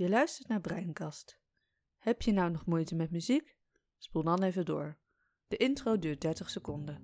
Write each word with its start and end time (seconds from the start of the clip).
Je 0.00 0.08
luistert 0.08 0.48
naar 0.48 0.60
Breinkast. 0.60 1.38
Heb 1.98 2.22
je 2.22 2.32
nou 2.32 2.50
nog 2.50 2.66
moeite 2.66 2.94
met 2.94 3.10
muziek? 3.10 3.56
Spoel 3.98 4.22
dan 4.22 4.42
even 4.42 4.64
door. 4.64 4.98
De 5.48 5.56
intro 5.56 5.98
duurt 5.98 6.20
30 6.20 6.50
seconden. 6.50 6.98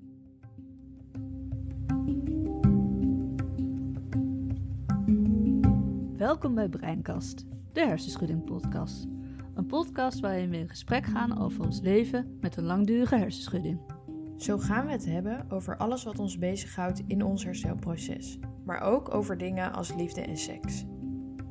Welkom 6.17 6.55
bij 6.55 6.69
Breinkast, 6.69 7.45
de 7.73 7.81
hersenschudding 7.81 8.45
podcast. 8.45 9.07
Een 9.55 9.67
podcast 9.67 10.21
waarin 10.21 10.51
we 10.51 10.57
in 10.57 10.69
gesprek 10.69 11.07
gaan 11.07 11.39
over 11.39 11.65
ons 11.65 11.81
leven 11.81 12.39
met 12.41 12.57
een 12.57 12.65
langdurige 12.65 13.17
hersenschudding. 13.17 13.81
Zo 14.37 14.59
gaan 14.59 14.87
we 14.87 14.93
het 14.93 15.05
hebben 15.05 15.51
over 15.51 15.77
alles 15.77 16.05
wat 16.05 16.19
ons 16.19 16.39
bezighoudt 16.39 17.03
in 17.07 17.23
ons 17.23 17.45
herstelproces, 17.45 18.39
maar 18.65 18.81
ook 18.81 19.15
over 19.15 19.39
dingen 19.39 19.73
als 19.73 19.95
liefde 19.95 20.21
en 20.21 20.37
seks. 20.37 20.85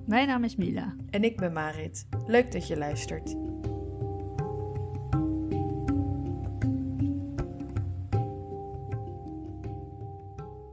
Mijn 0.07 0.27
naam 0.27 0.43
is 0.43 0.55
Mila. 0.55 0.95
En 1.09 1.23
ik 1.23 1.37
ben 1.37 1.53
Marit. 1.53 2.07
Leuk 2.25 2.51
dat 2.51 2.67
je 2.67 2.77
luistert. 2.77 3.35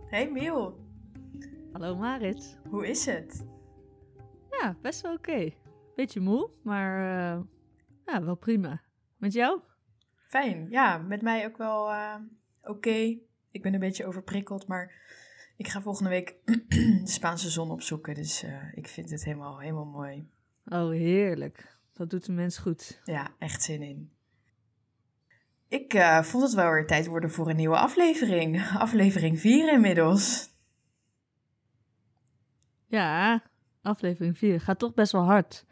Hey 0.06 0.30
Miel, 0.30 0.78
Hallo 1.72 1.96
Marit. 1.96 2.58
hoe 2.68 2.88
is 2.88 3.06
het? 3.06 3.46
Ja, 4.50 4.76
best 4.80 5.00
wel 5.00 5.12
oké. 5.12 5.50
Beetje 5.96 6.20
moe, 6.20 6.50
maar 6.62 6.98
eh, 6.98 7.40
ja, 8.06 8.24
wel 8.24 8.34
prima. 8.34 8.82
Met 9.16 9.32
jou? 9.32 9.60
Fijn, 10.28 10.66
ja, 10.70 10.98
met 10.98 11.22
mij 11.22 11.46
ook 11.46 11.56
wel 11.56 11.90
eh, 11.90 12.14
oké. 12.62 13.18
Ik 13.50 13.62
ben 13.62 13.74
een 13.74 13.80
beetje 13.80 14.06
overprikkeld, 14.06 14.66
maar 14.66 14.92
ik 15.56 15.68
ga 15.68 15.82
volgende 15.82 16.10
week 16.10 16.34
de 16.44 17.00
Spaanse 17.04 17.50
zon 17.50 17.70
opzoeken. 17.70 18.14
Dus 18.14 18.42
eh, 18.42 18.76
ik 18.76 18.88
vind 18.88 19.10
het 19.10 19.24
helemaal, 19.24 19.58
helemaal 19.58 19.84
mooi. 19.84 20.28
Oh, 20.64 20.90
heerlijk. 20.90 21.76
Dat 21.92 22.10
doet 22.10 22.26
de 22.26 22.32
mens 22.32 22.58
goed. 22.58 23.00
Ja, 23.04 23.34
echt 23.38 23.62
zin 23.62 23.82
in. 23.82 24.12
Ik 25.68 25.94
eh, 25.94 26.22
vond 26.22 26.42
het 26.42 26.54
wel 26.54 26.70
weer 26.70 26.86
tijd 26.86 27.06
worden 27.06 27.30
voor 27.30 27.48
een 27.48 27.56
nieuwe 27.56 27.76
aflevering. 27.76 28.68
Aflevering 28.78 29.40
4 29.40 29.72
inmiddels. 29.72 30.50
Ja, 32.86 33.42
aflevering 33.82 34.38
4 34.38 34.60
gaat 34.60 34.78
toch 34.78 34.94
best 34.94 35.12
wel 35.12 35.24
hard. 35.24 35.66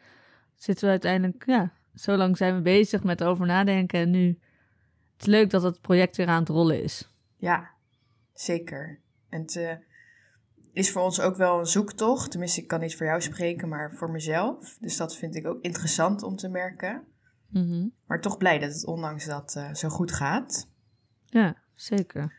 Zitten 0.55 0.85
we 0.85 0.91
uiteindelijk, 0.91 1.47
ja, 1.47 1.73
zo 1.95 2.17
lang 2.17 2.37
zijn 2.37 2.55
we 2.55 2.63
bezig 2.63 3.03
met 3.03 3.25
over 3.25 3.47
nadenken 3.47 4.01
en 4.01 4.11
nu. 4.11 4.29
Het 5.13 5.21
is 5.21 5.27
leuk 5.27 5.51
dat 5.51 5.63
het 5.63 5.81
project 5.81 6.17
weer 6.17 6.27
aan 6.27 6.41
het 6.41 6.49
rollen 6.49 6.83
is. 6.83 7.11
Ja, 7.37 7.71
zeker. 8.33 9.01
En 9.31 9.41
het 9.41 9.57
eh, 9.57 9.73
is 10.73 10.91
voor 10.91 11.03
ons 11.03 11.21
ook 11.21 11.37
wel 11.37 11.59
een 11.59 11.67
zoektocht. 11.67 12.31
Tenminste, 12.31 12.61
ik 12.61 12.69
kan 12.69 12.81
niet 12.81 12.97
voor 12.97 13.07
jou 13.07 13.21
spreken, 13.21 13.69
maar 13.69 13.93
voor 13.93 14.11
mezelf. 14.11 14.77
Dus 14.81 14.97
dat 14.97 15.17
vind 15.17 15.35
ik 15.35 15.47
ook 15.47 15.63
interessant 15.63 16.23
om 16.23 16.37
te 16.37 16.49
merken. 16.49 17.05
Mhm. 17.49 17.89
Maar 18.07 18.21
toch 18.21 18.37
blij 18.37 18.59
dat 18.59 18.73
het 18.73 18.87
ondanks 18.87 19.25
dat 19.25 19.55
eh, 19.57 19.75
zo 19.75 19.89
goed 19.89 20.13
gaat. 20.13 20.69
Ja, 21.25 21.57
zeker. 21.75 22.39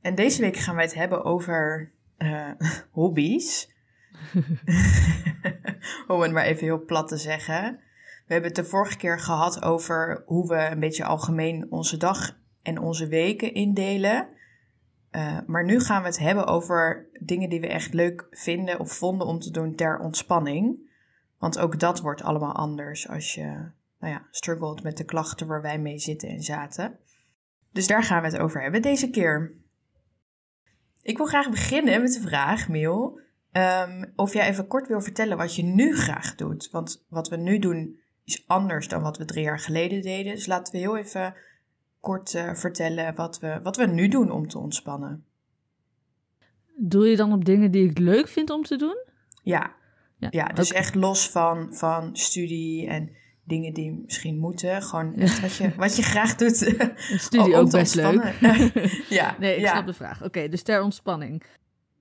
En 0.00 0.14
deze 0.14 0.40
week 0.40 0.56
gaan 0.56 0.74
wij 0.74 0.84
het 0.84 0.94
hebben 0.94 1.24
over 1.24 1.92
eh, 2.16 2.50
hobby's. 2.90 3.68
Om 6.06 6.20
het 6.20 6.32
maar 6.32 6.44
even 6.44 6.64
heel 6.64 6.84
plat 6.84 7.08
te 7.08 7.16
zeggen. 7.16 7.80
We 8.26 8.32
hebben 8.32 8.54
het 8.54 8.64
de 8.64 8.70
vorige 8.70 8.96
keer 8.96 9.20
gehad 9.20 9.62
over 9.62 10.22
hoe 10.26 10.48
we 10.48 10.68
een 10.70 10.80
beetje 10.80 11.04
algemeen 11.04 11.66
onze 11.70 11.96
dag 11.96 12.38
en 12.62 12.78
onze 12.78 13.08
weken 13.08 13.54
indelen. 13.54 14.28
Eh, 15.10 15.38
maar 15.46 15.64
nu 15.64 15.80
gaan 15.80 16.02
we 16.02 16.08
het 16.08 16.18
hebben 16.18 16.46
over 16.46 17.08
dingen 17.20 17.48
die 17.48 17.60
we 17.60 17.66
echt 17.66 17.94
leuk 17.94 18.26
vinden 18.30 18.80
of 18.80 18.92
vonden 18.92 19.26
om 19.26 19.38
te 19.38 19.50
doen 19.50 19.74
ter 19.74 19.98
ontspanning. 19.98 20.88
Want 21.38 21.58
ook 21.58 21.78
dat 21.78 22.00
wordt 22.00 22.22
allemaal 22.22 22.54
anders 22.54 23.08
als 23.08 23.34
je 23.34 23.70
nou 23.98 24.12
ja, 24.12 24.26
struggelt 24.30 24.82
met 24.82 24.96
de 24.96 25.04
klachten 25.04 25.46
waar 25.46 25.62
wij 25.62 25.78
mee 25.78 25.98
zitten 25.98 26.28
en 26.28 26.42
zaten. 26.42 26.98
Dus 27.72 27.86
daar 27.86 28.02
gaan 28.02 28.22
we 28.22 28.28
het 28.28 28.38
over 28.38 28.62
hebben 28.62 28.82
deze 28.82 29.10
keer. 29.10 29.54
Ik 31.02 31.16
wil 31.16 31.26
graag 31.26 31.50
beginnen 31.50 32.02
met 32.02 32.12
de 32.12 32.20
vraag, 32.20 32.68
Miel, 32.68 33.20
ehm, 33.52 34.04
of 34.16 34.32
jij 34.32 34.48
even 34.48 34.66
kort 34.66 34.88
wil 34.88 35.00
vertellen 35.00 35.36
wat 35.36 35.56
je 35.56 35.62
nu 35.62 35.96
graag 35.96 36.34
doet. 36.34 36.70
Want 36.70 37.04
wat 37.08 37.28
we 37.28 37.36
nu 37.36 37.58
doen 37.58 38.00
is 38.24 38.44
anders 38.46 38.88
dan 38.88 39.02
wat 39.02 39.16
we 39.16 39.24
drie 39.24 39.44
jaar 39.44 39.58
geleden 39.58 40.02
deden. 40.02 40.34
Dus 40.34 40.46
laten 40.46 40.72
we 40.72 40.78
heel 40.78 40.96
even 40.96 41.34
kort 42.00 42.34
eh, 42.34 42.54
vertellen 42.54 43.14
wat 43.14 43.38
we, 43.38 43.60
wat 43.62 43.76
we 43.76 43.86
nu 43.86 44.08
doen 44.08 44.30
om 44.30 44.48
te 44.48 44.58
ontspannen. 44.58 45.24
Doe 46.76 47.08
je 47.08 47.16
dan 47.16 47.32
op 47.32 47.44
dingen 47.44 47.70
die 47.70 47.90
ik 47.90 47.98
leuk 47.98 48.28
vind 48.28 48.50
om 48.50 48.62
te 48.62 48.76
doen? 48.76 48.96
Ja, 49.42 49.74
Ja, 50.16 50.28
ja 50.30 50.44
dus 50.44 50.72
echt 50.72 50.94
los 50.94 51.30
van, 51.30 51.74
van 51.74 52.16
studie 52.16 52.86
en 52.86 53.10
dingen 53.44 53.74
die 53.74 54.02
misschien 54.04 54.38
moeten. 54.38 54.82
Gewoon 54.82 55.14
echt 55.14 55.40
wat 55.40 55.54
je, 55.54 55.72
wat 55.76 55.96
je 55.96 56.02
graag 56.02 56.34
doet. 56.34 56.56
Studie 57.28 57.56
ook 57.56 57.70
best 57.70 57.94
leuk. 57.94 58.34
ja, 59.08 59.36
Nee, 59.38 59.54
ik 59.54 59.60
ja. 59.60 59.70
snap 59.70 59.86
de 59.86 59.92
vraag. 59.92 60.24
Oké, 60.24 60.48
dus 60.48 60.62
ter 60.62 60.82
ontspanning. 60.82 61.42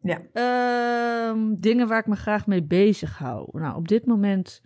Ja. 0.01 0.19
Ehm, 0.33 1.55
dingen 1.57 1.87
waar 1.87 1.99
ik 1.99 2.07
me 2.07 2.15
graag 2.15 2.47
mee 2.47 2.63
bezig 2.63 3.17
hou. 3.17 3.59
Nou, 3.59 3.75
op 3.75 3.87
dit 3.87 4.05
moment, 4.05 4.61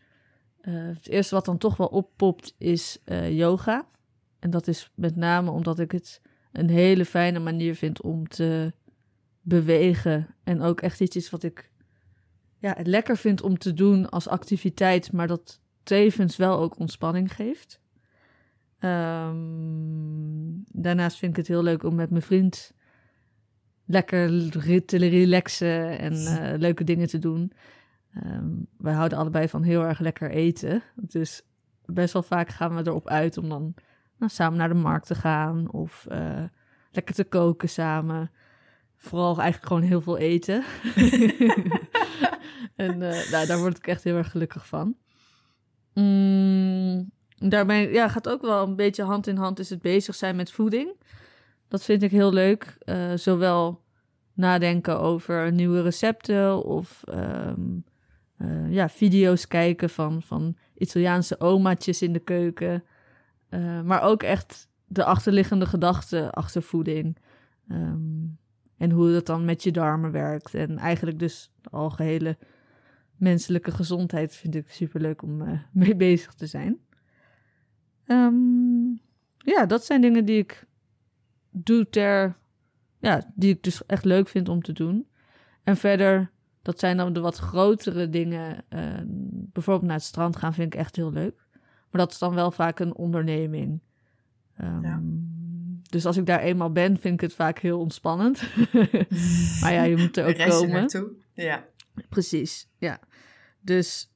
eh, 0.61 0.73
het 0.73 1.07
eerste 1.07 1.35
wat 1.35 1.45
dan 1.45 1.57
toch 1.57 1.77
wel 1.77 1.87
oppopt 1.87 2.55
is 2.57 3.01
eh, 3.05 3.37
yoga. 3.37 3.87
En 4.43 4.49
dat 4.49 4.67
is 4.67 4.91
met 4.95 5.15
name 5.15 5.51
omdat 5.51 5.79
ik 5.79 5.91
het 5.91 6.21
een 6.51 6.69
hele 6.69 7.05
fijne 7.05 7.39
manier 7.39 7.75
vind 7.75 8.01
om 8.01 8.27
te 8.27 8.73
bewegen. 9.41 10.35
En 10.43 10.61
ook 10.61 10.81
echt 10.81 11.01
iets 11.01 11.15
is 11.15 11.29
wat 11.29 11.43
ik 11.43 11.71
ja, 12.57 12.75
lekker 12.83 13.17
vind 13.17 13.41
om 13.41 13.57
te 13.57 13.73
doen 13.73 14.09
als 14.09 14.27
activiteit, 14.27 15.11
maar 15.11 15.27
dat 15.27 15.61
tevens 15.83 16.35
wel 16.35 16.59
ook 16.59 16.79
ontspanning 16.79 17.33
geeft. 17.35 17.81
Ehm, 18.79 19.37
daarnaast 20.71 21.17
vind 21.17 21.31
ik 21.31 21.37
het 21.37 21.47
heel 21.47 21.63
leuk 21.63 21.83
om 21.83 21.95
met 21.95 22.09
mijn 22.09 22.21
vriend 22.21 22.73
lekker 23.85 24.49
te 24.85 24.97
relaxen 24.97 25.99
en 25.99 26.13
eh, 26.25 26.59
leuke 26.59 26.83
dingen 26.83 27.07
te 27.07 27.19
doen. 27.19 27.51
Ehm, 28.13 28.51
wij 28.77 28.93
houden 28.93 29.17
allebei 29.17 29.49
van 29.49 29.63
heel 29.63 29.83
erg 29.83 29.99
lekker 29.99 30.31
eten. 30.31 30.83
Dus 30.95 31.45
best 31.85 32.13
wel 32.13 32.23
vaak 32.23 32.49
gaan 32.49 32.75
we 32.75 32.87
erop 32.87 33.07
uit 33.07 33.37
om 33.37 33.49
dan 33.49 33.75
nou, 34.17 34.31
samen 34.31 34.57
naar 34.57 34.67
de 34.67 34.73
markt 34.73 35.07
te 35.07 35.15
gaan 35.15 35.71
of 35.71 36.05
eh, 36.09 36.43
lekker 36.91 37.15
te 37.15 37.23
koken 37.23 37.69
samen. 37.69 38.31
Vooral 38.97 39.39
eigenlijk 39.39 39.67
gewoon 39.67 39.83
heel 39.83 40.01
veel 40.01 40.17
eten. 40.17 40.63
en 42.75 42.97
nou, 42.97 43.45
daar 43.45 43.59
word 43.59 43.77
ik 43.77 43.87
echt 43.87 44.03
heel 44.03 44.15
erg 44.15 44.31
gelukkig 44.31 44.67
van. 44.67 44.95
Mm, 45.93 47.11
daarmee 47.35 47.91
ja, 47.91 48.07
gaat 48.07 48.29
ook 48.29 48.41
wel 48.41 48.67
een 48.67 48.75
beetje 48.75 49.03
hand 49.03 49.27
in 49.27 49.37
hand 49.37 49.59
is 49.59 49.69
het 49.69 49.81
bezig 49.81 50.15
zijn 50.15 50.35
met 50.35 50.51
voeding. 50.51 50.95
Dat 51.67 51.83
vind 51.83 52.03
ik 52.03 52.11
heel 52.11 52.33
leuk. 52.33 52.75
Eh, 52.79 53.13
zowel 53.15 53.81
nadenken 54.33 54.99
over 54.99 55.51
nieuwe 55.51 55.81
recepten 55.81 56.63
of 56.63 57.03
ehm, 57.03 57.61
eh, 58.37 58.71
ja, 58.71 58.89
video's 58.89 59.47
kijken 59.47 59.89
van, 59.89 60.21
van 60.21 60.57
Italiaanse 60.77 61.39
omaatjes 61.39 62.01
in 62.01 62.13
de 62.13 62.19
keuken. 62.19 62.83
Eh, 63.53 63.81
maar 63.81 64.01
ook 64.01 64.23
echt 64.23 64.69
de 64.85 65.03
achterliggende 65.03 65.65
gedachten 65.65 66.31
achter 66.31 66.61
voeding. 66.61 67.17
Ehm, 67.67 68.25
en 68.77 68.91
hoe 68.91 69.11
dat 69.11 69.25
dan 69.25 69.45
met 69.45 69.63
je 69.63 69.71
darmen 69.71 70.11
werkt. 70.11 70.53
En 70.53 70.77
eigenlijk 70.77 71.19
dus 71.19 71.51
de 71.61 71.69
algehele 71.69 72.37
menselijke 73.15 73.71
gezondheid 73.71 74.35
vind 74.35 74.55
ik 74.55 74.71
superleuk 74.71 75.21
om 75.21 75.41
eh, 75.41 75.59
mee 75.71 75.95
bezig 75.95 76.33
te 76.33 76.47
zijn. 76.47 76.79
Ehm, 78.05 78.89
ja, 79.37 79.65
dat 79.67 79.85
zijn 79.85 80.01
dingen 80.01 80.25
die 80.25 80.37
ik 80.37 80.65
doe 81.49 81.89
ter... 81.89 82.35
Ja, 82.99 83.31
die 83.35 83.53
ik 83.53 83.63
dus 83.63 83.85
echt 83.85 84.05
leuk 84.05 84.27
vind 84.27 84.49
om 84.49 84.61
te 84.61 84.73
doen. 84.73 85.07
En 85.63 85.77
verder, 85.77 86.31
dat 86.61 86.79
zijn 86.79 86.97
dan 86.97 87.13
de 87.13 87.19
wat 87.19 87.37
grotere 87.37 88.09
dingen. 88.09 88.63
eh, 88.69 89.01
bijvoorbeeld 89.53 89.87
naar 89.87 89.97
het 89.97 90.05
strand 90.05 90.35
gaan 90.35 90.53
vind 90.53 90.73
ik 90.73 90.79
echt 90.79 90.95
heel 90.95 91.11
leuk. 91.11 91.42
Maar 91.93 92.01
dat 92.01 92.11
is 92.11 92.17
dan 92.17 92.33
wel 92.35 92.51
vaak 92.51 92.79
een 92.79 92.95
onderneming. 92.95 93.79
Ehm, 94.57 94.81
Ja. 94.81 95.01
Dus 95.89 96.05
als 96.05 96.17
ik 96.17 96.25
daar 96.25 96.39
eenmaal 96.39 96.71
ben, 96.71 96.97
vind 96.99 97.13
ik 97.13 97.21
het 97.21 97.33
vaak 97.33 97.59
heel 97.59 97.79
ontspannend. 97.79 98.43
maar 99.61 99.73
ja, 99.73 99.83
je 99.83 99.97
moet 99.97 100.17
er 100.17 100.25
ook 100.27 100.35
Reis 100.45 100.53
komen. 100.53 100.69
naartoe. 100.71 101.11
Ja. 101.33 101.65
Precies, 102.09 102.67
ja. 102.77 102.99
Dus 103.61 104.11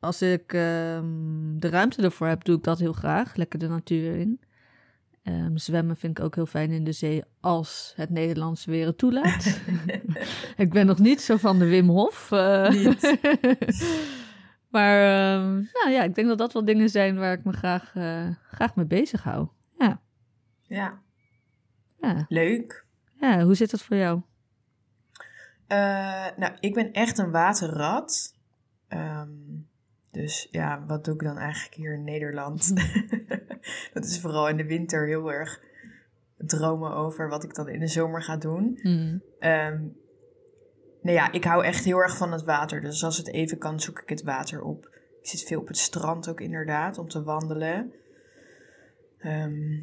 als 0.00 0.22
ik 0.22 0.52
ehm, 0.52 1.04
de 1.56 1.68
ruimte 1.68 2.02
ervoor 2.02 2.26
heb, 2.26 2.44
doe 2.44 2.56
ik 2.56 2.62
dat 2.62 2.78
heel 2.78 2.92
graag. 2.92 3.34
Lekker 3.36 3.58
de 3.58 3.68
natuur 3.68 4.16
in. 4.16 4.40
Ehm, 5.22 5.56
zwemmen 5.56 5.96
vind 5.96 6.18
ik 6.18 6.24
ook 6.24 6.34
heel 6.34 6.46
fijn 6.46 6.70
in 6.70 6.84
de 6.84 6.92
zee 6.92 7.22
als 7.40 7.92
het 7.96 8.10
Nederlandse 8.10 8.70
weer 8.70 8.86
het 8.86 8.98
toelaat. 8.98 9.60
ik 10.56 10.70
ben 10.70 10.86
nog 10.86 10.98
niet 10.98 11.20
zo 11.20 11.36
van 11.36 11.58
de 11.58 11.66
Wim 11.66 11.88
Hof. 11.88 12.30
eh. 12.32 12.70
Maar 14.74 14.98
ehm, 14.98 15.52
nou 15.54 15.90
ja, 15.90 16.02
ik 16.02 16.14
denk 16.14 16.28
dat 16.28 16.38
dat 16.38 16.52
wel 16.52 16.64
dingen 16.64 16.88
zijn 16.88 17.18
waar 17.18 17.32
ik 17.32 17.44
me 17.44 17.52
graag, 17.52 17.94
eh, 17.94 18.28
graag 18.50 18.76
mee 18.76 18.86
bezig 18.86 19.22
hou. 19.22 19.48
Ja, 19.78 20.00
ja, 20.62 21.02
ja. 22.00 22.24
leuk. 22.28 22.84
ja, 23.20 23.42
hoe 23.44 23.54
zit 23.54 23.70
dat 23.70 23.82
voor 23.82 23.96
jou? 23.96 24.20
Eh, 25.66 26.26
nou, 26.36 26.52
ik 26.60 26.74
ben 26.74 26.92
echt 26.92 27.18
een 27.18 27.30
waterrat. 27.30 28.34
Ehm, 28.88 29.28
Dus 30.10 30.48
ja, 30.50 30.84
wat 30.86 31.04
doe 31.04 31.14
ik 31.14 31.22
dan 31.22 31.38
eigenlijk 31.38 31.74
hier 31.74 31.94
in 31.94 32.04
Nederland? 32.04 32.76
dat 33.94 34.04
is 34.04 34.20
vooral 34.20 34.48
in 34.48 34.56
de 34.56 34.66
winter 34.66 35.06
heel 35.06 35.32
erg 35.32 35.60
dromen 36.36 36.94
over 36.94 37.28
wat 37.28 37.44
ik 37.44 37.54
dan 37.54 37.68
in 37.68 37.80
de 37.80 37.86
zomer 37.86 38.22
ga 38.22 38.36
doen. 38.36 38.78
Mm. 38.82 39.22
Ehm, 39.38 39.82
nou 41.04 41.16
ja, 41.16 41.32
ik 41.32 41.44
hou 41.44 41.64
echt 41.64 41.84
heel 41.84 41.98
erg 41.98 42.16
van 42.16 42.32
het 42.32 42.44
water. 42.44 42.80
Dus 42.80 43.04
als 43.04 43.16
het 43.16 43.28
even 43.28 43.58
kan, 43.58 43.80
zoek 43.80 44.00
ik 44.00 44.08
het 44.08 44.22
water 44.22 44.62
op. 44.62 44.84
Ik 45.20 45.28
zit 45.28 45.42
veel 45.42 45.60
op 45.60 45.68
het 45.68 45.78
strand 45.78 46.28
ook 46.28 46.40
inderdaad, 46.40 46.98
om 46.98 47.08
te 47.08 47.22
wandelen. 47.22 47.92
Ehm, 49.18 49.80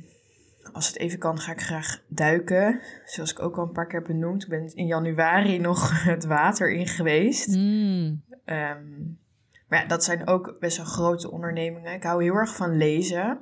als 0.74 0.88
het 0.88 0.98
even 0.98 1.20
kan, 1.20 1.40
ga 1.40 1.52
ik 1.52 1.62
graag 1.62 2.04
duiken. 2.08 2.82
Zoals 3.06 3.32
ik 3.32 3.40
ook 3.40 3.58
al 3.58 3.64
een 3.64 3.72
paar 3.72 3.88
keer 3.88 4.02
benoemd. 4.02 4.44
Ik 4.44 4.50
ben 4.50 4.76
in 4.76 4.86
januari 4.86 5.60
nog 5.60 6.04
het 6.04 6.26
water 6.26 6.72
in 6.72 6.88
geweest. 6.88 7.56
Mm. 7.56 8.24
Ehm, 8.46 9.00
maar 9.68 9.82
ja, 9.82 9.86
dat 9.86 10.04
zijn 10.04 10.28
ook 10.28 10.58
best 10.60 10.78
wel 10.78 10.86
grote 10.86 11.32
ondernemingen. 11.32 11.94
Ik 11.94 12.04
hou 12.04 12.24
heel 12.24 12.36
erg 12.36 12.56
van 12.56 12.78
lezen. 12.78 13.40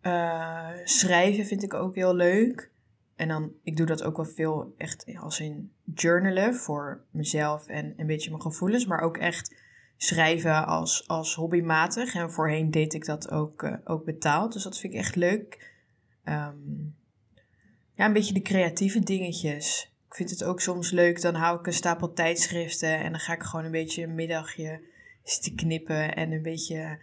Eh, 0.00 0.70
schrijven 0.84 1.46
vind 1.46 1.62
ik 1.62 1.74
ook 1.74 1.94
heel 1.94 2.14
leuk. 2.14 2.72
En 3.16 3.28
dan, 3.28 3.52
ik 3.62 3.76
doe 3.76 3.86
dat 3.86 4.02
ook 4.02 4.16
wel 4.16 4.26
veel 4.26 4.74
echt 4.76 5.04
als 5.20 5.40
in 5.40 5.72
journalen 5.94 6.54
voor 6.54 7.04
mezelf 7.10 7.66
en 7.66 7.94
een 7.96 8.06
beetje 8.06 8.30
mijn 8.30 8.42
gevoelens. 8.42 8.86
Maar 8.86 9.00
ook 9.00 9.16
echt 9.16 9.54
schrijven 9.96 10.66
als, 10.66 11.08
als 11.08 11.34
hobbymatig. 11.34 12.14
En 12.14 12.30
voorheen 12.30 12.70
deed 12.70 12.94
ik 12.94 13.04
dat 13.04 13.30
ook, 13.30 13.62
eh, 13.62 13.74
ook 13.84 14.04
betaald. 14.04 14.52
Dus 14.52 14.62
dat 14.62 14.78
vind 14.78 14.92
ik 14.92 14.98
echt 14.98 15.16
leuk. 15.16 15.72
Ehm, 16.24 16.56
ja, 17.94 18.06
een 18.06 18.12
beetje 18.12 18.34
de 18.34 18.42
creatieve 18.42 19.00
dingetjes. 19.00 19.92
Ik 20.08 20.14
vind 20.14 20.30
het 20.30 20.44
ook 20.44 20.60
soms 20.60 20.90
leuk. 20.90 21.20
Dan 21.20 21.34
hou 21.34 21.58
ik 21.58 21.66
een 21.66 21.72
stapel 21.72 22.12
tijdschriften. 22.12 22.98
En 22.98 23.10
dan 23.10 23.20
ga 23.20 23.34
ik 23.34 23.42
gewoon 23.42 23.64
een 23.64 23.70
beetje 23.70 24.02
een 24.02 24.14
middagje 24.14 24.80
zitten 25.22 25.54
knippen. 25.54 26.14
En 26.14 26.32
een 26.32 26.42
beetje 26.42 26.98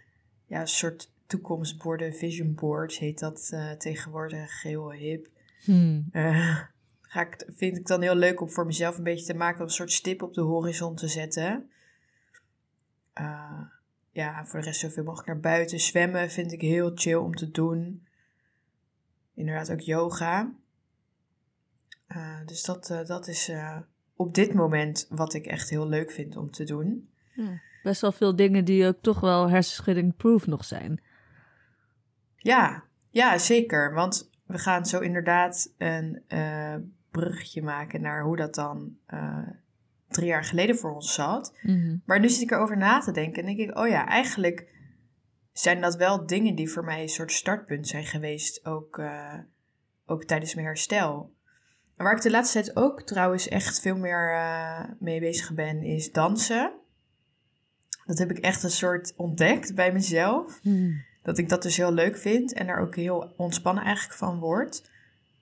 ja, 0.46 0.60
een 0.60 0.68
soort 0.68 1.10
toekomstborden, 1.26 2.14
vision 2.14 2.54
boards 2.54 2.98
heet 2.98 3.18
dat 3.18 3.48
eh, 3.52 3.70
tegenwoordig. 3.70 4.62
Heel 4.62 4.92
hip. 4.92 5.31
Hmm. 5.64 6.08
Eh, 6.12 6.58
ga 7.00 7.20
ik, 7.20 7.48
vind 7.56 7.76
ik 7.76 7.86
dan 7.86 8.02
heel 8.02 8.14
leuk 8.14 8.40
om 8.40 8.50
voor 8.50 8.66
mezelf 8.66 8.96
een 8.96 9.04
beetje 9.04 9.26
te 9.26 9.34
maken. 9.34 9.60
Om 9.60 9.66
een 9.66 9.72
soort 9.72 9.92
stip 9.92 10.22
op 10.22 10.34
de 10.34 10.40
horizon 10.40 10.94
te 10.96 11.08
zetten. 11.08 11.70
Eh, 13.12 13.60
ja, 14.10 14.44
voor 14.46 14.60
de 14.60 14.66
rest 14.66 14.80
zoveel 14.80 15.04
mogelijk 15.04 15.28
naar 15.28 15.40
buiten. 15.40 15.80
Zwemmen 15.80 16.30
vind 16.30 16.52
ik 16.52 16.60
heel 16.60 16.90
chill 16.94 17.14
om 17.14 17.34
te 17.34 17.50
doen. 17.50 18.06
Inderdaad 19.34 19.72
ook 19.72 19.80
yoga. 19.80 20.52
Eh, 22.06 22.46
dus 22.46 22.62
dat, 22.62 22.86
dat 23.06 23.28
is 23.28 23.52
op 24.16 24.34
dit 24.34 24.54
moment 24.54 25.06
wat 25.08 25.34
ik 25.34 25.46
echt 25.46 25.70
heel 25.70 25.88
leuk 25.88 26.10
vind 26.10 26.36
om 26.36 26.50
te 26.50 26.64
doen. 26.64 27.08
Ja. 27.34 27.60
Best 27.82 28.00
wel 28.00 28.12
veel 28.12 28.36
dingen 28.36 28.64
die 28.64 28.86
ook 28.86 28.98
toch 29.00 29.20
wel 29.20 29.50
hersenschudding-proof 29.50 30.46
nog 30.46 30.64
zijn. 30.64 31.00
Ja, 32.36 32.84
ja, 33.10 33.38
zeker. 33.38 33.94
Want 33.94 34.30
we 34.52 34.58
gaan 34.58 34.86
zo 34.86 35.00
inderdaad 35.00 35.74
een 35.78 36.22
eh 36.28 36.76
bruggetje 37.12 37.62
maken 37.62 38.00
naar 38.00 38.22
hoe 38.22 38.36
dat 38.36 38.54
dan 38.54 38.96
eh, 39.06 39.48
drie 40.08 40.26
jaar 40.26 40.44
geleden 40.44 40.76
voor 40.76 40.94
ons 40.94 41.14
zat. 41.14 41.58
Mhm. 41.62 41.96
Maar 42.04 42.20
nu 42.20 42.28
zit 42.28 42.42
ik 42.42 42.50
erover 42.50 42.76
na 42.76 42.98
te 42.98 43.12
denken 43.12 43.40
en 43.40 43.56
denk 43.56 43.70
ik, 43.70 43.78
oh 43.78 43.88
ja, 43.88 44.06
eigenlijk 44.06 44.66
zijn 45.52 45.80
dat 45.80 45.96
wel 45.96 46.26
dingen 46.26 46.54
die 46.54 46.70
voor 46.70 46.84
mij 46.84 47.02
een 47.02 47.08
soort 47.08 47.32
startpunt 47.32 47.88
zijn 47.88 48.04
geweest, 48.04 48.64
ook, 48.66 48.98
eh, 48.98 49.38
ook 50.06 50.24
tijdens 50.24 50.54
mijn 50.54 50.66
herstel. 50.66 51.34
En 51.96 52.04
waar 52.04 52.16
ik 52.16 52.22
de 52.22 52.30
laatste 52.30 52.62
tijd 52.62 52.76
ook 52.76 53.02
trouwens 53.02 53.48
echt 53.48 53.80
veel 53.80 53.96
meer 53.96 54.46
mee 54.98 55.20
bezig 55.20 55.54
ben, 55.54 55.82
is 55.82 56.12
dansen. 56.12 56.72
Dat 58.04 58.18
heb 58.18 58.30
ik 58.30 58.38
echt 58.38 58.62
een 58.62 58.70
soort 58.70 59.12
ontdekt 59.16 59.74
bij 59.74 59.92
mezelf. 59.92 60.58
Hmm. 60.62 61.04
Dat 61.22 61.38
ik 61.38 61.48
dat 61.48 61.62
dus 61.62 61.76
heel 61.76 61.92
leuk 61.92 62.16
vind 62.16 62.52
en 62.52 62.66
daar 62.66 62.80
ook 62.80 62.96
heel 62.96 63.32
ontspannen 63.36 63.84
eigenlijk 63.84 64.18
van 64.18 64.38
word. 64.38 64.90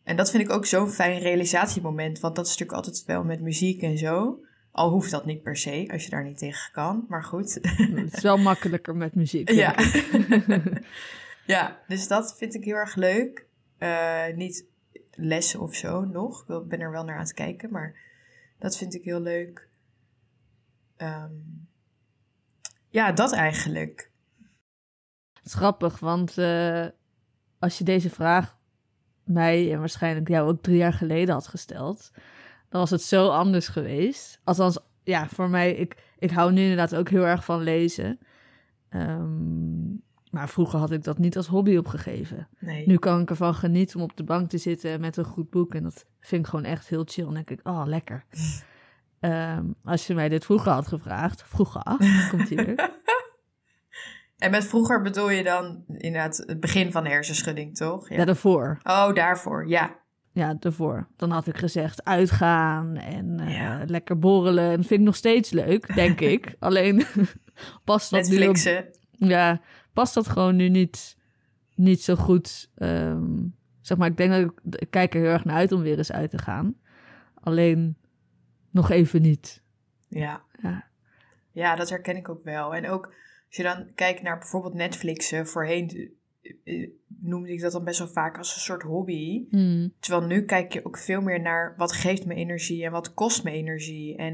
En 0.05 0.17
dat 0.17 0.31
vind 0.31 0.43
ik 0.43 0.51
ook 0.51 0.67
zo'n 0.67 0.91
fijn 0.91 1.19
realisatiemoment, 1.19 2.21
want 2.21 2.37
dat 2.37 2.45
is 2.45 2.51
natuurlijk 2.51 2.79
altijd 2.79 3.05
wel 3.05 3.25
met 3.25 3.41
muziek 3.41 3.83
en 3.83 3.99
zo. 3.99 4.41
Al 4.73 4.91
hoeft 4.91 5.11
dat 5.11 5.25
niet 5.25 5.43
per 5.43 5.57
se, 5.57 5.89
als 5.93 6.05
je 6.05 6.11
daar 6.11 6.25
niet 6.25 6.39
tegen 6.39 6.73
kan. 6.73 7.05
Maar 7.09 7.25
goed. 7.25 7.59
Het 7.95 8.17
is 8.17 8.23
wel 8.23 8.37
makkelijker 8.37 8.97
met 8.97 9.15
muziek. 9.15 9.51
Ja. 9.51 9.75
ja, 11.47 11.81
dus 11.89 12.09
dat 12.09 12.35
vind 12.39 12.55
ik 12.55 12.65
heel 12.65 12.75
erg 12.75 12.95
leuk. 12.95 13.47
Eh, 13.79 14.27
niet 14.35 14.65
lessen 15.15 15.61
of 15.61 15.75
zo 15.75 16.05
nog. 16.05 16.49
Ik 16.49 16.69
ben 16.69 16.81
er 16.81 16.91
wel 16.91 17.05
naar 17.05 17.15
aan 17.15 17.23
het 17.23 17.35
kijken, 17.35 17.71
maar 17.71 17.95
dat 18.59 18.77
vind 18.77 18.95
ik 18.95 19.05
heel 19.05 19.21
leuk. 19.21 19.69
Ehm, 20.97 21.33
ja, 22.89 23.13
dat 23.13 23.33
eigenlijk. 23.33 24.10
Het 25.41 25.47
is 25.47 25.55
grappig, 25.55 25.99
want 25.99 26.39
eh, 26.39 26.87
als 27.59 27.79
je 27.79 27.85
deze 27.85 28.11
vraag 28.11 28.59
mij 29.25 29.73
en 29.73 29.79
waarschijnlijk 29.79 30.29
jou 30.29 30.49
ook 30.49 30.63
drie 30.63 30.77
jaar 30.77 30.93
geleden 30.93 31.35
had 31.35 31.49
gesteld, 31.49 32.11
dan 32.69 32.81
was 32.81 32.91
het 32.91 33.03
zo 33.03 33.29
anders 33.29 33.69
geweest. 33.69 34.41
Althans, 34.45 34.79
ja, 35.03 35.29
voor 35.29 35.49
mij, 35.49 35.75
ik, 35.75 35.97
ik 36.19 36.31
hou 36.31 36.53
nu 36.53 36.61
inderdaad 36.61 36.95
ook 36.95 37.09
heel 37.09 37.27
erg 37.27 37.45
van 37.45 37.63
lezen. 37.63 38.19
Ehm, 38.89 39.89
maar 40.31 40.49
vroeger 40.49 40.79
had 40.79 40.91
ik 40.91 41.05
dat 41.05 41.19
niet 41.19 41.37
als 41.37 41.47
hobby 41.47 41.77
opgegeven. 41.77 42.49
Nee. 42.59 42.87
Nu 42.87 42.97
kan 42.97 43.21
ik 43.21 43.31
ervan 43.31 43.55
genieten 43.55 43.97
om 43.97 44.03
op 44.03 44.17
de 44.17 44.25
bank 44.25 44.51
te 44.51 44.59
zitten 44.59 45.01
met 45.01 45.17
een 45.17 45.25
goed 45.25 45.51
boek. 45.51 45.75
En 45.75 45.83
dat 45.83 46.07
vind 46.21 46.45
ik 46.45 46.51
gewoon 46.51 46.65
echt 46.65 46.89
heel 46.89 47.05
chill. 47.07 47.25
Dan 47.25 47.35
denk 47.35 47.51
ik, 47.51 47.61
oh, 47.63 47.83
lekker. 47.87 48.25
Ehm, 49.21 49.65
als 49.85 50.07
je 50.07 50.15
mij 50.15 50.29
dit 50.29 50.45
vroeger 50.45 50.73
had 50.73 50.87
gevraagd, 50.87 51.43
vroeger, 51.47 51.83
komt 52.31 52.49
hier. 52.49 52.91
En 54.41 54.51
met 54.51 54.65
vroeger 54.65 55.03
bedoel 55.03 55.31
je 55.31 55.43
dan 55.43 55.85
inderdaad 55.87 56.37
het 56.47 56.61
begin 56.61 56.93
van 56.93 57.05
de 57.05 57.11
hersenschudding, 57.11 57.77
toch? 57.77 58.09
Ja, 58.09 58.25
daarvoor. 58.25 58.79
Oh, 58.83 59.15
daarvoor, 59.15 59.69
ja. 59.69 59.99
Ja, 60.33 60.55
daarvoor. 60.55 61.09
Dan 61.17 61.31
had 61.31 61.47
ik 61.47 61.57
gezegd 61.57 62.05
uitgaan 62.05 62.97
en 62.97 63.41
eh, 63.41 63.81
lekker 63.87 64.19
borrelen. 64.19 64.65
En 64.65 64.77
dat 64.77 64.87
vind 64.87 65.01
ik 65.01 65.07
nog 65.07 65.17
steeds 65.17 65.51
leuk, 65.51 65.95
denk 65.95 66.21
ik. 66.35 66.55
Alleen 66.59 67.05
past 67.85 68.11
dat 68.11 68.29
nu 68.29 68.49
op, 68.49 68.57
ja, 69.11 69.61
past 69.93 70.15
dat 70.15 70.29
gewoon 70.29 70.57
nu 70.57 70.69
niet, 70.69 71.17
niet 71.75 72.03
zo 72.03 72.15
goed. 72.15 72.71
Ehm, 72.75 73.39
zeg 73.81 73.99
maar, 73.99 74.09
ik 74.09 74.17
denk 74.17 74.31
dat 74.31 74.41
ik, 74.41 74.81
ik 74.81 74.91
kijk 74.91 75.15
er 75.15 75.21
heel 75.21 75.31
erg 75.31 75.45
naar 75.45 75.57
uit 75.57 75.73
om 75.73 75.83
weer 75.83 75.99
eens 75.99 76.13
uit 76.13 76.31
te 76.31 76.39
gaan. 76.39 76.75
Alleen 77.35 77.97
nog 78.71 78.91
even 78.91 79.23
niet. 79.23 79.63
Ja. 80.09 80.43
Ja. 80.63 80.89
Ja, 81.53 81.77
dat 81.77 81.91
herken 81.91 82.17
ik 82.17 82.29
ook 82.29 82.45
wel. 82.45 82.75
En 82.75 82.89
ook 82.89 83.13
als 83.51 83.57
je 83.59 83.63
dan 83.63 83.95
kijkt 83.95 84.23
naar 84.23 84.39
bijvoorbeeld 84.39 84.75
Netflixen, 84.75 85.47
voorheen 85.47 86.13
eh, 86.43 86.53
eh, 86.83 86.91
noemde 87.21 87.53
ik 87.53 87.61
dat 87.61 87.73
dan 87.73 87.85
best 87.85 87.99
wel 87.99 88.09
vaak 88.09 88.39
als 88.39 88.55
een 88.55 88.61
soort 88.61 88.83
hobby. 88.83 89.47
Hmm. 89.51 89.93
Terwijl 90.01 90.27
nu 90.27 90.45
kijk 90.45 90.73
je 90.73 90.85
ook 90.85 90.99
veel 90.99 91.21
meer 91.21 91.41
naar 91.41 91.75
wat 91.77 91.93
geeft 91.93 92.27
me 92.27 92.35
energie 92.35 92.85
en 92.85 92.93
wat 92.93 93.15
kost 93.15 93.45
me 93.45 93.51
energie. 93.51 94.17
En 94.17 94.33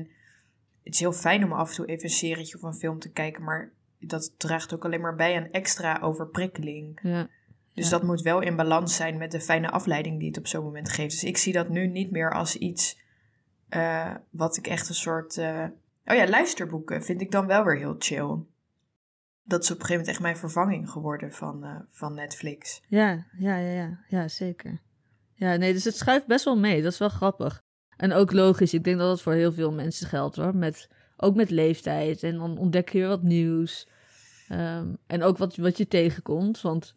het 0.83 0.95
is 0.95 1.01
heel 1.01 1.13
fijn 1.13 1.45
om 1.45 1.53
af 1.53 1.69
en 1.69 1.75
toe 1.75 1.87
even 1.87 2.05
een 2.05 2.11
serietje 2.11 2.57
of 2.57 2.63
een 2.63 2.75
film 2.75 2.99
te 2.99 3.13
kijken, 3.13 3.43
maar 3.45 3.73
dat 3.99 4.35
draagt 4.39 4.75
ook 4.75 4.85
alleen 4.85 5.01
maar 5.01 5.15
bij 5.17 5.37
aan 5.37 5.51
extra 5.51 5.99
overprikkeling. 6.03 6.99
Ja. 7.03 7.29
Dus 7.75 7.85
Ja. 7.85 7.91
dat 7.91 8.03
moet 8.03 8.23
wel 8.23 8.41
in 8.41 8.57
balans 8.57 8.97
zijn 8.97 9.17
met 9.19 9.31
de 9.31 9.41
fijne 9.41 9.71
afleiding 9.71 10.19
die 10.19 10.29
het 10.29 10.39
op 10.39 10.47
zo'n 10.47 10.65
moment 10.65 10.89
geeft. 10.89 11.11
Dus 11.11 11.25
ik 11.25 11.37
zie 11.37 11.53
dat 11.53 11.69
nu 11.69 11.87
niet 11.87 12.11
meer 12.11 12.33
als 12.35 12.57
iets 12.57 12.99
eh, 13.69 14.15
wat 14.31 14.57
ik 14.57 14.67
echt 14.67 14.89
een 14.89 14.95
soort. 14.95 15.37
eh, 15.39 15.65
Oh 16.07 16.17
ja, 16.17 16.29
luisterboeken 16.29 17.03
vind 17.05 17.21
ik 17.21 17.31
dan 17.31 17.47
wel 17.47 17.65
weer 17.65 17.77
heel 17.77 17.97
chill. 17.99 18.37
Dat 19.49 19.63
is 19.63 19.71
op 19.71 19.81
een 19.81 19.85
gegeven 19.85 19.99
moment 19.99 20.09
echt 20.09 20.21
mijn 20.21 20.37
vervanging 20.37 20.91
geworden 20.91 21.33
van, 21.33 21.65
eh, 21.65 21.77
van 21.91 22.15
Netflix. 22.15 22.83
Ja, 22.89 23.27
ja, 23.39 23.57
ja, 23.57 23.73
ja, 23.73 23.99
ja, 24.09 24.29
zeker. 24.29 24.81
Ja, 25.35 25.57
nee, 25.57 25.73
dus 25.73 25.85
het 25.85 25.97
schuift 25.97 26.27
best 26.27 26.45
wel 26.45 26.59
mee. 26.59 26.83
Dat 26.83 26.93
is 26.93 26.99
wel 26.99 27.09
grappig. 27.09 27.63
En 27.97 28.13
ook 28.13 28.33
logisch. 28.33 28.75
Ik 28.75 28.85
denk 28.85 28.99
dat 28.99 29.09
dat 29.09 29.23
voor 29.23 29.33
heel 29.33 29.53
veel 29.53 29.73
mensen 29.73 30.07
geldt 30.07 30.37
hoor. 30.37 30.57
Met, 30.57 30.89
ook 31.17 31.35
met 31.35 31.51
leeftijd. 31.51 32.23
En 32.23 32.37
dan 32.37 32.59
ontdek 32.59 32.89
je 32.89 32.99
weer 32.99 33.09
wat 33.09 33.23
nieuws. 33.23 33.89
Ehm, 34.49 34.95
en 35.07 35.23
ook 35.23 35.39
wat, 35.39 35.57
wat 35.57 35.77
je 35.77 35.89
tegenkomt. 35.89 36.61
Want, 36.61 36.95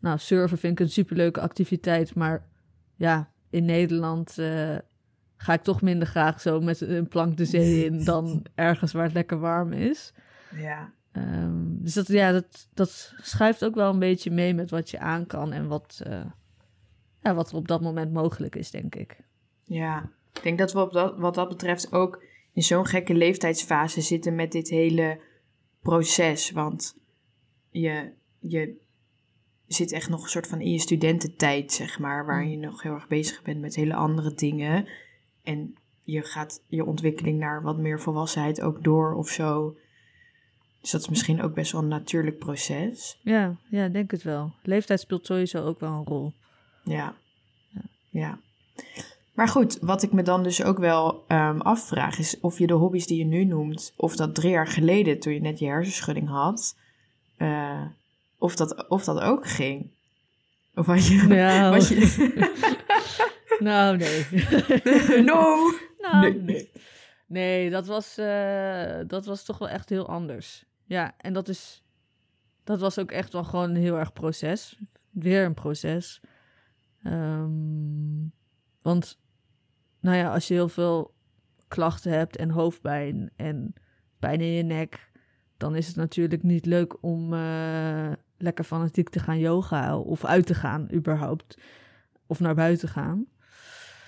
nou, 0.00 0.18
surfen 0.18 0.58
vind 0.58 0.72
ik 0.72 0.86
een 0.86 0.92
superleuke 0.92 1.40
activiteit. 1.40 2.14
Maar 2.14 2.46
ja, 2.96 3.30
in 3.50 3.64
Nederland 3.64 4.38
eh, 4.38 4.76
ga 5.36 5.52
ik 5.52 5.62
toch 5.62 5.82
minder 5.82 6.08
graag 6.08 6.40
zo 6.40 6.60
met 6.60 6.80
een 6.80 7.08
plank 7.08 7.36
de 7.36 7.44
zee 7.44 7.84
in 7.84 8.04
dan 8.04 8.44
ergens 8.54 8.92
waar 8.92 9.04
het 9.04 9.14
lekker 9.14 9.38
warm 9.38 9.72
is. 9.72 10.12
Ja, 10.54 10.92
Ehm, 11.12 11.39
dus 11.82 11.94
dat, 11.94 12.06
ja, 12.06 12.32
dat, 12.32 12.68
dat 12.74 13.12
schuift 13.22 13.64
ook 13.64 13.74
wel 13.74 13.92
een 13.92 13.98
beetje 13.98 14.30
mee 14.30 14.54
met 14.54 14.70
wat 14.70 14.90
je 14.90 14.98
aan 14.98 15.26
kan 15.26 15.52
en 15.52 15.68
wat, 15.68 16.00
eh, 16.04 16.24
ja, 17.22 17.34
wat 17.34 17.50
er 17.50 17.56
op 17.56 17.68
dat 17.68 17.80
moment 17.80 18.12
mogelijk 18.12 18.56
is, 18.56 18.70
denk 18.70 18.94
ik. 18.94 19.16
ja. 19.64 20.10
Ik 20.34 20.42
denk 20.42 20.58
dat 20.58 20.72
we 20.72 20.80
op 20.80 20.92
dat, 20.92 21.18
wat 21.18 21.34
dat 21.34 21.48
betreft 21.48 21.92
ook 21.92 22.22
in 22.52 22.62
zo'n 22.62 22.86
gekke 22.86 23.14
leeftijdsfase 23.14 24.00
zitten 24.00 24.34
met 24.34 24.52
dit 24.52 24.68
hele 24.68 25.20
proces. 25.82 26.50
Want 26.50 26.96
je, 27.70 28.12
je 28.38 28.76
zit 29.66 29.92
echt 29.92 30.08
nog 30.08 30.22
een 30.22 30.28
soort 30.28 30.46
van 30.46 30.60
in 30.60 30.72
je 30.72 30.78
studententijd, 30.78 31.72
zeg 31.72 31.98
maar, 31.98 32.26
waar 32.26 32.46
je 32.46 32.56
nog 32.56 32.82
heel 32.82 32.92
erg 32.92 33.08
bezig 33.08 33.42
bent 33.42 33.60
met 33.60 33.74
hele 33.74 33.94
andere 33.94 34.34
dingen. 34.34 34.88
En 35.42 35.74
je 36.02 36.22
gaat 36.22 36.62
je 36.66 36.84
ontwikkeling 36.84 37.38
naar 37.38 37.62
wat 37.62 37.78
meer 37.78 38.00
volwassenheid 38.00 38.60
ook 38.60 38.84
door 38.84 39.14
of 39.14 39.28
zo. 39.28 39.76
Dus 40.80 40.90
dat 40.90 41.00
is 41.00 41.08
misschien 41.08 41.42
ook 41.42 41.54
best 41.54 41.72
wel 41.72 41.82
een 41.82 41.88
natuurlijk 41.88 42.38
proces. 42.38 43.18
Ja, 43.22 43.56
ja, 43.70 43.88
denk 43.88 44.10
het 44.10 44.22
wel. 44.22 44.52
Leeftijd 44.62 45.00
speelt 45.00 45.26
sowieso 45.26 45.64
ook 45.64 45.80
wel 45.80 45.92
een 45.92 46.04
rol. 46.04 46.32
Ja, 46.84 47.14
ja. 48.10 48.38
Maar 49.34 49.48
goed, 49.48 49.78
wat 49.80 50.02
ik 50.02 50.12
me 50.12 50.22
dan 50.22 50.42
dus 50.42 50.62
ook 50.62 50.78
wel 50.78 51.24
um, 51.28 51.60
afvraag 51.60 52.18
is 52.18 52.40
of 52.40 52.58
je 52.58 52.66
de 52.66 52.72
hobby's 52.72 53.06
die 53.06 53.18
je 53.18 53.24
nu 53.24 53.44
noemt, 53.44 53.92
of 53.96 54.16
dat 54.16 54.34
drie 54.34 54.50
jaar 54.50 54.66
geleden 54.66 55.20
toen 55.20 55.34
je 55.34 55.40
net 55.40 55.58
je 55.58 55.66
hersenschudding 55.66 56.28
had, 56.28 56.76
uh, 57.38 57.82
of, 58.38 58.56
dat, 58.56 58.88
of 58.88 59.04
dat 59.04 59.20
ook 59.20 59.48
ging. 59.48 59.90
Of 60.74 60.86
had 60.86 61.06
je... 61.06 61.22
Nou, 61.22 61.70
was 61.74 61.88
je... 61.88 62.78
nou 63.58 63.96
nee. 63.96 64.26
no! 65.30 65.70
Nou, 65.98 66.20
nee. 66.20 66.40
nee. 66.42 66.70
Nee, 67.26 67.70
dat 67.70 67.86
was, 67.86 68.18
uh, 68.18 68.98
dat 69.06 69.26
was 69.26 69.44
toch 69.44 69.58
wel 69.58 69.68
echt 69.68 69.88
heel 69.88 70.08
anders. 70.08 70.64
Ja, 70.90 71.14
en 71.16 71.32
dat 71.32 71.48
is... 71.48 71.82
Dat 72.64 72.80
was 72.80 72.98
ook 72.98 73.10
echt 73.10 73.32
wel 73.32 73.44
gewoon 73.44 73.70
een 73.70 73.82
heel 73.82 73.98
erg 73.98 74.12
proces. 74.12 74.78
Weer 75.10 75.44
een 75.44 75.54
proces. 75.54 76.20
Um, 77.04 78.32
want, 78.82 79.18
nou 80.00 80.16
ja, 80.16 80.32
als 80.32 80.48
je 80.48 80.54
heel 80.54 80.68
veel 80.68 81.14
klachten 81.68 82.12
hebt 82.12 82.36
en 82.36 82.50
hoofdpijn 82.50 83.30
en 83.36 83.74
pijn 84.18 84.40
in 84.40 84.52
je 84.52 84.62
nek, 84.62 85.10
dan 85.56 85.76
is 85.76 85.86
het 85.86 85.96
natuurlijk 85.96 86.42
niet 86.42 86.66
leuk 86.66 87.02
om 87.02 87.32
uh, 87.32 88.12
lekker 88.38 88.64
fanatiek 88.64 89.08
te 89.08 89.18
gaan 89.18 89.38
yoga 89.38 89.98
of 89.98 90.24
uit 90.24 90.46
te 90.46 90.54
gaan 90.54 90.92
überhaupt. 90.92 91.58
Of 92.26 92.40
naar 92.40 92.54
buiten 92.54 92.88
gaan. 92.88 93.26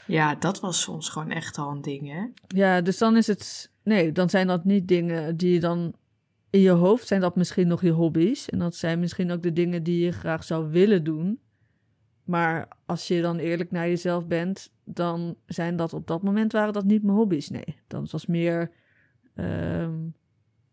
Ja, 0.07 0.35
dat 0.35 0.61
was 0.61 0.81
soms 0.81 1.09
gewoon 1.09 1.31
echt 1.31 1.59
al 1.59 1.71
een 1.71 1.83
ding, 1.83 2.09
hè? 2.09 2.27
Ja, 2.47 2.81
dus 2.81 2.99
dan 2.99 3.17
is 3.17 3.27
het... 3.27 3.71
Nee, 3.83 4.13
dan 4.13 4.31
zijn 4.31 4.47
dat 4.47 4.65
niet 4.65 4.89
dingen 4.89 5.37
die 5.37 5.53
je 5.53 5.61
dan... 5.61 6.01
In 6.53 6.61
je 6.61 6.71
hoofd 6.71 7.07
zijn 7.07 7.21
dat 7.21 7.37
misschien 7.37 7.69
nog 7.69 7.83
je 7.83 7.91
hobby's. 7.91 8.49
En 8.49 8.59
dat 8.59 8.75
zijn 8.75 9.01
misschien 9.01 9.31
ook 9.31 9.43
de 9.43 9.53
dingen 9.53 9.83
die 9.83 10.05
je 10.05 10.13
graag 10.13 10.45
zou 10.45 10.71
willen 10.71 11.05
doen. 11.05 11.41
Maar 12.25 12.69
als 12.87 13.09
je 13.09 13.21
dan 13.21 13.39
eerlijk 13.39 13.71
naar 13.71 13.89
jezelf 13.89 14.27
bent, 14.27 14.73
dan 14.85 15.37
zijn 15.47 15.77
dat 15.77 15.93
op 15.93 16.07
dat 16.07 16.23
moment 16.23 16.53
waren 16.53 16.73
dat 16.73 16.85
niet 16.85 17.03
mijn 17.03 17.17
hobby's. 17.17 17.49
Nee, 17.49 17.77
dat 17.87 18.11
was 18.11 18.27
meer 18.27 18.71
um, 19.35 20.15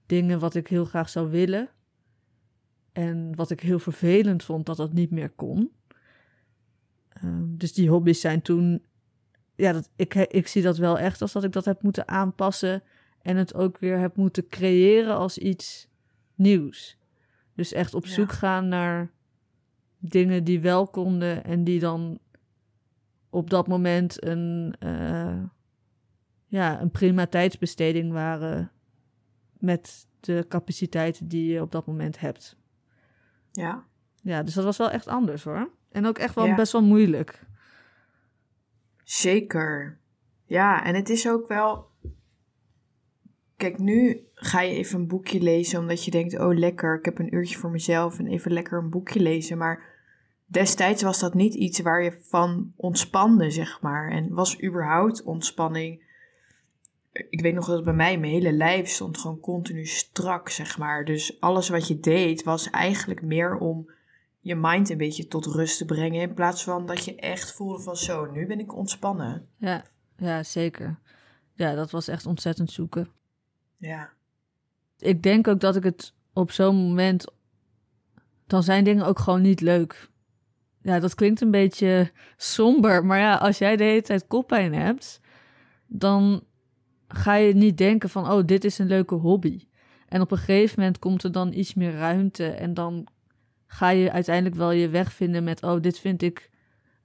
dingen 0.05 0.39
wat 0.39 0.55
ik 0.55 0.67
heel 0.67 0.85
graag 0.85 1.09
zou 1.09 1.29
willen. 1.29 1.69
En 2.91 3.35
wat 3.35 3.49
ik 3.49 3.59
heel 3.59 3.79
vervelend 3.79 4.43
vond 4.43 4.65
dat 4.65 4.77
dat 4.77 4.93
niet 4.93 5.11
meer 5.11 5.29
kon. 5.29 5.71
Um, 7.23 7.57
dus 7.57 7.73
die 7.73 7.89
hobby's 7.89 8.21
zijn 8.21 8.41
toen. 8.41 8.85
Ja, 9.55 9.71
dat, 9.71 9.89
ik, 9.95 10.15
ik 10.15 10.47
zie 10.47 10.61
dat 10.61 10.77
wel 10.77 10.99
echt 10.99 11.21
als 11.21 11.31
dat 11.31 11.43
ik 11.43 11.51
dat 11.51 11.65
heb 11.65 11.81
moeten 11.81 12.07
aanpassen. 12.07 12.83
En 13.21 13.37
het 13.37 13.53
ook 13.53 13.77
weer 13.77 13.97
heb 13.97 14.15
moeten 14.15 14.47
creëren 14.47 15.15
als 15.15 15.37
iets 15.37 15.87
nieuws. 16.35 16.97
Dus 17.53 17.73
echt 17.73 17.93
op 17.93 18.05
zoek 18.05 18.31
gaan 18.31 18.67
naar 18.67 19.11
dingen 19.97 20.43
die 20.43 20.59
wel 20.59 20.87
konden 20.87 21.43
en 21.43 21.63
die 21.63 21.79
dan 21.79 22.19
op 23.29 23.49
dat 23.49 23.67
moment 23.67 24.25
een, 24.25 24.75
uh, 24.83 25.43
ja, 26.47 26.81
een 26.81 26.91
prima 26.91 27.27
tijdsbesteding 27.27 28.11
waren 28.11 28.71
met 29.57 30.07
de 30.19 30.45
capaciteiten 30.47 31.27
die 31.27 31.51
je 31.51 31.61
op 31.61 31.71
dat 31.71 31.85
moment 31.85 32.19
hebt. 32.19 32.57
Ja. 33.51 33.87
Ja, 34.21 34.43
dus 34.43 34.53
dat 34.53 34.63
was 34.63 34.77
wel 34.77 34.91
echt 34.91 35.07
anders 35.07 35.43
hoor. 35.43 35.69
En 35.91 36.05
ook 36.05 36.17
echt 36.17 36.35
wel 36.35 36.55
best 36.55 36.71
wel 36.71 36.83
moeilijk. 36.83 37.45
Zeker. 39.03 39.99
Ja, 40.45 40.83
en 40.83 40.95
het 40.95 41.09
is 41.09 41.27
ook 41.27 41.47
wel. 41.47 41.88
Kijk, 43.59 43.79
nu 43.79 44.27
ga 44.33 44.61
je 44.61 44.75
even 44.75 44.99
een 44.99 45.07
boekje 45.07 45.41
lezen 45.41 45.79
omdat 45.79 46.05
je 46.05 46.11
denkt: 46.11 46.39
oh 46.39 46.57
lekker, 46.57 46.97
ik 46.97 47.05
heb 47.05 47.19
een 47.19 47.35
uurtje 47.35 47.57
voor 47.57 47.69
mezelf 47.69 48.19
en 48.19 48.27
even 48.27 48.51
lekker 48.51 48.77
een 48.77 48.89
boekje 48.89 49.19
lezen. 49.19 49.57
Maar 49.57 49.83
destijds 50.45 51.01
was 51.01 51.19
dat 51.19 51.33
niet 51.33 51.53
iets 51.53 51.79
waar 51.79 52.03
je 52.03 52.17
van 52.21 52.73
ontspande, 52.75 53.51
zeg 53.51 53.81
maar. 53.81 54.11
En 54.11 54.33
was 54.33 54.63
überhaupt 54.63 55.23
ontspanning. 55.23 56.03
Ik 57.11 57.41
weet 57.41 57.53
nog 57.53 57.67
dat 57.67 57.83
bij 57.83 57.93
mij 57.93 58.17
mijn 58.17 58.31
hele 58.31 58.51
lijf 58.51 58.89
stond 58.89 59.17
gewoon 59.17 59.39
continu 59.39 59.85
strak, 59.85 60.49
zeg 60.49 60.77
maar. 60.77 61.05
Dus 61.05 61.39
alles 61.39 61.69
wat 61.69 61.87
je 61.87 61.99
deed 61.99 62.43
was 62.43 62.69
eigenlijk 62.69 63.21
meer 63.21 63.57
om 63.57 63.91
je 64.39 64.55
mind 64.55 64.89
een 64.89 64.97
beetje 64.97 65.27
tot 65.27 65.45
rust 65.45 65.77
te 65.77 65.85
brengen. 65.85 66.21
In 66.21 66.33
plaats 66.33 66.63
van 66.63 66.85
dat 66.85 67.05
je 67.05 67.15
echt 67.15 67.51
voelde 67.53 67.83
van 67.83 67.95
zo, 67.95 68.31
nu 68.31 68.47
ben 68.47 68.59
ik 68.59 68.75
ontspannen. 68.75 69.47
Ja, 69.57 69.85
ja 70.17 70.43
zeker. 70.43 70.99
Ja, 71.53 71.75
dat 71.75 71.91
was 71.91 72.07
echt 72.07 72.25
ontzettend 72.25 72.71
zoeken. 72.71 73.17
Ja. 73.79 74.09
Ik 74.97 75.23
denk 75.23 75.47
ook 75.47 75.59
dat 75.59 75.75
ik 75.75 75.83
het 75.83 76.13
op 76.33 76.51
zo'n 76.51 76.75
moment. 76.75 77.25
Dan 78.47 78.63
zijn 78.63 78.83
dingen 78.83 79.05
ook 79.05 79.19
gewoon 79.19 79.41
niet 79.41 79.61
leuk. 79.61 80.09
Ja, 80.81 80.99
dat 80.99 81.15
klinkt 81.15 81.41
een 81.41 81.51
beetje 81.51 82.11
somber. 82.37 83.05
Maar 83.05 83.19
ja, 83.19 83.35
als 83.35 83.57
jij 83.57 83.75
de 83.75 83.83
hele 83.83 84.01
tijd 84.01 84.27
koppijn 84.27 84.73
hebt, 84.73 85.21
dan 85.87 86.43
ga 87.07 87.35
je 87.35 87.55
niet 87.55 87.77
denken 87.77 88.09
van, 88.09 88.31
oh, 88.31 88.45
dit 88.45 88.63
is 88.63 88.79
een 88.79 88.87
leuke 88.87 89.15
hobby. 89.15 89.67
En 90.07 90.21
op 90.21 90.31
een 90.31 90.37
gegeven 90.37 90.79
moment 90.79 90.99
komt 90.99 91.23
er 91.23 91.31
dan 91.31 91.53
iets 91.53 91.73
meer 91.73 91.93
ruimte. 91.93 92.47
En 92.47 92.73
dan 92.73 93.07
ga 93.67 93.89
je 93.89 94.11
uiteindelijk 94.11 94.55
wel 94.55 94.71
je 94.71 94.89
weg 94.89 95.13
vinden 95.13 95.43
met, 95.43 95.63
oh, 95.63 95.81
dit 95.81 95.99
vind 95.99 96.21
ik 96.21 96.49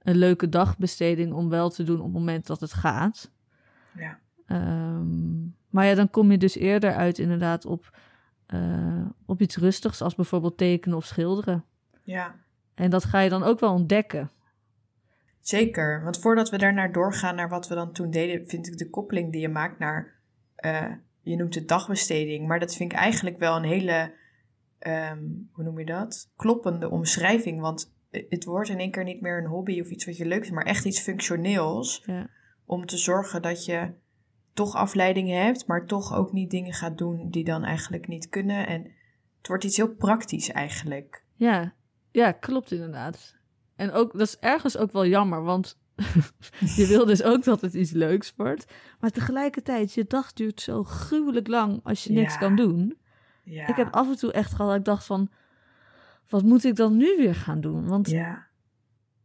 een 0.01 0.15
leuke 0.15 0.49
dagbesteding 0.49 1.33
om 1.33 1.49
wel 1.49 1.69
te 1.69 1.83
doen 1.83 1.97
op 1.97 2.03
het 2.03 2.13
moment 2.13 2.47
dat 2.47 2.59
het 2.59 2.73
gaat. 2.73 3.31
Ja. 3.97 4.19
Um, 4.47 5.55
maar 5.69 5.85
ja, 5.85 5.95
dan 5.95 6.09
kom 6.09 6.31
je 6.31 6.37
dus 6.37 6.55
eerder 6.55 6.93
uit 6.93 7.19
inderdaad 7.19 7.65
op, 7.65 7.97
uh, 8.53 9.05
op 9.25 9.41
iets 9.41 9.57
rustigs, 9.57 10.01
als 10.01 10.15
bijvoorbeeld 10.15 10.57
tekenen 10.57 10.97
of 10.97 11.05
schilderen. 11.05 11.63
Ja. 12.03 12.35
En 12.73 12.89
dat 12.89 13.03
ga 13.03 13.19
je 13.19 13.29
dan 13.29 13.43
ook 13.43 13.59
wel 13.59 13.73
ontdekken. 13.73 14.31
Zeker, 15.39 16.03
want 16.03 16.19
voordat 16.19 16.49
we 16.49 16.57
daarnaar 16.57 16.91
doorgaan 16.91 17.35
naar 17.35 17.49
wat 17.49 17.67
we 17.67 17.75
dan 17.75 17.91
toen 17.91 18.09
deden, 18.09 18.47
vind 18.47 18.67
ik 18.67 18.77
de 18.77 18.89
koppeling 18.89 19.31
die 19.31 19.41
je 19.41 19.49
maakt 19.49 19.79
naar, 19.79 20.19
uh, 20.65 20.91
je 21.21 21.35
noemt 21.35 21.55
het 21.55 21.67
dagbesteding, 21.67 22.47
maar 22.47 22.59
dat 22.59 22.75
vind 22.75 22.91
ik 22.91 22.97
eigenlijk 22.97 23.37
wel 23.37 23.55
een 23.55 23.63
hele, 23.63 24.13
um, 24.79 25.49
hoe 25.51 25.63
noem 25.63 25.79
je 25.79 25.85
dat? 25.85 26.31
Kloppende 26.35 26.89
omschrijving, 26.89 27.61
want 27.61 27.93
het 28.09 28.43
wordt 28.43 28.69
in 28.69 28.79
één 28.79 28.91
keer 28.91 29.03
niet 29.03 29.21
meer 29.21 29.37
een 29.37 29.49
hobby 29.49 29.81
of 29.81 29.89
iets 29.89 30.05
wat 30.05 30.17
je 30.17 30.25
leuk 30.25 30.41
vindt, 30.41 30.55
maar 30.55 30.65
echt 30.65 30.85
iets 30.85 30.99
functioneels. 30.99 32.03
Ja. 32.05 32.29
Om 32.65 32.85
te 32.85 32.97
zorgen 32.97 33.41
dat 33.41 33.65
je 33.65 33.93
toch 34.55 34.75
afleidingen 34.75 35.43
hebt, 35.43 35.67
maar 35.67 35.85
toch 35.85 36.13
ook 36.13 36.31
niet 36.31 36.51
dingen 36.51 36.73
gaat 36.73 36.97
doen 36.97 37.29
die 37.29 37.43
dan 37.43 37.63
eigenlijk 37.63 38.07
niet 38.07 38.29
kunnen. 38.29 38.67
En 38.67 38.81
het 39.37 39.47
wordt 39.47 39.63
iets 39.63 39.77
heel 39.77 39.95
praktisch 39.95 40.51
eigenlijk. 40.51 41.23
Ja, 41.33 41.73
ja, 42.11 42.31
klopt 42.31 42.71
inderdaad. 42.71 43.35
En 43.75 43.91
ook, 43.91 44.11
dat 44.11 44.21
is 44.21 44.37
ergens 44.39 44.77
ook 44.77 44.91
wel 44.91 45.05
jammer, 45.05 45.43
want 45.43 45.79
je 46.77 46.85
wil 46.87 47.05
dus 47.05 47.23
ook 47.23 47.43
dat 47.43 47.61
het 47.61 47.73
iets 47.73 47.91
leuks 47.91 48.33
wordt. 48.35 48.73
Maar 48.99 49.09
tegelijkertijd, 49.09 49.93
je 49.93 50.05
dag 50.07 50.33
duurt 50.33 50.61
zo 50.61 50.83
gruwelijk 50.83 51.47
lang 51.47 51.79
als 51.83 52.03
je 52.03 52.13
niks 52.13 52.37
kan 52.37 52.55
doen. 52.55 52.97
Ja. 53.43 53.67
Ik 53.67 53.75
heb 53.75 53.93
af 53.93 54.07
en 54.07 54.17
toe 54.17 54.31
echt 54.31 54.51
gehad 54.51 54.67
dat 54.67 54.79
ik 54.79 54.85
dacht 54.85 55.05
van, 55.05 55.29
wat 56.29 56.43
moet 56.43 56.63
ik 56.63 56.75
dan 56.75 56.97
nu 56.97 57.15
weer 57.17 57.35
gaan 57.35 57.61
doen? 57.61 57.87
Want 57.87 58.09
ja, 58.09 58.47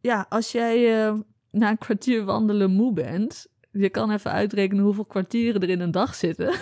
ja 0.01 0.27
als 0.29 0.53
jij 0.53 1.07
uh, 1.07 1.19
na 1.51 1.71
een 1.71 1.79
kwartier 1.79 2.25
wandelen 2.25 2.71
moe 2.71 2.93
bent, 2.93 3.47
je 3.73 3.91
kan 3.91 4.11
even 4.11 4.31
uitrekenen 4.31 4.85
hoeveel 4.85 5.05
kwartieren 5.05 5.63
er 5.63 5.69
in 5.69 5.81
een 5.81 5.91
dag 5.91 6.15
zitten. 6.15 6.53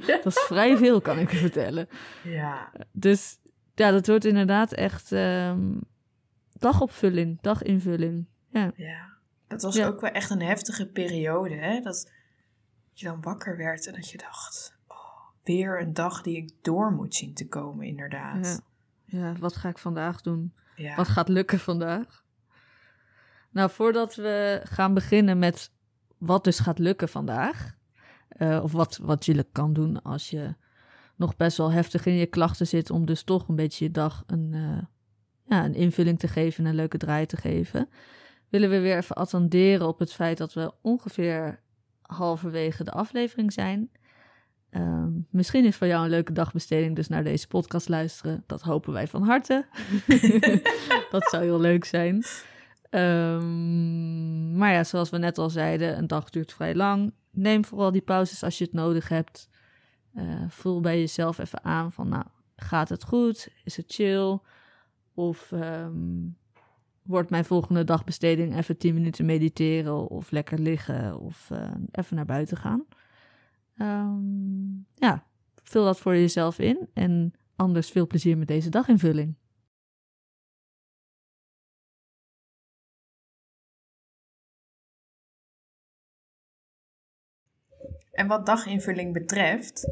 ja. 0.00 0.06
Dat 0.22 0.26
is 0.26 0.38
vrij 0.40 0.76
veel, 0.76 1.00
kan 1.00 1.18
ik 1.18 1.30
je 1.30 1.36
vertellen. 1.36 1.88
Ja. 2.22 2.72
Dus 2.92 3.38
ja, 3.74 3.90
dat 3.90 4.06
wordt 4.06 4.24
inderdaad 4.24 4.72
echt 4.72 5.10
um, 5.10 5.80
dagopvulling, 6.52 7.40
daginvulling. 7.40 8.26
Ja. 8.50 8.72
ja. 8.76 9.12
Dat 9.46 9.62
was 9.62 9.82
ook 9.82 10.00
wel 10.00 10.10
echt 10.10 10.30
een 10.30 10.42
heftige 10.42 10.86
periode, 10.86 11.54
hè? 11.54 11.80
Dat 11.80 12.12
je 12.92 13.06
dan 13.06 13.22
wakker 13.22 13.56
werd 13.56 13.86
en 13.86 13.92
dat 13.92 14.10
je 14.10 14.18
dacht... 14.18 14.76
Oh, 14.86 14.96
weer 15.42 15.80
een 15.80 15.94
dag 15.94 16.22
die 16.22 16.36
ik 16.36 16.50
door 16.62 16.92
moet 16.92 17.14
zien 17.14 17.34
te 17.34 17.48
komen, 17.48 17.86
inderdaad. 17.86 18.62
Ja, 19.04 19.18
ja 19.18 19.32
wat 19.38 19.56
ga 19.56 19.68
ik 19.68 19.78
vandaag 19.78 20.20
doen? 20.20 20.52
Wat 20.96 21.08
gaat 21.08 21.28
lukken 21.28 21.58
vandaag? 21.58 22.24
Nou, 23.50 23.70
voordat 23.70 24.14
we 24.14 24.60
gaan 24.64 24.94
beginnen 24.94 25.38
met 25.38 25.73
wat 26.26 26.44
dus 26.44 26.58
gaat 26.58 26.78
lukken 26.78 27.08
vandaag... 27.08 27.74
Uh, 28.38 28.60
of 28.62 28.72
wat, 28.72 28.98
wat 29.02 29.24
je 29.24 29.46
kan 29.52 29.72
doen 29.72 30.02
als 30.02 30.30
je 30.30 30.54
nog 31.16 31.36
best 31.36 31.56
wel 31.56 31.72
heftig 31.72 32.06
in 32.06 32.14
je 32.14 32.26
klachten 32.26 32.66
zit, 32.66 32.90
om 32.90 33.06
dus 33.06 33.22
toch 33.22 33.48
een 33.48 33.56
beetje 33.56 33.84
je 33.84 33.90
dag 33.90 34.22
een, 34.26 34.50
uh, 34.52 34.78
ja, 35.44 35.64
een 35.64 35.74
invulling 35.74 36.18
te 36.18 36.28
geven 36.28 36.64
en 36.64 36.70
een 36.70 36.76
leuke 36.76 36.98
draai 36.98 37.26
te 37.26 37.36
geven, 37.36 37.88
willen 38.48 38.70
we 38.70 38.78
weer 38.78 38.96
even 38.96 39.16
attenderen 39.16 39.88
op 39.88 39.98
het 39.98 40.12
feit 40.12 40.38
dat 40.38 40.52
we 40.52 40.72
ongeveer 40.80 41.60
halverwege 42.02 42.84
de 42.84 42.90
aflevering 42.90 43.52
zijn. 43.52 43.90
Uh, 44.70 45.06
misschien 45.30 45.64
is 45.64 45.76
voor 45.76 45.86
jou 45.86 46.04
een 46.04 46.10
leuke 46.10 46.32
dagbesteding 46.32 46.96
dus 46.96 47.08
naar 47.08 47.24
deze 47.24 47.46
podcast 47.46 47.88
luisteren. 47.88 48.44
Dat 48.46 48.62
hopen 48.62 48.92
wij 48.92 49.08
van 49.08 49.22
harte. 49.22 49.66
dat 51.10 51.28
zou 51.30 51.42
heel 51.42 51.60
leuk 51.60 51.84
zijn. 51.84 52.24
Um, 52.94 54.56
maar 54.56 54.72
ja, 54.72 54.84
zoals 54.84 55.10
we 55.10 55.18
net 55.18 55.38
al 55.38 55.50
zeiden, 55.50 55.98
een 55.98 56.06
dag 56.06 56.30
duurt 56.30 56.52
vrij 56.52 56.74
lang. 56.74 57.12
Neem 57.30 57.64
vooral 57.64 57.92
die 57.92 58.02
pauzes 58.02 58.42
als 58.42 58.58
je 58.58 58.64
het 58.64 58.72
nodig 58.72 59.08
hebt. 59.08 59.48
Eh, 60.14 60.44
voel 60.48 60.80
bij 60.80 60.98
jezelf 60.98 61.38
even 61.38 61.64
aan 61.64 61.92
van, 61.92 62.08
nou, 62.08 62.24
gaat 62.56 62.88
het 62.88 63.04
goed? 63.04 63.48
Is 63.64 63.76
het 63.76 63.92
chill? 63.92 64.38
Of 65.14 65.52
ehm, 65.52 66.28
wordt 67.02 67.30
mijn 67.30 67.44
volgende 67.44 67.84
dagbesteding 67.84 68.56
even 68.56 68.78
10 68.78 68.94
minuten 68.94 69.26
mediteren 69.26 70.08
of 70.08 70.30
lekker 70.30 70.58
liggen 70.58 71.18
of 71.18 71.50
uh, 71.52 71.70
even 71.90 72.16
naar 72.16 72.24
buiten 72.24 72.56
gaan? 72.56 72.84
Um, 73.78 74.86
ja, 74.94 75.26
vul 75.62 75.84
dat 75.84 75.98
voor 75.98 76.14
jezelf 76.14 76.58
in 76.58 76.88
en 76.92 77.32
anders 77.56 77.90
veel 77.90 78.06
plezier 78.06 78.38
met 78.38 78.48
deze 78.48 78.70
daginvulling. 78.70 79.34
En 88.14 88.26
wat 88.26 88.46
daginvulling 88.46 89.12
betreft, 89.12 89.90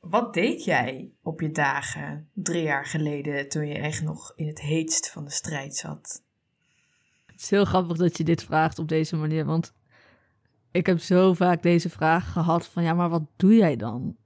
wat 0.00 0.34
deed 0.34 0.64
jij 0.64 1.12
op 1.22 1.40
je 1.40 1.50
dagen 1.50 2.28
drie 2.32 2.62
jaar 2.62 2.86
geleden 2.86 3.48
toen 3.48 3.66
je 3.66 3.74
echt 3.74 4.02
nog 4.02 4.32
in 4.36 4.46
het 4.46 4.60
heetst 4.60 5.10
van 5.10 5.24
de 5.24 5.30
strijd 5.30 5.76
zat? 5.76 6.22
Het 7.26 7.40
is 7.40 7.50
heel 7.50 7.64
grappig 7.64 7.96
dat 7.96 8.16
je 8.16 8.24
dit 8.24 8.42
vraagt 8.42 8.78
op 8.78 8.88
deze 8.88 9.16
manier, 9.16 9.44
want 9.44 9.74
ik 10.70 10.86
heb 10.86 10.98
zo 10.98 11.34
vaak 11.34 11.62
deze 11.62 11.90
vraag 11.90 12.32
gehad 12.32 12.66
van 12.66 12.82
ja, 12.82 12.94
maar 12.94 13.08
wat 13.08 13.26
doe 13.36 13.54
jij 13.54 13.76
dan? 13.76 14.16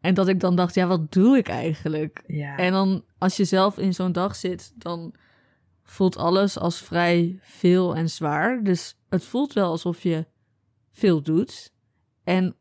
En 0.00 0.14
dat 0.14 0.28
ik 0.28 0.40
dan 0.40 0.56
dacht, 0.56 0.74
ja, 0.74 0.86
wat 0.86 1.12
doe 1.12 1.36
ik 1.36 1.48
eigenlijk? 1.48 2.22
Ja. 2.26 2.56
En 2.56 2.72
dan 2.72 3.04
als 3.18 3.36
je 3.36 3.44
zelf 3.44 3.78
in 3.78 3.94
zo'n 3.94 4.12
dag 4.12 4.36
zit, 4.36 4.72
dan 4.74 5.14
voelt 5.82 6.16
alles 6.16 6.58
als 6.58 6.82
vrij 6.82 7.38
veel 7.42 7.96
en 7.96 8.10
zwaar. 8.10 8.62
Dus 8.62 8.98
het 9.08 9.24
voelt 9.24 9.52
wel 9.52 9.70
alsof 9.70 10.02
je 10.02 10.26
veel 10.92 11.22
doet. 11.22 11.72
En 12.28 12.54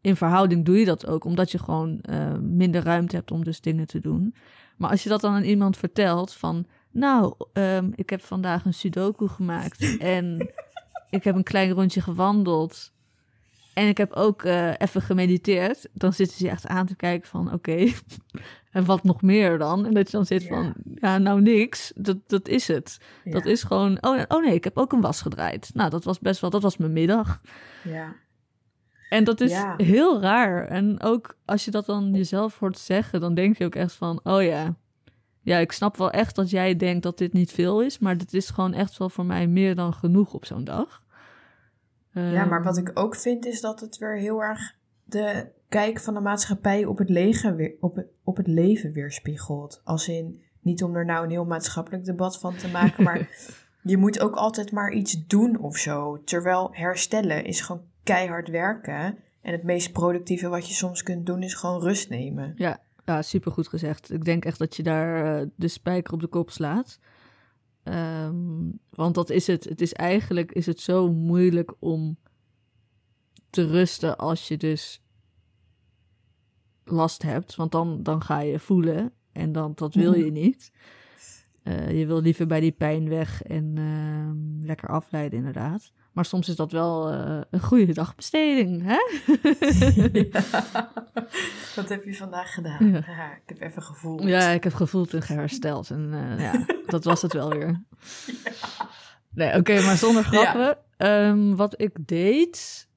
in 0.00 0.16
verhouding 0.16 0.64
doe 0.64 0.78
je 0.78 0.84
dat 0.84 1.06
ook, 1.06 1.24
omdat 1.24 1.50
je 1.50 1.58
gewoon 1.58 2.04
uh, 2.10 2.34
minder 2.38 2.82
ruimte 2.82 3.16
hebt 3.16 3.30
om 3.30 3.44
dus 3.44 3.60
dingen 3.60 3.86
te 3.86 4.00
doen. 4.00 4.34
Maar 4.76 4.90
als 4.90 5.02
je 5.02 5.08
dat 5.08 5.20
dan 5.20 5.34
aan 5.34 5.42
iemand 5.42 5.76
vertelt 5.76 6.32
van, 6.32 6.66
nou, 6.90 7.34
um, 7.52 7.92
ik 7.94 8.10
heb 8.10 8.20
vandaag 8.20 8.64
een 8.64 8.74
sudoku 8.74 9.28
gemaakt 9.28 9.96
en 9.98 10.50
ik 11.10 11.24
heb 11.24 11.34
een 11.34 11.42
klein 11.42 11.70
rondje 11.70 12.00
gewandeld 12.00 12.92
en 13.74 13.88
ik 13.88 13.98
heb 13.98 14.12
ook 14.12 14.42
uh, 14.42 14.72
even 14.78 15.02
gemediteerd, 15.02 15.88
dan 15.92 16.12
zitten 16.12 16.36
ze 16.36 16.48
echt 16.48 16.66
aan 16.66 16.86
te 16.86 16.96
kijken 16.96 17.28
van, 17.28 17.46
oké, 17.46 17.54
okay, 17.54 17.94
en 18.70 18.84
wat 18.84 19.04
nog 19.04 19.22
meer 19.22 19.58
dan? 19.58 19.86
En 19.86 19.94
dat 19.94 20.10
je 20.10 20.16
dan 20.16 20.26
zit 20.26 20.42
ja. 20.42 20.48
van, 20.48 20.74
ja, 20.94 21.18
nou 21.18 21.40
niks, 21.40 21.92
dat, 21.96 22.16
dat 22.26 22.48
is 22.48 22.68
het. 22.68 22.98
Ja. 23.24 23.32
Dat 23.32 23.44
is 23.44 23.62
gewoon, 23.62 24.02
oh, 24.02 24.22
oh 24.28 24.44
nee, 24.44 24.54
ik 24.54 24.64
heb 24.64 24.76
ook 24.76 24.92
een 24.92 25.00
was 25.00 25.20
gedraaid. 25.20 25.70
Nou, 25.74 25.90
dat 25.90 26.04
was 26.04 26.18
best 26.18 26.40
wel, 26.40 26.50
dat 26.50 26.62
was 26.62 26.76
mijn 26.76 26.92
middag. 26.92 27.40
Ja. 27.84 28.14
En 29.08 29.24
dat 29.24 29.40
is 29.40 29.50
ja. 29.50 29.74
heel 29.76 30.20
raar. 30.20 30.66
En 30.66 31.02
ook 31.02 31.36
als 31.44 31.64
je 31.64 31.70
dat 31.70 31.86
dan 31.86 32.12
jezelf 32.12 32.58
hoort 32.58 32.78
zeggen, 32.78 33.20
dan 33.20 33.34
denk 33.34 33.58
je 33.58 33.64
ook 33.64 33.74
echt 33.74 33.92
van: 33.92 34.20
oh 34.22 34.42
ja. 34.42 34.74
Ja, 35.42 35.58
ik 35.58 35.72
snap 35.72 35.96
wel 35.96 36.10
echt 36.10 36.34
dat 36.34 36.50
jij 36.50 36.76
denkt 36.76 37.02
dat 37.02 37.18
dit 37.18 37.32
niet 37.32 37.52
veel 37.52 37.82
is, 37.82 37.98
maar 37.98 38.18
dit 38.18 38.34
is 38.34 38.50
gewoon 38.50 38.74
echt 38.74 38.98
wel 38.98 39.08
voor 39.08 39.26
mij 39.26 39.46
meer 39.46 39.74
dan 39.74 39.92
genoeg 39.92 40.34
op 40.34 40.44
zo'n 40.44 40.64
dag. 40.64 41.02
Ja, 42.12 42.44
maar 42.44 42.62
wat 42.62 42.76
ik 42.76 42.90
ook 42.94 43.16
vind 43.16 43.46
is 43.46 43.60
dat 43.60 43.80
het 43.80 43.98
weer 43.98 44.16
heel 44.16 44.42
erg 44.42 44.76
de 45.04 45.46
kijk 45.68 46.00
van 46.00 46.14
de 46.14 46.20
maatschappij 46.20 46.84
op 46.84 46.98
het, 46.98 47.08
leven 47.08 47.56
weer, 47.56 47.74
op 47.80 48.06
op 48.24 48.36
het 48.36 48.46
leven 48.46 48.92
weerspiegelt. 48.92 49.80
Als 49.84 50.08
in, 50.08 50.42
niet 50.60 50.82
om 50.82 50.96
er 50.96 51.04
nou 51.04 51.24
een 51.24 51.30
heel 51.30 51.44
maatschappelijk 51.44 52.04
debat 52.04 52.38
van 52.38 52.56
te 52.56 52.68
maken, 52.68 53.04
maar 53.04 53.28
je 53.82 53.96
moet 53.96 54.20
ook 54.20 54.34
altijd 54.34 54.72
maar 54.72 54.92
iets 54.92 55.26
doen 55.26 55.58
of 55.58 55.76
zo. 55.76 56.22
Terwijl 56.24 56.68
herstellen 56.72 57.44
is 57.44 57.60
gewoon 57.60 57.82
keihard 58.08 58.48
werken. 58.48 59.18
En 59.40 59.52
het 59.52 59.62
meest 59.62 59.92
productieve 59.92 60.48
wat 60.48 60.68
je 60.68 60.74
soms 60.74 61.02
kunt 61.02 61.26
doen 61.26 61.42
is 61.42 61.54
gewoon 61.54 61.82
rust 61.82 62.08
nemen. 62.08 62.52
Ja, 62.56 62.82
ja 63.04 63.22
supergoed 63.22 63.68
gezegd. 63.68 64.12
Ik 64.12 64.24
denk 64.24 64.44
echt 64.44 64.58
dat 64.58 64.76
je 64.76 64.82
daar 64.82 65.40
uh, 65.40 65.46
de 65.56 65.68
spijker 65.68 66.12
op 66.12 66.20
de 66.20 66.26
kop 66.26 66.50
slaat. 66.50 66.98
Um, 67.84 68.78
want 68.90 69.14
dat 69.14 69.30
is 69.30 69.46
het. 69.46 69.64
Het 69.64 69.80
is 69.80 69.92
eigenlijk 69.92 70.52
is 70.52 70.66
het 70.66 70.80
zo 70.80 71.12
moeilijk 71.12 71.74
om 71.78 72.18
te 73.50 73.66
rusten 73.66 74.16
als 74.16 74.48
je 74.48 74.56
dus 74.56 75.02
last 76.84 77.22
hebt. 77.22 77.56
Want 77.56 77.72
dan, 77.72 78.02
dan 78.02 78.22
ga 78.22 78.40
je 78.40 78.58
voelen 78.58 79.12
en 79.32 79.52
dan, 79.52 79.72
dat 79.74 79.94
wil 79.94 80.14
je 80.14 80.30
niet. 80.30 80.72
Uh, 81.62 81.98
je 81.98 82.06
wil 82.06 82.20
liever 82.20 82.46
bij 82.46 82.60
die 82.60 82.72
pijn 82.72 83.08
weg 83.08 83.42
en 83.42 83.76
uh, 83.76 84.66
lekker 84.66 84.88
afleiden, 84.88 85.38
inderdaad. 85.38 85.92
Maar 86.18 86.26
soms 86.26 86.48
is 86.48 86.56
dat 86.56 86.72
wel 86.72 87.12
uh, 87.12 87.40
een 87.50 87.60
goede 87.60 87.92
dagbesteding, 87.92 88.82
hè? 88.82 88.98
ja. 90.30 90.90
Wat 91.76 91.88
heb 91.88 92.04
je 92.04 92.14
vandaag 92.14 92.54
gedaan? 92.54 92.90
Ja. 92.90 93.02
ja. 93.06 93.32
ik 93.34 93.42
heb 93.46 93.60
even 93.60 93.82
gevoeld. 93.82 94.22
Ja, 94.22 94.48
ik 94.48 94.64
heb 94.64 94.74
gevoeld 94.74 95.14
en 95.14 95.22
gehersteld. 95.22 95.90
En 95.90 96.10
uh, 96.12 96.40
ja, 96.40 96.64
dat 96.86 97.04
was 97.04 97.22
het 97.22 97.32
wel 97.32 97.50
weer. 97.50 97.82
Ja. 98.26 98.88
Nee, 99.30 99.48
oké, 99.48 99.58
okay, 99.58 99.84
maar 99.84 99.96
zonder 99.96 100.24
grappen. 100.24 100.78
Um, 100.96 101.56
wat 101.56 101.80
ik 101.80 101.96
deed, 102.06 102.88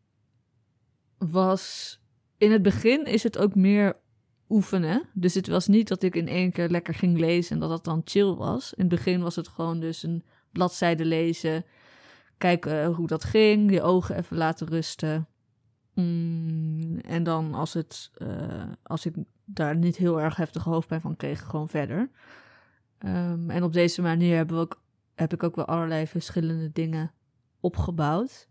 was... 1.17 1.99
In 2.37 2.51
het 2.51 2.61
begin 2.61 3.05
is 3.05 3.23
het 3.23 3.37
ook 3.37 3.55
meer 3.55 3.97
oefenen. 4.49 5.09
Dus 5.13 5.33
het 5.33 5.47
was 5.47 5.67
niet 5.67 5.87
dat 5.87 6.03
ik 6.03 6.15
in 6.15 6.27
één 6.27 6.51
keer 6.51 6.69
lekker 6.69 6.93
ging 6.93 7.19
lezen 7.19 7.53
en 7.53 7.59
dat 7.59 7.69
dat 7.69 7.83
dan 7.83 8.01
chill 8.05 8.33
was. 8.33 8.73
In 8.73 8.79
het 8.85 8.95
begin 8.95 9.21
was 9.21 9.35
het 9.35 9.47
gewoon 9.47 9.79
dus 9.79 10.03
een 10.03 10.23
bladzijde 10.51 11.05
lezen 11.05 11.65
kijken 12.41 12.85
hoe 12.85 13.07
dat 13.07 13.23
ging, 13.23 13.71
je 13.71 13.81
ogen 13.81 14.17
even 14.17 14.37
laten 14.37 14.67
rusten. 14.67 15.27
Mm, 15.93 16.97
en 16.97 17.23
dan 17.23 17.53
als, 17.53 17.73
het, 17.73 18.11
uh, 18.17 18.63
als 18.83 19.05
ik 19.05 19.15
daar 19.45 19.75
niet 19.75 19.97
heel 19.97 20.21
erg 20.21 20.35
heftige 20.35 20.69
hoofdpijn 20.69 21.01
van 21.01 21.15
kreeg, 21.15 21.41
gewoon 21.41 21.69
verder. 21.69 22.09
Um, 23.05 23.49
en 23.49 23.63
op 23.63 23.73
deze 23.73 24.01
manier 24.01 24.35
hebben 24.35 24.55
we 24.55 24.61
ook, 24.61 24.81
heb 25.15 25.33
ik 25.33 25.43
ook 25.43 25.55
wel 25.55 25.65
allerlei 25.65 26.07
verschillende 26.07 26.71
dingen 26.71 27.11
opgebouwd. 27.59 28.47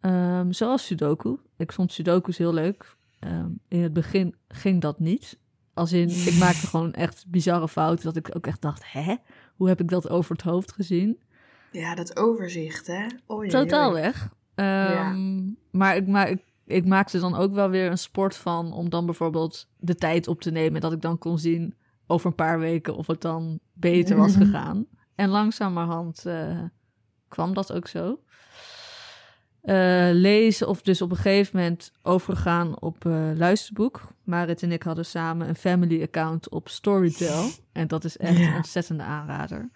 Um, 0.00 0.52
zoals 0.52 0.86
Sudoku. 0.86 1.38
Ik 1.56 1.72
vond 1.72 1.92
Sudoku's 1.92 2.38
heel 2.38 2.54
leuk. 2.54 2.96
Um, 3.20 3.60
in 3.68 3.82
het 3.82 3.92
begin 3.92 4.34
ging 4.48 4.80
dat 4.80 4.98
niet. 4.98 5.38
Als 5.74 5.92
in, 5.92 6.08
ik 6.08 6.38
maakte 6.38 6.66
gewoon 6.72 6.92
echt 6.92 7.24
bizarre 7.28 7.68
fouten. 7.68 8.04
Dat 8.04 8.16
ik 8.16 8.36
ook 8.36 8.46
echt 8.46 8.62
dacht, 8.62 8.92
hè? 8.92 9.16
Hoe 9.54 9.68
heb 9.68 9.80
ik 9.80 9.88
dat 9.88 10.08
over 10.08 10.32
het 10.32 10.44
hoofd 10.44 10.72
gezien? 10.72 11.18
Ja, 11.72 11.94
dat 11.94 12.16
overzicht, 12.16 12.86
hè? 12.86 13.06
Oei, 13.30 13.48
Totaal 13.48 13.92
weg. 13.92 14.28
Um, 14.54 14.64
ja. 14.64 15.14
Maar, 15.70 15.96
ik, 15.96 16.06
maar 16.06 16.30
ik, 16.30 16.42
ik 16.64 16.86
maakte 16.86 17.20
dan 17.20 17.34
ook 17.34 17.52
wel 17.52 17.68
weer 17.70 17.90
een 17.90 17.98
sport 17.98 18.36
van 18.36 18.72
om 18.72 18.90
dan 18.90 19.04
bijvoorbeeld 19.06 19.68
de 19.76 19.94
tijd 19.94 20.28
op 20.28 20.40
te 20.40 20.50
nemen. 20.50 20.80
Dat 20.80 20.92
ik 20.92 21.00
dan 21.00 21.18
kon 21.18 21.38
zien 21.38 21.74
over 22.06 22.26
een 22.26 22.34
paar 22.34 22.58
weken 22.58 22.96
of 22.96 23.06
het 23.06 23.20
dan 23.20 23.60
beter 23.72 24.16
was 24.16 24.36
gegaan. 24.44 24.86
En 25.14 25.28
langzamerhand 25.28 26.24
uh, 26.26 26.60
kwam 27.28 27.54
dat 27.54 27.72
ook 27.72 27.88
zo. 27.88 28.18
Uh, 29.64 30.08
lezen 30.12 30.68
of 30.68 30.82
dus 30.82 31.02
op 31.02 31.10
een 31.10 31.16
gegeven 31.16 31.60
moment 31.60 31.92
overgegaan 32.02 32.80
op 32.80 33.04
uh, 33.04 33.30
luisterboek. 33.34 34.00
Marit 34.24 34.62
en 34.62 34.72
ik 34.72 34.82
hadden 34.82 35.06
samen 35.06 35.48
een 35.48 35.54
family 35.54 36.02
account 36.02 36.48
op 36.48 36.68
Storytel. 36.68 37.48
En 37.72 37.88
dat 37.88 38.04
is 38.04 38.16
echt 38.16 38.38
ja. 38.38 38.48
een 38.48 38.56
ontzettende 38.56 39.02
aanrader. 39.02 39.70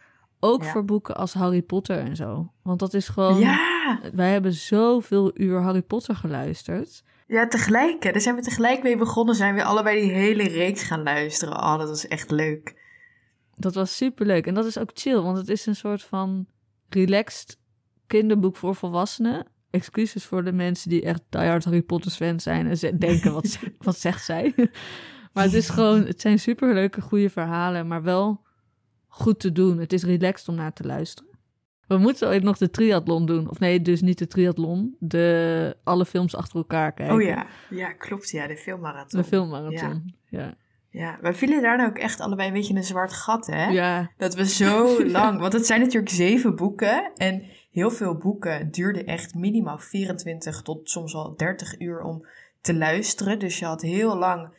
Ook 0.46 0.62
ja. 0.62 0.70
voor 0.70 0.84
boeken 0.84 1.16
als 1.16 1.34
Harry 1.34 1.62
Potter 1.62 1.98
en 1.98 2.16
zo. 2.16 2.52
Want 2.62 2.78
dat 2.78 2.94
is 2.94 3.08
gewoon. 3.08 3.38
Ja. 3.38 4.00
Wij 4.12 4.32
hebben 4.32 4.52
zoveel 4.52 5.30
uur 5.34 5.60
Harry 5.60 5.82
Potter 5.82 6.16
geluisterd. 6.16 7.02
Ja, 7.26 7.48
tegelijk. 7.48 8.02
Hè. 8.02 8.12
Daar 8.12 8.20
zijn 8.20 8.34
we 8.34 8.42
tegelijk 8.42 8.82
mee 8.82 8.96
begonnen. 8.96 9.34
Zijn 9.34 9.54
we 9.54 9.64
allebei 9.64 10.00
die 10.00 10.12
hele 10.12 10.48
reeks 10.48 10.82
gaan 10.82 11.02
luisteren. 11.02 11.54
Oh, 11.54 11.78
dat 11.78 11.88
was 11.88 12.08
echt 12.08 12.30
leuk. 12.30 12.84
Dat 13.54 13.74
was 13.74 13.96
super 13.96 14.26
leuk. 14.26 14.46
En 14.46 14.54
dat 14.54 14.64
is 14.64 14.78
ook 14.78 14.90
chill, 14.94 15.20
want 15.20 15.36
het 15.36 15.48
is 15.48 15.66
een 15.66 15.76
soort 15.76 16.02
van 16.02 16.46
relaxed 16.88 17.58
kinderboek 18.06 18.56
voor 18.56 18.74
volwassenen. 18.74 19.46
Excuses 19.70 20.24
voor 20.24 20.44
de 20.44 20.52
mensen 20.52 20.90
die 20.90 21.02
echt 21.02 21.22
diehard 21.28 21.64
Harry 21.64 21.82
Potter 21.82 22.10
fans 22.10 22.42
zijn 22.42 22.66
en 22.66 22.98
denken, 22.98 23.32
wat, 23.32 23.58
wat 23.78 23.98
zegt 23.98 24.24
zij? 24.24 24.54
maar 25.32 25.44
het 25.44 25.52
is 25.52 25.68
gewoon, 25.68 26.04
het 26.04 26.20
zijn 26.20 26.38
super 26.38 26.74
leuke, 26.74 27.00
goede 27.00 27.30
verhalen, 27.30 27.86
maar 27.86 28.02
wel 28.02 28.45
goed 29.16 29.40
te 29.40 29.52
doen. 29.52 29.78
Het 29.78 29.92
is 29.92 30.04
relaxed 30.04 30.48
om 30.48 30.54
naar 30.54 30.72
te 30.72 30.84
luisteren. 30.84 31.30
We 31.86 31.98
moeten 31.98 32.28
ooit 32.28 32.42
nog 32.42 32.58
de 32.58 32.70
triathlon 32.70 33.26
doen. 33.26 33.50
Of 33.50 33.58
nee, 33.58 33.82
dus 33.82 34.00
niet 34.00 34.18
de 34.18 34.26
triathlon. 34.26 34.96
De 34.98 35.76
alle 35.84 36.06
films 36.06 36.36
achter 36.36 36.56
elkaar 36.56 36.92
kijken. 36.92 37.14
Oh 37.14 37.22
ja, 37.22 37.46
ja 37.70 37.92
klopt. 37.92 38.30
Ja, 38.30 38.46
de 38.46 38.56
filmmarathon. 38.56 39.20
De 39.20 39.26
filmmarathon, 39.26 40.14
ja. 40.28 40.40
ja. 40.40 40.54
Ja, 40.90 41.18
wij 41.20 41.34
vielen 41.34 41.62
daar 41.62 41.76
nou 41.76 41.88
ook 41.88 41.98
echt 41.98 42.20
allebei 42.20 42.48
een 42.48 42.54
beetje 42.54 42.74
een 42.74 42.84
zwart 42.84 43.12
gat, 43.12 43.46
hè? 43.46 43.66
Ja. 43.66 44.10
Dat 44.16 44.34
we 44.34 44.46
zo 44.46 44.98
lang... 45.18 45.40
Want 45.40 45.52
het 45.52 45.66
zijn 45.66 45.80
natuurlijk 45.80 46.12
zeven 46.12 46.56
boeken. 46.56 47.12
En 47.16 47.42
heel 47.70 47.90
veel 47.90 48.14
boeken 48.14 48.70
duurden 48.70 49.06
echt 49.06 49.34
minimaal 49.34 49.78
24 49.78 50.62
tot 50.62 50.90
soms 50.90 51.12
wel 51.12 51.36
30 51.36 51.80
uur 51.80 52.00
om 52.00 52.26
te 52.60 52.74
luisteren. 52.74 53.38
Dus 53.38 53.58
je 53.58 53.64
had 53.64 53.82
heel 53.82 54.16
lang 54.16 54.54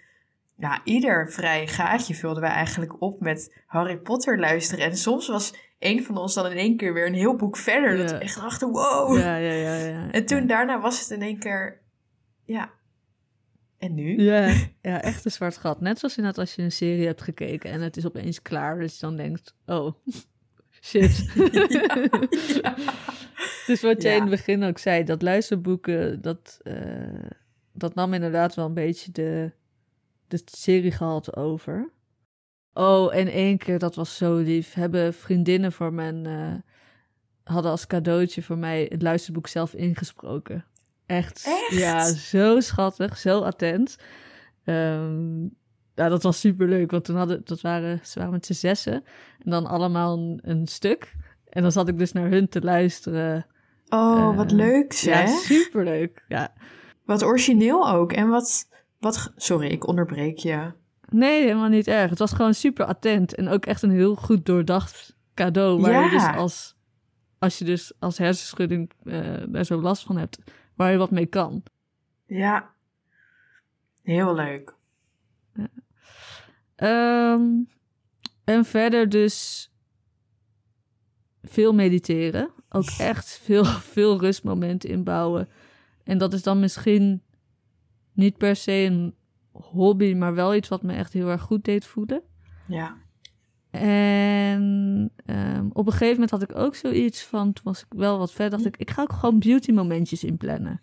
ja, 0.58 0.82
ieder 0.84 1.32
vrij 1.32 1.68
gaatje 1.68 2.16
vulden 2.16 2.42
wij 2.42 2.52
eigenlijk 2.52 3.02
op 3.02 3.20
met 3.20 3.64
Harry 3.66 3.98
Potter 3.98 4.40
luisteren. 4.40 4.86
En 4.86 4.98
soms 4.98 5.28
was 5.28 5.54
een 5.80 6.04
van 6.04 6.18
ons 6.18 6.34
dan 6.34 6.52
in 6.52 6.58
één 6.58 6.78
keer 6.78 6.94
weer 6.94 7.06
een 7.08 7.14
heel 7.14 7.36
boek 7.36 7.58
verder. 7.58 7.98
Dat 7.98 8.12
we 8.12 8.18
echt 8.18 8.36
dachten, 8.42 8.70
wow. 8.70 9.18
Ja, 9.18 9.36
ja, 9.36 9.52
ja, 9.52 9.76
ja. 9.76 10.12
En 10.12 10.26
toen 10.26 10.48
daarna 10.48 10.82
was 10.82 11.00
het 11.00 11.10
in 11.10 11.22
één 11.22 11.40
keer, 11.40 11.82
ja, 12.46 12.72
En 13.78 13.94
nu? 13.94 14.22
Ja, 14.22 14.54
ja, 14.82 15.02
echt 15.02 15.26
een 15.26 15.32
zwart 15.32 15.58
gat. 15.58 15.82
Net 15.82 16.00
zoals 16.00 16.18
inderdaad 16.18 16.42
als 16.42 16.56
je 16.56 16.62
een 16.62 16.72
serie 16.72 17.06
hebt 17.06 17.22
gekeken 17.22 17.72
en 17.72 17.82
het 17.82 17.98
is 17.98 18.06
opeens 18.06 18.42
klaar. 18.42 18.80
Dus 18.80 18.94
je 18.94 19.00
dan 19.00 19.16
denkt, 19.16 19.56
oh, 19.66 19.94
shit. 20.88 21.32
ja. 22.62 22.76
Dus 23.68 23.82
wat 23.82 24.02
jij 24.02 24.12
Ja. 24.12 24.18
in 24.18 24.22
het 24.22 24.32
begin 24.32 24.64
ook 24.64 24.78
zei, 24.78 25.04
dat 25.04 25.22
luisterboeken, 25.22 26.22
dat, 26.22 26.60
eh, 26.64 27.30
dat 27.74 27.96
nam 27.96 28.14
inderdaad 28.14 28.56
wel 28.56 28.66
een 28.66 28.74
beetje 28.74 29.12
de, 29.12 29.52
de 30.28 30.42
seriegehalte 30.46 31.36
over. 31.36 31.90
Oh, 32.74 33.16
en 33.16 33.28
één 33.28 33.58
keer, 33.58 33.80
dat 33.80 33.96
was 33.96 34.18
zo 34.18 34.36
lief, 34.38 34.74
hebben 34.74 35.14
vriendinnen 35.14 35.72
voor 35.72 35.94
mijn, 35.94 36.26
eh, 36.26 36.54
hadden 37.44 37.72
als 37.72 37.88
cadeautje 37.88 38.42
voor 38.44 38.58
mij 38.58 38.86
het 38.90 39.02
luisterboek 39.02 39.48
zelf 39.48 39.74
ingesproken. 39.74 40.66
Echt? 41.06 41.44
Echt? 41.46 41.80
Ja, 41.80 42.12
zo 42.14 42.60
schattig, 42.60 43.18
zo 43.18 43.40
attent. 43.42 43.98
Ehm, 44.64 45.42
ja, 45.96 46.10
dat 46.10 46.24
was 46.24 46.40
super 46.40 46.68
leuk, 46.68 46.92
want 46.92 47.04
toen 47.06 47.16
hadden, 47.16 47.42
dat 47.44 47.62
waren, 47.62 48.00
ze 48.04 48.18
waren 48.20 48.34
met 48.34 48.46
z'n 48.46 48.54
zessen 48.54 48.94
en 49.44 49.52
dan 49.52 49.66
allemaal 49.66 50.18
een, 50.18 50.40
een 50.42 50.68
stuk. 50.68 51.16
En 51.50 51.62
dan 51.62 51.72
zat 51.72 51.88
ik 51.88 51.98
dus 51.98 52.12
naar 52.12 52.30
hun 52.30 52.50
te 52.50 52.62
luisteren. 52.62 53.46
Oh, 53.90 54.36
wat 54.36 54.52
Eh, 54.52 54.58
leuk 54.58 54.92
Ja, 54.92 55.28
zeg. 55.28 55.30
superleuk. 55.30 56.26
Ja. 56.28 56.54
Wat 57.06 57.24
origineel 57.24 57.90
ook. 57.90 58.12
En 58.14 58.28
wat, 58.28 58.68
wat... 59.00 59.32
Sorry, 59.36 59.68
ik 59.68 59.88
onderbreek 59.88 60.38
je. 60.38 60.72
Nee, 61.10 61.42
helemaal 61.42 61.70
niet 61.70 61.88
erg. 61.88 62.10
Het 62.10 62.20
was 62.20 62.34
gewoon 62.34 62.54
super 62.54 62.86
attent 62.86 63.36
en 63.36 63.48
ook 63.48 63.66
echt 63.66 63.82
een 63.82 63.92
heel 63.92 64.16
goed 64.16 64.46
doordacht 64.46 65.18
cadeau. 65.34 65.82
Waar 65.82 66.04
je 66.04 66.10
dus 66.10 66.36
als, 66.36 66.76
als 67.40 67.58
je 67.58 67.66
dus 67.66 67.94
als 68.00 68.18
hersenschudding 68.18 68.92
eh, 69.04 69.44
daar 69.48 69.66
zo 69.66 69.82
last 69.82 70.04
van 70.04 70.18
hebt, 70.18 70.38
waar 70.76 70.92
je 70.92 70.98
wat 70.98 71.12
mee 71.12 71.26
kan. 71.26 71.64
Ja. 72.26 72.74
Heel 74.04 74.36
leuk. 74.36 74.76
Ehm, 76.76 77.44
en 78.44 78.66
verder 78.66 79.10
dus 79.10 79.70
veel 81.44 81.74
mediteren. 81.74 82.50
Ook 82.70 82.90
echt 83.14 83.40
veel, 83.44 83.66
veel 83.66 84.20
rustmomenten 84.20 84.90
inbouwen. 84.90 85.50
En 86.04 86.18
dat 86.18 86.34
is 86.34 86.44
dan 86.44 86.60
misschien 86.60 87.22
niet 88.18 88.38
per 88.38 88.56
se 88.56 88.72
een 88.72 89.16
hobby, 89.52 90.14
maar 90.14 90.34
wel 90.36 90.56
iets 90.56 90.68
wat 90.68 90.82
me 90.84 90.94
echt 90.94 91.14
heel 91.14 91.30
erg 91.30 91.42
goed 91.42 91.64
deed 91.64 91.86
voelen. 91.86 92.22
Ja. 92.68 92.96
En 93.72 95.12
ehm, 95.26 95.66
op 95.74 95.86
een 95.86 95.92
gegeven 95.92 96.14
moment 96.14 96.32
had 96.32 96.42
ik 96.42 96.56
ook 96.56 96.76
zoiets 96.76 97.24
van, 97.26 97.54
toen 97.54 97.64
was 97.64 97.80
ik 97.82 97.86
wel 97.90 98.18
wat 98.18 98.32
verder, 98.34 98.50
dacht 98.52 98.66
ik, 98.66 98.78
ik 98.78 98.92
ga 98.92 99.02
ook 99.02 99.14
gewoon 99.14 99.40
beauty 99.40 99.72
momentjes 99.72 100.24
inplannen. 100.24 100.82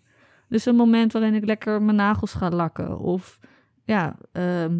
Dus 0.49 0.65
een 0.65 0.75
moment 0.75 1.13
waarin 1.13 1.33
ik 1.33 1.45
lekker 1.45 1.81
mijn 1.81 1.97
nagels 1.97 2.33
ga 2.33 2.49
lakken. 2.49 2.99
Of 2.99 3.39
ja, 3.83 4.15
ehm, 4.31 4.79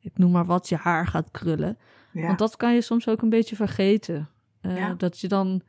ik 0.00 0.18
noem 0.18 0.30
maar 0.30 0.44
wat, 0.44 0.68
je 0.68 0.76
haar 0.76 1.06
gaat 1.06 1.30
krullen. 1.30 1.78
Ja. 2.12 2.26
Want 2.26 2.38
dat 2.38 2.56
kan 2.56 2.74
je 2.74 2.80
soms 2.80 3.08
ook 3.08 3.22
een 3.22 3.28
beetje 3.28 3.56
vergeten. 3.56 4.28
Eh, 4.60 4.76
Ja. 4.76 4.94
Dat 4.94 5.18
je 5.20 5.28
dan 5.28 5.62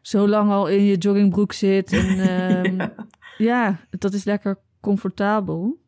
zo 0.00 0.28
lang 0.28 0.50
al 0.50 0.68
in 0.68 0.82
je 0.82 0.96
joggingbroek 0.96 1.52
zit. 1.52 1.92
En 1.92 2.18
ehm, 2.28 2.76
Ja. 2.76 2.92
ja, 3.38 3.76
dat 3.90 4.12
is 4.12 4.24
lekker 4.24 4.58
comfortabel. 4.80 5.82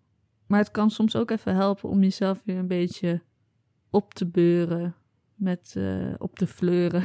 Maar 0.46 0.58
het 0.58 0.70
kan 0.70 0.90
soms 0.90 1.16
ook 1.16 1.30
even 1.30 1.54
helpen 1.54 1.88
om 1.88 2.02
jezelf 2.02 2.42
weer 2.44 2.56
een 2.56 2.66
beetje 2.66 3.22
op 3.90 4.14
te 4.14 4.26
beuren. 4.26 4.94
Met, 5.34 5.74
eh, 5.76 6.14
op 6.18 6.36
te 6.36 6.46
fleuren. 6.46 7.04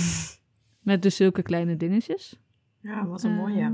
met 0.88 1.02
dus 1.02 1.16
zulke 1.16 1.42
kleine 1.42 1.76
dingetjes. 1.76 2.38
Ja, 2.80 3.06
wat 3.06 3.22
een 3.22 3.34
mooie. 3.34 3.60
Eh, 3.60 3.72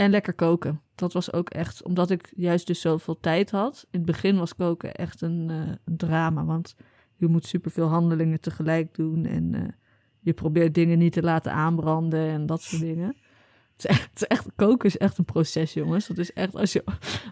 en 0.00 0.10
lekker 0.10 0.34
koken. 0.34 0.80
Dat 0.94 1.12
was 1.12 1.32
ook 1.32 1.50
echt, 1.50 1.82
omdat 1.82 2.10
ik 2.10 2.32
juist 2.36 2.66
dus 2.66 2.80
zoveel 2.80 3.20
tijd 3.20 3.50
had. 3.50 3.86
In 3.90 3.98
het 3.98 4.06
begin 4.06 4.38
was 4.38 4.54
koken 4.54 4.94
echt 4.94 5.20
een, 5.20 5.50
eh, 5.50 5.74
een 5.84 5.96
drama. 5.96 6.44
Want 6.44 6.76
je 7.16 7.26
moet 7.26 7.46
superveel 7.46 7.86
handelingen 7.86 8.40
tegelijk 8.40 8.94
doen. 8.94 9.24
En 9.24 9.54
eh, 9.54 9.62
je 10.20 10.32
probeert 10.32 10.74
dingen 10.74 10.98
niet 10.98 11.12
te 11.12 11.22
laten 11.22 11.52
aanbranden 11.52 12.28
en 12.28 12.46
dat 12.46 12.62
soort 12.62 12.82
dingen. 12.82 13.16
Het 13.82 14.10
is, 14.14 14.26
echt, 14.26 14.46
koken 14.56 14.88
is 14.88 14.98
echt 14.98 15.18
een 15.18 15.24
proces, 15.24 15.72
jongens. 15.72 16.06
Dat 16.06 16.18
is 16.18 16.32
echt, 16.32 16.54
als 16.54 16.72
je, 16.72 16.84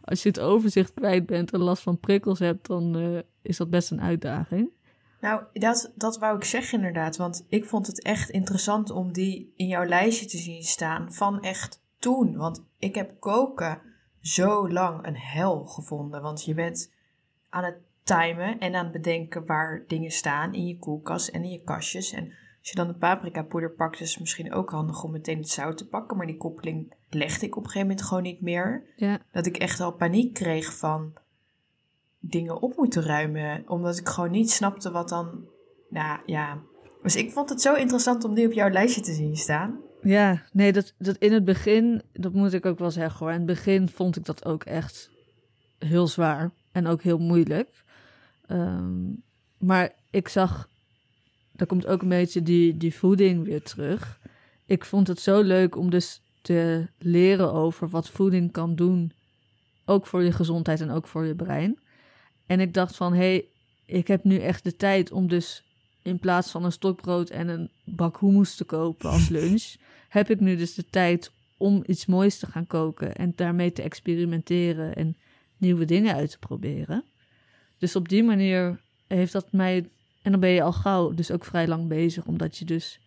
als 0.05 0.23
je 0.23 0.29
het 0.29 0.41
overzicht 0.41 0.95
kwijt 0.95 1.27
bent 1.27 1.53
en 1.53 1.61
last 1.61 1.83
van 1.83 1.99
prikkels 2.01 2.39
hebt, 2.39 2.67
dan 2.67 2.97
eh, 2.97 3.19
is 3.43 3.57
dat 3.57 3.71
best 3.71 3.91
een 3.91 4.01
uitdaging. 4.01 4.71
Nou, 5.21 5.43
dat, 5.53 5.93
dat 5.95 6.19
wou 6.19 6.37
ik 6.37 6.45
zeggen 6.45 6.79
inderdaad. 6.79 7.17
Want 7.17 7.47
ik 7.49 7.65
vond 7.65 7.87
het 7.87 8.03
echt 8.03 8.31
interessant 8.31 8.91
om 8.91 9.13
die 9.13 9.53
in 9.57 9.67
jouw 9.67 9.85
lijstje 9.85 10.27
te 10.27 10.39
zien 10.39 10.63
staan 10.63 11.13
van 11.13 11.43
echt 11.43 11.83
toen. 11.99 12.37
Want 12.37 12.65
ik 12.79 12.95
heb 12.95 13.21
koken 13.21 13.81
zo 14.21 14.71
lang 14.71 15.07
een 15.07 15.17
hel 15.17 15.65
gevonden. 15.65 16.23
Want 16.23 16.45
je 16.45 16.55
bent 16.55 16.93
aan 17.49 17.65
het 17.65 17.77
timen 18.03 18.59
en 18.59 18.75
aan 18.75 18.85
het 18.85 18.93
bedenken 18.93 19.47
waar 19.47 19.85
dingen 19.87 20.11
staan 20.11 20.55
in 20.55 20.67
je 20.67 20.79
koelkast 20.79 21.29
en 21.29 21.45
in 21.45 21.51
je 21.51 21.63
kastjes. 21.63 22.13
En 22.13 22.33
als 22.69 22.77
je 22.77 22.85
dan 22.85 22.93
de 22.93 23.07
paprika 23.07 23.43
poeder 23.43 23.71
pakt, 23.71 24.01
is 24.01 24.11
het 24.11 24.21
misschien 24.21 24.53
ook 24.53 24.71
handig 24.71 25.03
om 25.03 25.11
meteen 25.11 25.39
het 25.39 25.49
zout 25.49 25.77
te 25.77 25.89
pakken. 25.89 26.17
Maar 26.17 26.27
die 26.27 26.37
koppeling 26.37 26.95
legde 27.11 27.47
ik 27.47 27.57
op 27.57 27.63
een 27.63 27.71
gegeven 27.71 27.89
moment 27.89 28.07
gewoon 28.07 28.23
niet 28.23 28.41
meer. 28.41 28.85
Ja, 28.97 29.19
Dat 29.33 29.47
ik 29.47 29.57
echt 29.57 29.81
al 29.81 29.93
paniek 29.93 30.35
kreeg 30.35 30.77
van 30.77 31.13
dingen 32.19 32.63
op 32.63 32.77
moeten 32.77 33.03
ruimen. 33.03 33.65
Omdat 33.67 33.99
ik 33.99 34.09
gewoon 34.09 34.31
niet 34.31 34.51
snapte 34.51 34.91
wat 34.91 35.09
dan. 35.09 35.45
Nou 35.91 36.21
ja. 36.27 36.59
Dus 37.03 37.17
ik 37.17 37.31
vond 37.31 37.49
het 37.49 37.61
zo 37.61 37.75
interessant 37.75 38.25
om 38.25 38.35
die 38.35 38.47
op 38.47 38.53
jouw 38.53 38.71
lijstje 38.71 39.01
te 39.01 39.13
zien 39.13 39.37
staan. 39.37 39.81
Ja, 40.03 40.43
nee, 40.53 40.73
dat, 40.73 40.95
dat 40.99 41.17
in 41.17 41.33
het 41.33 41.45
begin, 41.45 42.03
dat 42.13 42.33
moet 42.33 42.53
ik 42.53 42.67
ook 42.67 42.79
wel 42.79 42.91
zeggen 42.91 43.19
hoor. 43.19 43.31
In 43.31 43.37
het 43.37 43.47
begin 43.47 43.89
vond 43.89 44.17
ik 44.17 44.25
dat 44.25 44.45
ook 44.45 44.65
echt 44.65 45.11
heel 45.79 46.07
zwaar 46.07 46.51
en 46.73 46.87
ook 46.87 47.03
heel 47.03 47.19
moeilijk. 47.19 47.85
Ehm, 48.47 49.13
maar 49.59 49.93
ik 50.11 50.29
zag, 50.29 50.69
daar 51.59 51.67
komt 51.67 51.87
ook 51.87 52.03
een 52.03 52.09
beetje 52.09 52.43
die, 52.43 52.77
die 52.77 52.95
voeding 52.95 53.45
weer 53.45 53.63
terug. 53.63 54.21
Ik 54.67 54.85
vond 54.85 55.07
het 55.07 55.21
zo 55.21 55.43
leuk 55.43 55.77
om 55.77 55.91
dus 55.91 56.21
te 56.43 56.87
leren 56.99 57.53
over 57.53 57.89
wat 57.89 58.11
voeding 58.11 58.53
kan 58.53 58.75
doen. 58.75 59.13
Ook 59.85 60.07
voor 60.07 60.23
je 60.23 60.33
gezondheid 60.33 60.81
en 60.81 60.91
ook 60.91 61.07
voor 61.07 61.25
je 61.25 61.35
brein. 61.35 61.79
En 62.47 62.61
ik 62.61 62.75
dacht 62.75 62.97
van, 62.97 63.13
hé, 63.13 63.19
hey, 63.19 63.45
ik 63.85 64.09
heb 64.09 64.25
nu 64.25 64.39
echt 64.39 64.65
de 64.65 64.77
tijd 64.77 65.13
om 65.13 65.29
dus 65.29 65.65
in 66.03 66.19
plaats 66.19 66.51
van 66.51 66.65
een 66.65 66.73
stokbrood 66.73 67.31
en 67.31 67.49
een 67.49 67.71
bak 67.85 68.21
hummus 68.21 68.55
te 68.55 68.65
kopen 68.65 69.11
als 69.11 69.29
lunch, 69.39 69.75
heb 70.09 70.31
ik 70.31 70.41
nu 70.41 70.57
dus 70.57 70.75
de 70.75 70.85
tijd 70.91 71.33
om 71.57 71.83
iets 71.87 72.07
moois 72.07 72.39
te 72.39 72.47
gaan 72.47 72.67
koken 72.67 73.15
en 73.15 73.33
daarmee 73.37 73.73
te 73.73 73.83
experimenteren 73.83 74.95
en 74.95 75.17
nieuwe 75.57 75.85
dingen 75.85 76.15
uit 76.15 76.31
te 76.31 76.39
proberen. 76.39 77.05
Dus 77.79 77.97
op 77.97 78.09
die 78.09 78.23
manier 78.23 78.81
heeft 79.07 79.33
dat 79.33 79.53
mij. 79.53 79.89
En 80.29 80.35
dan 80.35 80.43
ben 80.43 80.51
je 80.51 80.63
al 80.63 80.73
gauw 80.73 81.15
dus 81.15 81.31
ook 81.31 81.45
vrij 81.45 81.69
lang 81.69 81.89
bezig, 81.89 82.25
omdat 82.25 82.57
je 82.57 82.65
dus 82.65 83.01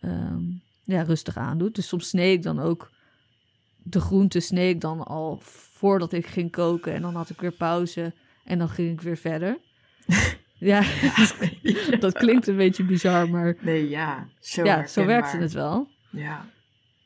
ehm, 0.00 0.40
ja, 0.84 1.02
rustig 1.02 1.36
aandoet. 1.36 1.74
Dus 1.74 1.88
soms 1.88 2.08
snee 2.08 2.32
ik 2.32 2.42
dan 2.42 2.60
ook 2.60 2.90
de 3.82 4.00
groente 4.00 4.40
snee 4.40 4.68
ik 4.68 4.80
dan 4.80 5.04
al 5.04 5.38
voordat 5.42 6.12
ik 6.12 6.26
ging 6.26 6.50
koken. 6.50 6.94
En 6.94 7.02
dan 7.02 7.14
had 7.14 7.30
ik 7.30 7.40
weer 7.40 7.52
pauze 7.52 8.12
en 8.44 8.58
dan 8.58 8.68
ging 8.68 8.92
ik 8.92 9.00
weer 9.00 9.16
verder. 9.16 9.58
ja, 10.58 10.82
dat 12.00 12.12
klinkt 12.12 12.46
een 12.46 12.56
beetje 12.56 12.84
bizar, 12.84 13.28
maar 13.28 13.56
Nee, 13.60 13.88
ja. 13.88 14.28
Zo, 14.40 14.64
ja, 14.64 14.86
zo 14.86 15.04
werkte 15.04 15.36
het 15.36 15.52
wel. 15.52 15.88
Ja. 16.10 16.46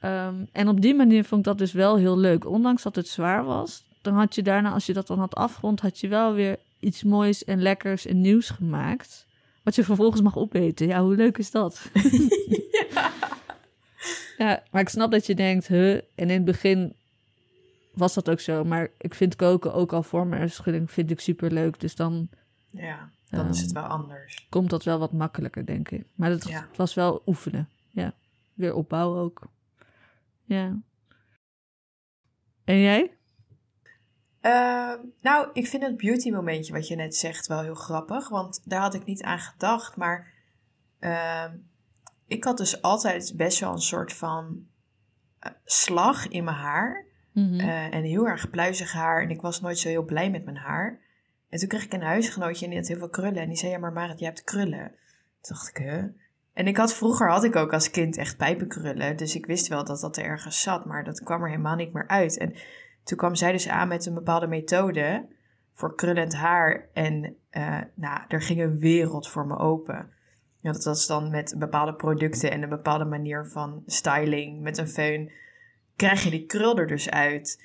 Ehm, 0.01 0.45
en 0.53 0.69
op 0.69 0.81
die 0.81 0.95
manier 0.95 1.25
vond 1.25 1.41
ik 1.41 1.47
dat 1.47 1.59
dus 1.59 1.73
wel 1.73 1.97
heel 1.97 2.19
leuk. 2.19 2.47
Ondanks 2.47 2.83
dat 2.83 2.97
het 2.97 3.09
zwaar 3.09 3.45
was, 3.45 3.85
dan 4.03 4.15
had 4.15 4.35
je 4.35 4.43
daarna, 4.43 4.71
als 4.71 4.87
je 4.87 4.93
dat 4.93 5.07
dan 5.07 5.19
had 5.19 5.35
afgerond, 5.35 5.81
had 5.81 6.01
je 6.01 6.09
wel 6.09 6.35
weer 6.35 6.59
iets 6.81 7.03
moois 7.03 7.45
en 7.45 7.63
lekkers 7.63 8.07
en 8.07 8.21
nieuws 8.21 8.51
gemaakt. 8.51 9.26
Wat 9.67 9.75
je 9.75 9.85
vervolgens 9.85 10.23
mag 10.23 10.37
opeten. 10.37 10.87
Ja, 10.87 11.03
hoe 11.03 11.15
leuk 11.17 11.39
is 11.39 11.51
dat? 11.51 11.91
ja, 14.39 14.63
maar 14.71 14.81
ik 14.83 14.89
snap 14.89 15.11
dat 15.11 15.27
je 15.27 15.35
denkt, 15.35 15.67
huh? 15.67 15.95
En 15.95 16.03
in 16.15 16.29
het 16.31 16.45
begin 16.45 16.97
was 17.93 18.15
dat 18.15 18.31
ook 18.31 18.41
zo. 18.41 18.65
Maar 18.65 18.91
ik 18.99 19.15
vind 19.15 19.37
koken 19.37 19.75
ook 19.75 19.93
al 19.93 20.03
voor 20.03 20.27
mijn 20.27 20.51
schudding 20.51 20.91
vind 20.91 21.11
ik 21.11 21.21
super 21.21 21.53
leuk. 21.53 21.81
Dus 21.81 21.95
dan 21.97 22.29
ja, 22.71 23.11
dan 23.29 23.49
is 23.49 23.61
het 23.61 23.73
Ehm, 23.73 23.81
wel 23.83 23.91
anders. 23.91 24.47
komt 24.51 24.71
dat 24.71 24.85
wel 24.85 24.99
wat 24.99 25.13
makkelijker, 25.13 25.67
denk 25.67 25.91
ik. 25.91 26.05
Maar 26.15 26.31
het 26.31 26.49
Ja. 26.49 26.69
was 26.77 26.95
wel 26.95 27.23
oefenen. 27.27 27.69
Ja, 27.91 28.15
weer 28.55 28.75
opbouwen 28.75 29.21
ook. 29.21 29.41
Ja. 30.45 30.79
En 32.65 32.79
jij? 32.81 33.16
Ehm, 34.47 34.99
nou, 35.21 35.49
ik 35.53 35.67
vind 35.67 35.83
het 35.83 35.97
beauty 35.97 36.31
momentje 36.31 36.73
wat 36.73 36.89
je 36.89 36.97
net 36.97 37.17
zegt 37.17 37.47
wel 37.47 37.61
heel 37.61 37.75
grappig. 37.75 38.29
Want 38.29 38.61
daar 38.65 38.81
had 38.81 38.95
ik 38.95 39.05
niet 39.05 39.23
aan 39.23 39.39
gedacht. 39.39 39.97
Maar 39.97 40.33
ehm, 40.99 41.57
ik 42.27 42.45
had 42.45 42.57
dus 42.57 42.83
altijd 42.83 43.33
best 43.37 43.61
wel 43.61 43.73
een 43.73 43.79
soort 43.79 44.13
van 44.13 44.67
eh, 45.39 45.53
slag 45.65 46.29
in 46.29 46.45
mijn 46.45 46.57
haar. 46.57 47.05
Mhm. 47.33 47.61
Eh, 47.61 47.95
en 47.95 48.03
heel 48.03 48.27
erg 48.27 48.51
pluizig 48.51 48.93
haar. 48.93 49.23
En 49.23 49.31
ik 49.31 49.41
was 49.41 49.61
nooit 49.61 49.79
zo 49.79 49.89
heel 49.89 50.05
blij 50.05 50.31
met 50.31 50.45
mijn 50.45 50.57
haar. 50.57 51.01
En 51.49 51.59
toen 51.59 51.69
kreeg 51.69 51.85
ik 51.85 51.93
een 51.93 52.03
huisgenootje 52.03 52.65
en 52.65 52.71
die 52.71 52.81
had 52.81 52.89
heel 52.89 52.99
veel 52.99 53.09
krullen. 53.09 53.43
En 53.43 53.49
die 53.49 53.59
zei, 53.59 53.73
ja 53.73 53.79
maar 53.79 53.93
Marit, 53.93 54.19
je 54.19 54.25
hebt 54.25 54.45
krullen. 54.45 54.89
Toen 55.41 55.57
dacht 55.57 55.69
ik, 55.69 55.77
huh? 55.77 56.05
En 56.53 56.67
ik 56.67 56.77
had, 56.77 56.95
vroeger 56.95 57.31
had 57.31 57.45
ik 57.45 57.57
ook 57.57 57.73
als 57.73 57.91
kind 57.91 58.17
echt 58.17 58.37
pijpenkrullen. 58.37 59.17
Dus 59.17 59.35
ik 59.35 59.47
wist 59.47 59.69
wel 59.69 59.85
dat 59.85 60.01
dat 60.01 60.17
er 60.17 60.25
ergens 60.25 60.61
zat. 60.61 60.85
Maar 60.85 61.05
dat 61.05 61.23
kwam 61.23 61.43
er 61.43 61.49
helemaal 61.49 61.77
niet 61.77 61.93
meer 61.93 62.09
uit. 62.09 62.39
En 62.39 62.55
toen 63.07 63.19
kwam 63.19 63.35
zij 63.35 63.53
dus 63.53 63.69
aan 63.69 63.89
met 63.89 64.07
een 64.07 64.15
bepaalde 64.15 64.47
methode 64.47 65.27
voor 65.73 65.95
krullend 65.95 66.35
haar. 66.35 66.89
En 66.93 67.37
uh, 67.53 67.79
nou, 67.95 68.21
er 68.29 68.43
ging 68.43 68.61
een 68.61 68.79
wereld 68.79 69.29
voor 69.29 69.47
me 69.47 69.59
open. 69.59 70.11
Ja, 70.61 70.73
dat 70.73 70.85
was 70.85 71.07
dan 71.07 71.31
met 71.31 71.55
bepaalde 71.59 71.95
producten 71.95 72.51
en 72.51 72.63
een 72.63 72.69
bepaalde 72.69 73.05
manier 73.05 73.47
van 73.47 73.83
styling 73.87 74.61
met 74.61 74.79
een 74.79 74.89
föhn. 74.89 75.33
Krijg 75.97 76.23
je 76.23 76.31
die 76.31 76.47
krul 76.47 76.79
er 76.79 76.87
dus 76.87 77.11
uit. 77.11 77.65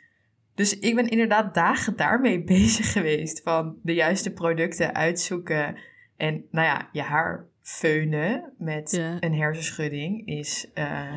Dus 0.56 0.80
ik 0.80 0.96
ben 0.96 1.10
inderdaad 1.10 1.54
dagen 1.54 1.96
daarmee 1.96 2.44
bezig 2.56 2.92
geweest. 2.92 3.42
Van 3.42 3.80
de 3.84 3.94
juiste 3.94 4.34
producten 4.34 4.96
uitzoeken. 4.96 5.76
En 6.18 6.46
nou 6.52 6.68
ja, 6.68 6.90
je 6.92 7.02
haar 7.02 7.46
feunen 7.62 8.54
met 8.58 8.94
een 9.20 9.34
hersenschudding 9.34 10.28
is 10.28 10.72
uh, 10.76 11.14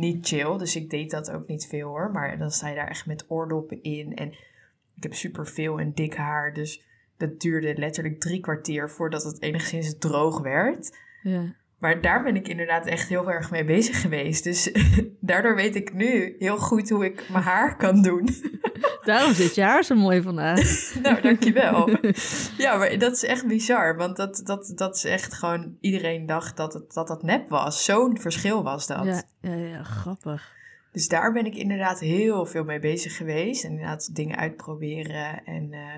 niet 0.00 0.26
chill. 0.26 0.58
Dus 0.58 0.76
ik 0.76 0.90
deed 0.90 1.10
dat 1.10 1.30
ook 1.30 1.46
niet 1.46 1.66
veel 1.66 1.88
hoor. 1.88 2.10
Maar 2.10 2.38
dan 2.38 2.50
sta 2.50 2.68
je 2.68 2.74
daar 2.74 2.88
echt 2.88 3.06
met 3.06 3.24
oordoppen 3.28 3.82
in. 3.82 4.16
En 4.16 4.28
ik 4.96 5.02
heb 5.02 5.14
super 5.14 5.46
veel 5.46 5.80
en 5.80 5.92
dik 5.94 6.14
haar. 6.14 6.54
Dus 6.54 6.82
dat 7.16 7.40
duurde 7.40 7.78
letterlijk 7.78 8.20
drie 8.20 8.40
kwartier 8.40 8.90
voordat 8.90 9.24
het 9.24 9.42
enigszins 9.42 9.98
droog 9.98 10.40
werd. 10.40 10.98
Ja. 11.22 11.54
Maar 11.80 12.00
daar 12.00 12.22
ben 12.22 12.36
ik 12.36 12.48
inderdaad 12.48 12.86
echt 12.86 13.08
heel 13.08 13.30
erg 13.30 13.50
mee 13.50 13.64
bezig 13.64 14.00
geweest. 14.00 14.44
Dus 14.44 14.72
daardoor 15.20 15.54
weet 15.54 15.74
ik 15.74 15.94
nu 15.94 16.36
heel 16.38 16.58
goed 16.58 16.90
hoe 16.90 17.04
ik 17.04 17.28
mijn 17.30 17.44
haar 17.44 17.76
kan 17.76 18.02
doen. 18.02 18.28
Daarom 19.04 19.34
zit 19.34 19.54
je 19.54 19.62
haar 19.62 19.84
zo 19.84 19.94
mooi 19.94 20.22
vandaag. 20.22 20.60
nou, 21.02 21.20
dankjewel. 21.20 21.88
Ja, 22.58 22.76
maar 22.76 22.98
dat 22.98 23.12
is 23.12 23.24
echt 23.24 23.46
bizar. 23.46 23.96
Want 23.96 24.16
dat, 24.16 24.40
dat, 24.44 24.72
dat 24.74 24.96
is 24.96 25.04
echt 25.04 25.34
gewoon... 25.34 25.76
Iedereen 25.80 26.26
dacht 26.26 26.56
dat 26.56 26.72
het, 26.72 26.94
dat, 26.94 27.08
dat 27.08 27.22
nep 27.22 27.48
was. 27.48 27.84
Zo'n 27.84 28.18
verschil 28.18 28.62
was 28.62 28.86
dat. 28.86 29.04
Ja, 29.04 29.22
ja, 29.40 29.54
ja, 29.54 29.82
grappig. 29.82 30.52
Dus 30.92 31.08
daar 31.08 31.32
ben 31.32 31.46
ik 31.46 31.54
inderdaad 31.54 32.00
heel 32.00 32.46
veel 32.46 32.64
mee 32.64 32.80
bezig 32.80 33.16
geweest. 33.16 33.64
En 33.64 33.70
inderdaad 33.70 34.14
dingen 34.14 34.36
uitproberen. 34.36 35.44
En, 35.44 35.72
uh, 35.72 35.94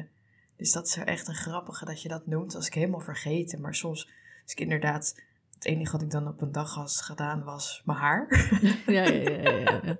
dus 0.56 0.72
dat 0.72 0.86
is 0.86 0.96
echt 0.96 1.28
een 1.28 1.34
grappige 1.34 1.84
dat 1.84 2.02
je 2.02 2.08
dat 2.08 2.26
noemt. 2.26 2.44
Dat 2.44 2.54
was 2.54 2.66
ik 2.66 2.74
helemaal 2.74 3.00
vergeten. 3.00 3.60
Maar 3.60 3.74
soms, 3.74 4.10
als 4.42 4.52
ik 4.52 4.60
inderdaad 4.60 5.14
het 5.62 5.72
enige 5.72 5.92
wat 5.92 6.02
ik 6.02 6.10
dan 6.10 6.28
op 6.28 6.40
een 6.40 6.52
dag 6.52 6.74
had 6.74 7.00
gedaan 7.00 7.44
was 7.44 7.82
mijn 7.84 7.98
haar. 7.98 8.26
Ja, 8.86 9.02
ja, 9.02 9.30
ja. 9.30 9.40
ja, 9.40 9.96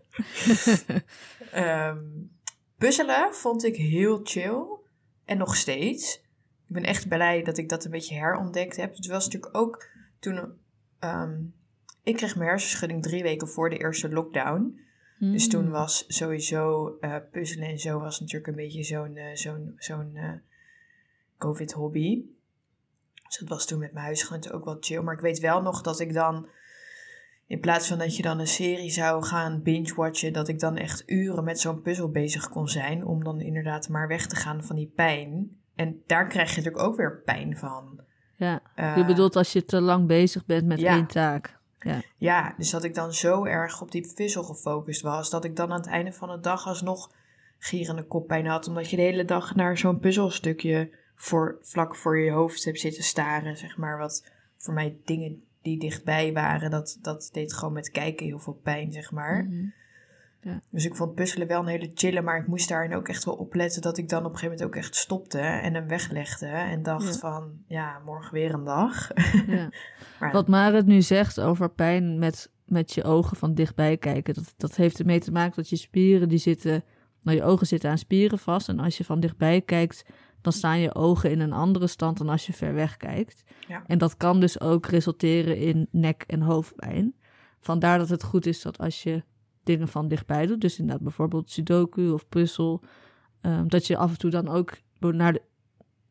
ja. 1.53 1.89
um, 1.89 2.31
puzzelen 2.79 3.35
vond 3.35 3.65
ik 3.65 3.77
heel 3.77 4.21
chill. 4.23 4.81
En 5.25 5.39
nog 5.39 5.57
steeds. 5.57 6.21
Ik 6.69 6.75
ben 6.75 6.85
echt 6.85 7.09
blij 7.09 7.43
dat 7.43 7.59
ik 7.59 7.69
dat 7.69 7.85
een 7.85 7.91
beetje 7.91 8.15
herontdekt 8.15 8.77
heb. 8.77 8.97
Het 8.97 9.07
was 9.07 9.25
natuurlijk 9.25 9.57
ook 9.57 9.89
toen... 10.19 10.61
Um, 11.01 11.55
ik 12.03 12.17
kreeg 12.17 12.37
mijn 12.37 12.49
hersenschudding 12.49 13.03
drie 13.03 13.23
weken 13.23 13.49
voor 13.49 13.71
de 13.71 13.79
eerste 13.79 14.09
lockdown. 14.09 14.81
Dus 15.19 15.49
toen 15.49 15.63
hmm. 15.63 15.71
was 15.71 16.05
sowieso 16.09 16.97
uh, 17.01 17.17
puzzelen 17.31 17.69
en 17.69 17.79
zo 17.79 17.99
was 17.99 18.21
natuurlijk 18.21 18.47
een 18.47 18.55
beetje 18.55 18.83
zo'n 18.83 19.17
uh, 19.17 19.35
zo'n 19.35 19.75
zo'n 19.77 20.11
uh, 20.15 20.33
COVID-hobby. 21.39 22.25
Dus 23.33 23.41
dat 23.41 23.59
was 23.59 23.67
toen 23.67 23.79
met 23.79 23.93
mijn 23.93 24.05
huisgenoten 24.05 24.53
ook 24.53 24.65
wel 24.65 24.77
chill. 24.81 25.01
Maar 25.01 25.15
ik 25.15 25.21
weet 25.21 25.39
wel 25.39 25.63
nog 25.63 25.81
dat 25.81 26.01
ik 26.01 26.13
dan, 26.15 26.49
in 27.47 27.61
plaats 27.61 27.89
van 27.89 27.99
dat 27.99 28.17
je 28.17 28.23
dan 28.23 28.39
een 28.39 28.47
serie 28.47 28.91
zou 28.91 29.25
gaan 29.25 29.63
binge-watchen, 29.63 30.33
dat 30.33 30.49
ik 30.49 30.59
dan 30.59 30.77
echt 30.77 31.03
uren 31.07 31.45
met 31.45 31.61
zo'n 31.61 31.83
puzzel 31.83 32.11
bezig 32.11 32.49
kon 32.49 32.69
zijn. 32.69 33.05
Om 33.05 33.25
dan 33.25 33.41
inderdaad 33.41 33.89
maar 33.89 34.09
weg 34.09 34.27
te 34.27 34.37
gaan 34.37 34.65
van 34.65 34.77
die 34.77 34.93
pijn. 34.95 35.61
En 35.75 36.03
daar 36.07 36.29
krijg 36.29 36.51
je 36.51 36.57
natuurlijk 36.57 36.85
ook 36.85 36.97
weer 36.97 37.23
pijn 37.25 37.57
van. 37.57 38.01
Ja, 38.37 38.63
uh, 38.77 38.97
je 38.97 39.05
bedoelt 39.05 39.37
als 39.37 39.53
je 39.53 39.65
te 39.65 39.81
lang 39.81 40.07
bezig 40.07 40.47
bent 40.47 40.67
met 40.67 40.83
één 40.83 41.07
taak. 41.07 41.61
Ja. 41.79 42.03
ja, 42.17 42.55
dus 42.57 42.71
dat 42.71 42.85
ik 42.85 42.95
dan 42.95 43.13
zo 43.13 43.45
erg 43.45 43.81
op 43.81 43.91
die 43.91 44.13
puzzel 44.15 44.43
gefocust 44.43 45.03
was, 45.03 45.31
dat 45.31 45.45
ik 45.45 45.57
dan 45.57 45.73
aan 45.73 45.81
het 45.81 45.89
einde 45.89 46.13
van 46.13 46.29
de 46.29 46.41
dag 46.41 46.67
alsnog 46.67 47.13
gierende 47.59 48.07
koppijn 48.07 48.47
had. 48.47 48.69
Omdat 48.69 48.91
je 48.91 48.97
de 48.97 49.03
hele 49.03 49.25
dag 49.25 49.55
naar 49.55 49.79
zo'n 49.79 49.99
puzzelstukje 49.99 50.91
voor, 51.23 51.59
vlak 51.61 51.97
voor 51.97 52.19
je 52.19 52.31
hoofd 52.31 52.65
hebt 52.65 52.81
zitten 52.81 53.03
staren, 53.03 53.57
zeg 53.57 53.77
maar. 53.77 53.99
Wat 53.99 54.31
voor 54.57 54.75
mij 54.75 54.97
dingen 55.05 55.43
die 55.63 55.79
dichtbij 55.79 56.33
waren, 56.33 56.71
dat, 56.71 56.99
dat 57.03 57.29
deed 57.33 57.55
gewoon 57.55 57.73
met 57.73 57.91
kijken 57.91 58.27
heel 58.27 58.39
veel 58.39 58.61
pijn, 58.63 58.93
zeg 58.93 59.11
maar. 59.11 59.45
Mhm. 59.45 59.67
ja. 60.41 60.61
Dus 60.71 60.85
ik 60.85 60.97
vond 60.97 61.15
puzzelen 61.15 61.47
wel 61.47 61.61
een 61.61 61.67
hele 61.67 61.91
chille, 61.95 62.23
maar 62.23 62.39
ik 62.39 62.47
moest 62.47 62.69
daarin 62.69 62.95
ook 62.95 63.09
echt 63.09 63.25
wel 63.25 63.35
opletten 63.35 63.83
dat 63.83 63.99
ik 63.99 64.09
dan 64.09 64.19
op 64.19 64.33
een 64.33 64.39
gegeven 64.39 64.57
moment 64.57 64.77
ook 64.77 64.83
echt 64.83 64.97
stopte 64.97 65.39
en 65.39 65.75
hem 65.75 65.89
weglegde 65.89 66.47
en 66.47 66.83
dacht 66.83 67.19
van, 67.19 67.53
ja, 67.67 68.01
morgen 68.05 68.33
weer 68.33 68.55
een 68.55 68.65
dag. 68.65 69.11
Ja. 69.47 69.71
maar, 70.21 70.33
Wat 70.33 70.49
Marit 70.49 70.87
nu 70.87 71.03
zegt 71.03 71.41
over 71.41 71.71
pijn 71.71 72.19
met, 72.19 72.51
met 72.65 72.93
je 72.93 73.05
ogen 73.05 73.37
van 73.37 73.55
dichtbij 73.55 73.97
kijken, 73.97 74.35
dat, 74.35 74.55
dat 74.57 74.77
heeft 74.77 74.99
ermee 74.99 75.21
te 75.21 75.33
maken 75.33 75.57
dat 75.57 75.69
je 75.69 75.77
spieren 75.77 76.29
die 76.29 76.39
zitten, 76.39 76.85
nou 77.23 77.37
je 77.37 77.45
ogen 77.45 77.67
zitten 77.67 77.91
aan 77.91 77.99
spieren 77.99 78.39
vast 78.39 78.69
en 78.69 78.79
als 78.79 78.97
je 78.97 79.05
van 79.05 79.21
dichtbij 79.21 79.61
kijkt, 79.61 80.05
dan 80.43 80.53
staan 80.53 80.81
je 80.81 80.95
ogen 80.95 81.31
in 81.31 81.41
een 81.41 81.53
andere 81.53 81.87
stand 81.87 82.19
dan 82.19 82.29
als 82.29 82.47
je 82.47 82.53
ver 82.53 82.75
weg 82.75 82.97
kijkt. 82.97 83.45
Ja. 83.69 83.83
En 83.87 83.99
dat 83.99 84.17
kan 84.17 84.41
dus 84.41 84.61
ook 84.61 84.87
resulteren 84.87 85.57
in 85.57 85.89
nek- 85.91 86.25
en 86.27 86.41
hoofdpijn. 86.41 87.15
Vandaar 87.61 87.99
dat 87.99 88.09
het 88.09 88.23
goed 88.23 88.47
is 88.47 88.63
dat 88.63 88.79
als 88.79 89.03
je 89.03 89.23
dingen 89.63 89.89
van 89.89 90.09
dichtbij 90.09 90.47
doet, 90.47 90.61
dus 90.61 90.79
inderdaad 90.79 91.03
bijvoorbeeld 91.03 91.51
sudoku 91.51 92.11
of 92.11 92.29
puzzel, 92.29 92.83
um, 93.41 93.69
dat 93.69 93.87
je 93.87 93.97
af 93.97 94.11
en 94.11 94.19
toe 94.19 94.31
dan 94.31 94.49
ook 94.49 94.73
naar 94.99 95.33
de, 95.33 95.43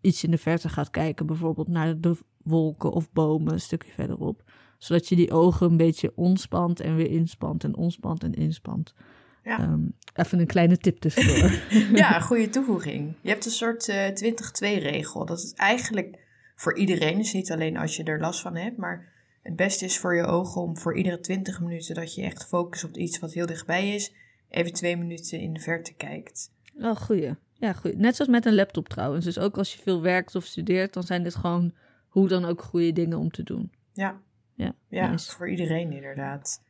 iets 0.02 0.24
in 0.24 0.32
de 0.32 0.38
verte 0.38 0.70
gaat 0.70 0.90
kijken, 0.90 1.26
bijvoorbeeld 1.26 1.68
naar 1.68 2.00
de 2.00 2.18
wolken 2.44 2.92
of 2.92 3.12
bomen 3.12 3.54
een 3.54 3.60
stukje 3.60 3.92
verderop. 3.92 4.44
Zodat 4.78 5.08
je 5.08 5.16
die 5.16 5.32
ogen 5.32 5.70
een 5.70 5.78
beetje 5.78 6.12
ontspant 6.16 6.80
en 6.80 6.96
weer 6.96 7.10
inspant 7.10 7.64
en 7.64 7.76
ontspant 7.76 8.24
en 8.24 8.34
inspant. 8.34 8.94
Ja. 9.44 9.60
Ehm, 9.60 9.86
even 10.14 10.40
een 10.40 10.48
kleine 10.48 10.78
tip 10.78 11.00
tussendoor. 11.00 11.52
ja, 12.00 12.16
een 12.16 12.22
goede 12.22 12.50
toevoeging. 12.50 13.16
Je 13.22 13.30
hebt 13.30 13.46
een 13.46 13.52
soort 13.52 13.88
uh, 13.88 14.08
eh, 14.08 14.34
20-2-regel. 14.34 15.26
Dat 15.26 15.38
is 15.38 15.54
eigenlijk 15.54 16.18
voor 16.56 16.78
iedereen, 16.78 17.18
dus 17.18 17.34
niet 17.34 17.52
alleen 17.52 17.78
als 17.78 17.96
je 17.96 18.04
er 18.04 18.20
last 18.20 18.42
van 18.42 18.56
hebt, 18.56 18.78
maar 18.78 19.10
het 19.42 19.56
beste 19.56 19.86
is 19.86 19.98
voor 19.98 20.16
je 20.16 20.26
ogen 20.26 20.62
om 20.62 20.78
voor 20.78 20.98
iedere 20.98 21.20
20 21.20 21.60
minuten 21.60 21.96
dat 21.96 22.16
je 22.16 22.22
echt 22.22 22.46
focust 22.46 22.84
op 22.84 22.98
iets 22.98 23.20
wat 23.20 23.34
heel 23.34 23.46
dichtbij 23.46 23.96
is, 23.96 24.14
even 24.50 24.74
twee 24.74 24.98
minuten 24.98 25.40
in 25.40 25.54
de 25.54 25.60
verte 25.60 25.94
kijkt. 25.94 26.52
Oh, 26.78 26.96
goeie. 26.96 27.36
Ja, 27.54 27.74
goeie. 27.74 27.98
Net 27.98 28.16
zoals 28.16 28.32
met 28.32 28.46
een 28.46 28.56
laptop 28.56 28.90
trouwens. 28.90 29.26
Dus 29.26 29.40
ook 29.40 29.58
als 29.58 29.74
je 29.74 29.82
veel 29.82 30.02
werkt 30.02 30.36
of 30.36 30.46
studeert, 30.46 30.94
dan 30.94 31.04
zijn 31.04 31.24
dit 31.24 31.36
gewoon 31.36 31.74
hoe 32.08 32.28
dan 32.28 32.46
ook 32.46 32.62
goede 32.62 32.92
dingen 32.92 33.18
om 33.18 33.32
te 33.32 33.44
doen. 33.44 33.72
Ja, 33.94 34.22
ja, 34.56 34.74
ja 34.88 35.18
voor 35.18 35.50
iedereen 35.50 35.92
inderdaad. 35.92 36.62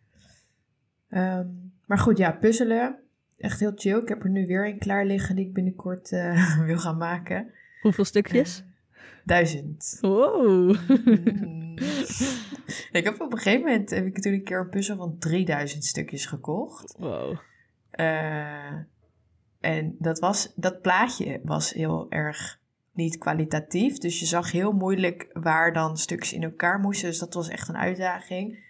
Um, 1.11 1.73
maar 1.85 1.97
goed, 1.97 2.17
ja, 2.17 2.31
puzzelen. 2.31 2.95
Echt 3.37 3.59
heel 3.59 3.71
chill. 3.75 3.97
Ik 3.97 4.07
heb 4.07 4.23
er 4.23 4.29
nu 4.29 4.47
weer 4.47 4.67
een 4.67 4.79
klaar 4.79 5.05
liggen 5.05 5.35
die 5.35 5.45
ik 5.45 5.53
binnenkort 5.53 6.11
uh, 6.11 6.59
wil 6.65 6.77
gaan 6.77 6.97
maken. 6.97 7.53
Hoeveel 7.81 8.05
stukjes? 8.05 8.59
Uh, 8.59 9.01
duizend. 9.25 9.97
Wow. 10.01 10.75
Mm. 10.87 11.77
ik 12.97 13.03
heb 13.03 13.21
op 13.21 13.31
een 13.31 13.37
gegeven 13.37 13.65
moment 13.65 13.89
heb 13.89 14.05
ik 14.05 14.21
toen 14.21 14.33
een 14.33 14.43
keer 14.43 14.59
een 14.59 14.69
puzzel 14.69 14.97
van 14.97 15.17
3000 15.19 15.85
stukjes 15.85 16.25
gekocht. 16.25 16.95
Wow. 16.97 17.37
Uh, 17.99 18.73
en 19.59 19.95
dat, 19.99 20.19
was, 20.19 20.53
dat 20.55 20.81
plaatje 20.81 21.39
was 21.43 21.73
heel 21.73 22.05
erg 22.09 22.59
niet 22.93 23.17
kwalitatief. 23.17 23.97
Dus 23.97 24.19
je 24.19 24.25
zag 24.25 24.51
heel 24.51 24.71
moeilijk 24.71 25.29
waar 25.33 25.73
dan 25.73 25.97
stukjes 25.97 26.33
in 26.33 26.43
elkaar 26.43 26.79
moesten. 26.79 27.09
Dus 27.09 27.19
dat 27.19 27.33
was 27.33 27.49
echt 27.49 27.67
een 27.67 27.77
uitdaging. 27.77 28.69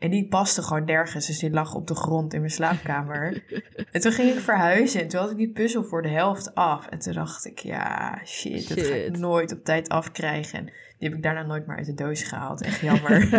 En 0.00 0.10
die 0.10 0.28
paste 0.28 0.62
gewoon 0.62 0.84
nergens. 0.84 1.26
Dus 1.26 1.38
die 1.38 1.50
lag 1.50 1.74
op 1.74 1.86
de 1.86 1.94
grond 1.94 2.32
in 2.34 2.40
mijn 2.40 2.52
slaapkamer. 2.52 3.44
en 3.92 4.00
toen 4.00 4.12
ging 4.12 4.32
ik 4.32 4.40
verhuizen. 4.40 5.00
En 5.00 5.08
toen 5.08 5.20
had 5.20 5.30
ik 5.30 5.36
die 5.36 5.52
puzzel 5.52 5.84
voor 5.84 6.02
de 6.02 6.08
helft 6.08 6.54
af. 6.54 6.86
En 6.86 6.98
toen 6.98 7.12
dacht 7.12 7.46
ik, 7.46 7.58
ja, 7.58 8.20
shit, 8.24 8.68
dat 8.68 8.86
ga 8.86 8.94
ik 8.94 9.18
nooit 9.18 9.52
op 9.52 9.64
tijd 9.64 9.88
afkrijgen. 9.88 10.58
En 10.58 10.64
die 10.98 11.08
heb 11.08 11.14
ik 11.14 11.22
daarna 11.22 11.42
nooit 11.42 11.66
meer 11.66 11.76
uit 11.76 11.86
de 11.86 11.94
doos 11.94 12.22
gehaald. 12.22 12.62
Echt 12.62 12.80
jammer. 12.80 13.20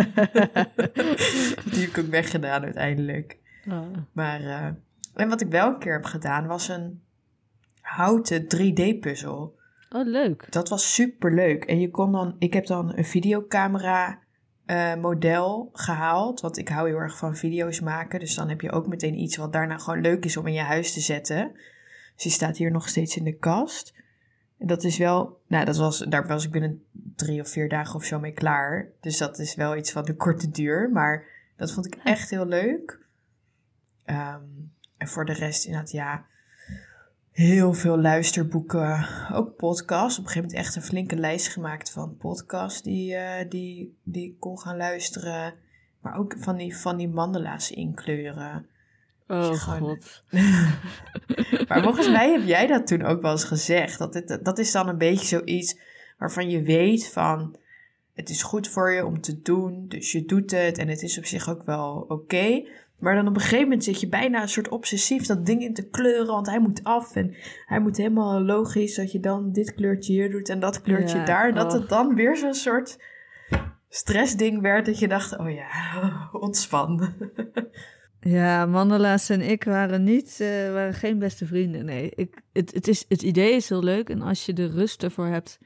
die 1.70 1.80
heb 1.80 1.88
ik 1.88 1.98
ook 1.98 2.10
weggedaan 2.10 2.62
uiteindelijk. 2.62 3.38
Oh. 3.68 3.96
Maar, 4.12 4.40
uh, 4.40 4.66
en 5.14 5.28
wat 5.28 5.40
ik 5.40 5.48
wel 5.48 5.68
een 5.68 5.78
keer 5.78 5.92
heb 5.92 6.04
gedaan, 6.04 6.46
was 6.46 6.68
een 6.68 7.02
houten 7.80 8.42
3D-puzzel. 8.42 9.60
Oh, 9.90 10.06
leuk. 10.06 10.46
Dat 10.50 10.68
was 10.68 10.94
super 10.94 11.34
leuk. 11.34 11.64
En 11.64 11.80
je 11.80 11.90
kon 11.90 12.12
dan, 12.12 12.36
ik 12.38 12.52
heb 12.52 12.66
dan 12.66 12.92
een 12.96 13.04
videocamera 13.04 14.18
uh, 14.66 14.94
model 14.94 15.70
gehaald. 15.72 16.40
Want 16.40 16.58
ik 16.58 16.68
hou 16.68 16.88
heel 16.88 16.98
erg 16.98 17.18
van 17.18 17.36
video's 17.36 17.80
maken. 17.80 18.20
Dus 18.20 18.34
dan 18.34 18.48
heb 18.48 18.60
je 18.60 18.70
ook 18.70 18.86
meteen 18.86 19.18
iets 19.18 19.36
wat 19.36 19.52
daarna 19.52 19.78
gewoon 19.78 20.00
leuk 20.00 20.24
is 20.24 20.36
om 20.36 20.46
in 20.46 20.52
je 20.52 20.60
huis 20.60 20.92
te 20.92 21.00
zetten. 21.00 21.52
Dus 22.14 22.22
die 22.22 22.32
staat 22.32 22.56
hier 22.56 22.70
nog 22.70 22.88
steeds 22.88 23.16
in 23.16 23.24
de 23.24 23.36
kast. 23.36 23.94
En 24.58 24.66
dat 24.66 24.84
is 24.84 24.98
wel, 24.98 25.40
nou, 25.46 25.64
dat 25.64 25.76
was, 25.76 25.98
daar 25.98 26.26
was 26.26 26.44
ik 26.44 26.50
binnen 26.50 26.84
drie 26.92 27.40
of 27.40 27.48
vier 27.48 27.68
dagen 27.68 27.94
of 27.94 28.04
zo 28.04 28.18
mee 28.18 28.32
klaar. 28.32 28.88
Dus 29.00 29.18
dat 29.18 29.38
is 29.38 29.54
wel 29.54 29.76
iets 29.76 29.92
van 29.92 30.04
de 30.04 30.16
korte 30.16 30.50
duur. 30.50 30.90
Maar 30.90 31.24
dat 31.56 31.72
vond 31.72 31.86
ik 31.86 31.94
echt 32.04 32.30
heel 32.30 32.46
leuk. 32.46 33.00
Um, 34.06 34.72
en 34.96 35.08
voor 35.08 35.24
de 35.24 35.32
rest, 35.32 35.64
inderdaad, 35.64 35.90
ja 35.90 36.24
heel 37.32 37.74
veel 37.74 38.00
luisterboeken, 38.00 39.08
ook 39.32 39.56
podcasts. 39.56 40.18
Op 40.18 40.24
een 40.24 40.30
gegeven 40.30 40.48
moment 40.48 40.66
echt 40.66 40.76
een 40.76 40.82
flinke 40.82 41.16
lijst 41.16 41.48
gemaakt 41.48 41.90
van 41.90 42.16
podcasts 42.16 42.82
die, 42.82 43.14
uh, 43.14 43.30
die, 43.48 43.96
die 44.02 44.28
ik 44.28 44.40
kon 44.40 44.58
gaan 44.58 44.76
luisteren. 44.76 45.54
Maar 46.00 46.18
ook 46.18 46.34
van 46.38 46.56
die, 46.56 46.76
van 46.76 46.96
die 46.96 47.08
mandala's 47.08 47.70
inkleuren. 47.70 48.66
Oh 49.26 49.50
god. 49.50 50.24
maar 51.68 51.82
volgens 51.82 52.08
mij 52.08 52.30
heb 52.30 52.46
jij 52.46 52.66
dat 52.66 52.86
toen 52.86 53.02
ook 53.02 53.22
wel 53.22 53.30
eens 53.30 53.44
gezegd. 53.44 53.98
Dat, 53.98 54.12
dit, 54.12 54.38
dat 54.42 54.58
is 54.58 54.72
dan 54.72 54.88
een 54.88 54.98
beetje 54.98 55.26
zoiets 55.26 55.78
waarvan 56.18 56.50
je 56.50 56.62
weet 56.62 57.08
van... 57.08 57.56
Het 58.14 58.30
is 58.30 58.42
goed 58.42 58.68
voor 58.68 58.92
je 58.92 59.06
om 59.06 59.20
te 59.20 59.42
doen, 59.42 59.88
dus 59.88 60.12
je 60.12 60.24
doet 60.24 60.50
het 60.50 60.78
en 60.78 60.88
het 60.88 61.02
is 61.02 61.18
op 61.18 61.24
zich 61.24 61.48
ook 61.48 61.62
wel 61.62 62.04
oké. 62.08 62.68
Maar 63.02 63.14
dan 63.14 63.28
op 63.28 63.34
een 63.34 63.40
gegeven 63.40 63.62
moment 63.62 63.84
zit 63.84 64.00
je 64.00 64.08
bijna 64.08 64.42
een 64.42 64.48
soort 64.48 64.68
obsessief 64.68 65.26
dat 65.26 65.46
ding 65.46 65.62
in 65.62 65.74
te 65.74 65.88
kleuren, 65.88 66.26
want 66.26 66.46
hij 66.46 66.60
moet 66.60 66.84
af 66.84 67.16
en 67.16 67.34
hij 67.66 67.80
moet 67.80 67.96
helemaal 67.96 68.42
logisch 68.42 68.94
dat 68.94 69.12
je 69.12 69.20
dan 69.20 69.52
dit 69.52 69.74
kleurtje 69.74 70.12
hier 70.12 70.30
doet 70.30 70.48
en 70.48 70.60
dat 70.60 70.82
kleurtje 70.82 71.22
daar. 71.22 71.54
Dat 71.54 71.72
het 71.72 71.88
dan 71.88 72.14
weer 72.14 72.36
zo'n 72.36 72.54
soort 72.54 72.98
stressding 73.88 74.60
werd 74.60 74.86
dat 74.86 74.98
je 74.98 75.08
dacht, 75.08 75.38
oh 75.38 75.50
ja, 75.50 75.68
ontspan. 76.46 77.00
Ja, 78.24 78.66
Mandela's 78.66 79.28
en 79.28 79.40
ik 79.40 79.64
waren 79.64 80.02
niet, 80.02 80.38
uh, 80.40 80.72
waren 80.72 80.94
geen 80.94 81.18
beste 81.18 81.46
vrienden. 81.46 81.84
Nee, 81.84 82.10
ik, 82.14 82.42
het, 82.52 82.72
het, 82.74 82.88
is, 82.88 83.04
het 83.08 83.22
idee 83.22 83.54
is 83.54 83.68
heel 83.68 83.82
leuk 83.82 84.08
en 84.08 84.22
als 84.22 84.46
je 84.46 84.52
de 84.52 84.66
rust 84.66 85.02
ervoor 85.02 85.26
hebt, 85.26 85.58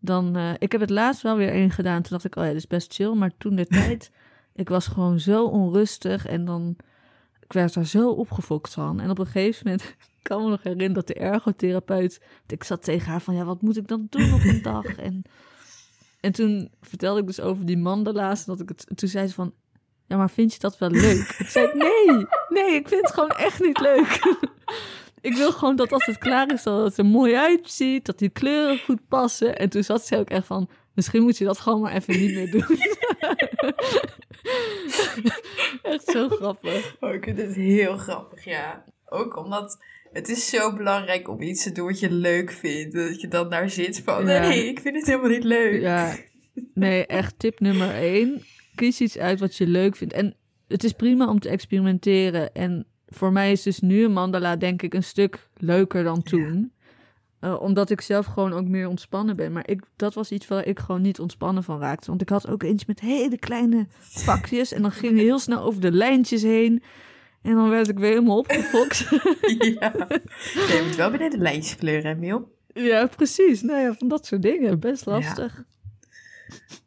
dan... 0.00 0.36
Uh, 0.36 0.50
ik 0.58 0.72
heb 0.72 0.80
het 0.80 0.90
laatst 0.90 1.22
wel 1.22 1.36
weer 1.36 1.50
één 1.50 1.70
gedaan, 1.70 2.02
toen 2.02 2.10
dacht 2.10 2.24
ik, 2.24 2.36
oh 2.36 2.42
ja, 2.42 2.48
dat 2.48 2.58
is 2.58 2.66
best 2.66 2.94
chill. 2.94 3.14
Maar 3.14 3.30
toen 3.38 3.54
de 3.54 3.66
tijd, 3.80 4.10
ik 4.58 4.68
was 4.68 4.86
gewoon 4.86 5.20
zo 5.20 5.44
onrustig 5.44 6.26
en 6.26 6.44
dan... 6.44 6.76
Ik 7.40 7.52
werd 7.52 7.74
daar 7.74 7.86
zo 7.86 8.10
opgefokt 8.10 8.72
van. 8.72 9.00
En 9.00 9.10
op 9.10 9.18
een 9.18 9.26
gegeven 9.26 9.60
moment, 9.64 9.82
ik 9.88 10.18
kan 10.22 10.42
me 10.42 10.48
nog 10.48 10.62
herinneren 10.62 10.94
dat 10.94 11.06
de 11.06 11.14
ergotherapeut... 11.14 12.22
Ik 12.46 12.64
zat 12.64 12.82
tegen 12.82 13.10
haar 13.10 13.20
van, 13.20 13.34
ja, 13.34 13.44
wat 13.44 13.62
moet 13.62 13.76
ik 13.76 13.88
dan 13.88 14.06
doen 14.10 14.32
op 14.32 14.40
een 14.40 14.62
dag? 14.62 14.84
En, 14.96 15.22
en 16.20 16.32
toen 16.32 16.70
vertelde 16.80 17.20
ik 17.20 17.26
dus 17.26 17.40
over 17.40 17.66
die 17.66 17.78
mandala's. 17.78 18.44
Dat 18.44 18.60
ik 18.60 18.68
het, 18.68 18.86
toen 18.94 19.08
zei 19.08 19.26
ze 19.26 19.34
van, 19.34 19.52
ja, 20.06 20.16
maar 20.16 20.30
vind 20.30 20.52
je 20.52 20.58
dat 20.58 20.78
wel 20.78 20.90
leuk? 20.90 21.34
ik 21.38 21.46
zei, 21.46 21.70
nee, 21.74 22.26
nee, 22.48 22.74
ik 22.74 22.88
vind 22.88 23.02
het 23.02 23.12
gewoon 23.12 23.30
echt 23.30 23.60
niet 23.60 23.80
leuk. 23.80 24.36
ik 25.20 25.34
wil 25.34 25.52
gewoon 25.52 25.76
dat 25.76 25.92
als 25.92 26.06
het 26.06 26.18
klaar 26.18 26.52
is, 26.52 26.62
dat 26.62 26.84
het 26.84 26.98
er 26.98 27.06
mooi 27.06 27.34
uitziet, 27.34 28.06
dat 28.06 28.18
die 28.18 28.28
kleuren 28.28 28.78
goed 28.78 29.08
passen. 29.08 29.58
En 29.58 29.68
toen 29.68 29.84
zat 29.84 30.06
ze 30.06 30.16
ook 30.16 30.30
echt 30.30 30.46
van, 30.46 30.68
misschien 30.98 31.22
moet 31.22 31.38
je 31.38 31.44
dat 31.44 31.58
gewoon 31.58 31.80
maar 31.80 31.92
even 31.92 32.20
niet 32.20 32.34
meer 32.34 32.50
doen. 32.50 32.66
echt 35.92 36.04
zo 36.04 36.28
grappig. 36.28 36.96
Oh, 37.00 37.14
ik 37.14 37.24
vind 37.24 37.38
het 37.38 37.54
heel 37.54 37.96
grappig, 37.96 38.44
ja. 38.44 38.84
Ook 39.04 39.36
omdat 39.36 39.78
het 40.12 40.28
is 40.28 40.48
zo 40.48 40.72
belangrijk 40.72 41.28
om 41.28 41.42
iets 41.42 41.62
te 41.62 41.72
doen 41.72 41.86
wat 41.86 42.00
je 42.00 42.10
leuk 42.10 42.52
vindt. 42.52 42.94
Dat 42.94 43.20
je 43.20 43.28
dan 43.28 43.50
daar 43.50 43.70
zit 43.70 44.02
van, 44.04 44.24
nee, 44.24 44.68
ik 44.68 44.80
vind 44.80 44.96
het 44.96 45.06
helemaal 45.06 45.30
niet 45.30 45.44
leuk. 45.44 45.80
Ja, 45.80 46.16
nee, 46.74 47.06
echt 47.06 47.38
tip 47.38 47.60
nummer 47.60 47.94
één 47.94 48.42
kies 48.74 49.00
iets 49.00 49.18
uit 49.18 49.40
wat 49.40 49.56
je 49.56 49.66
leuk 49.66 49.96
vindt. 49.96 50.14
En 50.14 50.36
het 50.68 50.84
is 50.84 50.92
prima 50.92 51.28
om 51.28 51.40
te 51.40 51.48
experimenteren. 51.48 52.54
En 52.54 52.86
voor 53.06 53.32
mij 53.32 53.52
is 53.52 53.62
dus 53.62 53.80
nu 53.80 54.04
een 54.04 54.12
mandala 54.12 54.56
denk 54.56 54.82
ik 54.82 54.94
een 54.94 55.04
stuk 55.04 55.48
leuker 55.56 56.04
dan 56.04 56.22
toen. 56.22 56.72
Uh, 57.40 57.60
omdat 57.60 57.90
ik 57.90 58.00
zelf 58.00 58.26
gewoon 58.26 58.52
ook 58.52 58.66
meer 58.66 58.88
ontspannen 58.88 59.36
ben. 59.36 59.52
Maar 59.52 59.68
ik, 59.68 59.82
dat 59.96 60.14
was 60.14 60.30
iets 60.30 60.48
waar 60.48 60.66
ik 60.66 60.78
gewoon 60.78 61.02
niet 61.02 61.20
ontspannen 61.20 61.62
van 61.62 61.80
raakte. 61.80 62.06
Want 62.06 62.22
ik 62.22 62.28
had 62.28 62.48
ook 62.48 62.62
eens 62.62 62.84
met 62.84 63.00
hele 63.00 63.38
kleine 63.38 63.86
vakjes. 64.00 64.72
en 64.72 64.82
dan 64.82 64.92
ging 64.92 65.16
je 65.16 65.22
heel 65.22 65.38
snel 65.38 65.62
over 65.62 65.80
de 65.80 65.92
lijntjes 65.92 66.42
heen. 66.42 66.82
En 67.42 67.54
dan 67.54 67.68
werd 67.68 67.88
ik 67.88 67.98
weer 67.98 68.10
helemaal 68.10 68.38
opgefokt. 68.38 68.98
ja. 69.80 69.92
Je 70.52 70.82
moet 70.86 70.96
wel 70.96 71.10
binnen 71.10 71.30
de 71.30 71.38
lijntjes 71.38 71.76
kleuren, 71.76 72.16
Emiel. 72.16 72.56
Ja, 72.66 73.06
precies. 73.06 73.62
Nou 73.62 73.80
ja, 73.80 73.94
van 73.94 74.08
dat 74.08 74.26
soort 74.26 74.42
dingen. 74.42 74.80
Best 74.80 75.06
lastig. 75.06 75.64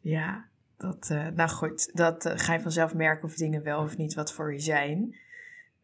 ja. 0.00 0.50
Dat, 0.76 1.08
uh, 1.12 1.26
nou 1.34 1.50
goed, 1.50 1.90
dat 1.92 2.26
uh, 2.26 2.32
ga 2.36 2.52
je 2.52 2.60
vanzelf 2.60 2.94
merken 2.94 3.24
of 3.24 3.34
dingen 3.34 3.62
wel 3.62 3.82
of 3.82 3.96
niet 3.96 4.14
wat 4.14 4.32
voor 4.32 4.52
je 4.52 4.60
zijn. 4.60 5.16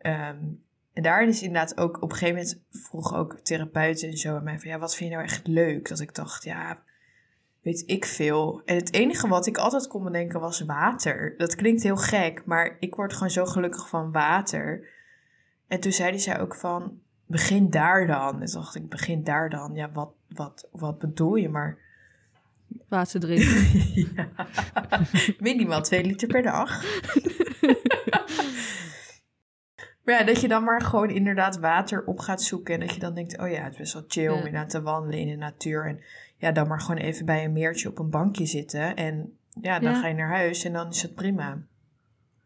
Um, 0.01 0.63
en 0.99 1.05
daarin 1.05 1.29
is 1.29 1.43
inderdaad 1.43 1.79
ook, 1.79 2.03
op 2.03 2.11
een 2.11 2.17
gegeven 2.17 2.35
moment 2.35 2.63
vroeg 2.71 3.15
ook 3.15 3.39
therapeuten 3.43 4.09
en 4.09 4.17
zo 4.17 4.37
aan 4.37 4.45
mij 4.45 4.59
van, 4.59 4.71
ja, 4.71 4.79
wat 4.79 4.95
vind 4.97 5.11
je 5.11 5.17
nou 5.17 5.29
echt 5.29 5.47
leuk? 5.47 5.89
Dat 5.89 6.01
ik 6.01 6.15
dacht, 6.15 6.45
ja, 6.45 6.83
weet 7.63 7.83
ik 7.87 8.05
veel. 8.05 8.63
En 8.65 8.77
het 8.77 8.93
enige 8.93 9.29
wat 9.29 9.47
ik 9.47 9.59
altijd 9.59 9.87
kon 9.87 10.05
bedenken 10.05 10.41
was 10.41 10.61
water. 10.61 11.35
Dat 11.37 11.55
klinkt 11.55 11.83
heel 11.83 11.97
gek, 11.97 12.43
maar 12.45 12.77
ik 12.81 12.95
word 12.95 13.13
gewoon 13.13 13.31
zo 13.31 13.45
gelukkig 13.45 13.89
van 13.89 14.13
water. 14.13 14.89
En 15.69 15.81
toen 15.81 15.93
zei 15.93 16.19
zij 16.19 16.41
ook 16.41 16.55
van, 16.55 17.01
begin 17.27 17.71
daar 17.71 18.07
dan. 18.07 18.41
En 18.41 18.47
toen 18.47 18.61
dacht 18.61 18.75
ik, 18.75 18.89
begin 18.89 19.25
daar 19.25 19.51
dan. 19.51 19.75
Ja, 19.75 19.91
wat, 19.93 20.13
wat, 20.29 20.69
wat 20.73 20.99
bedoel 20.99 21.35
je? 21.35 21.49
Maar 21.49 21.79
Water 22.89 23.21
drinken. 23.27 23.67
ja. 24.15 24.29
Minimaal 25.39 25.83
twee 25.83 26.05
liter 26.05 26.29
per 26.29 26.43
dag. 26.43 26.81
maar 30.09 30.19
ja, 30.19 30.25
dat 30.25 30.41
je 30.41 30.49
dan 30.49 30.65
maar 30.65 30.83
gewoon 30.83 31.11
inderdaad 31.11 31.59
water 31.59 32.05
op 32.05 32.19
gaat 32.19 32.43
zoeken. 32.43 32.75
En 32.75 32.81
dat 32.81 32.95
je 32.95 33.01
dan 33.01 33.15
denkt, 33.15 33.39
oh 33.39 33.51
ja, 33.51 33.63
het 33.63 33.73
is 33.73 33.79
best 33.79 33.93
wel 33.93 34.05
chill 34.09 34.29
om 34.29 34.37
inderdaad 34.37 34.71
te 34.71 34.83
wandelen 34.83 35.19
in 35.19 35.29
de 35.29 35.37
natuur. 35.37 35.87
En 35.87 36.01
ja, 36.37 36.53
dan 36.53 36.69
maar 36.69 36.81
gewoon 36.81 37.01
even 37.01 37.27
bij 37.27 37.45
een 37.45 37.53
meertje 37.53 37.89
op 37.89 37.99
een 37.99 38.11
bankje 38.11 38.47
zitten. 38.47 38.97
En 38.97 39.39
ja, 39.61 39.79
dan 39.79 39.95
ga 39.95 40.07
je 40.07 40.15
naar 40.15 40.37
huis 40.37 40.65
en 40.65 40.73
dan 40.73 40.89
is 40.89 41.03
het 41.03 41.15
prima. 41.15 41.59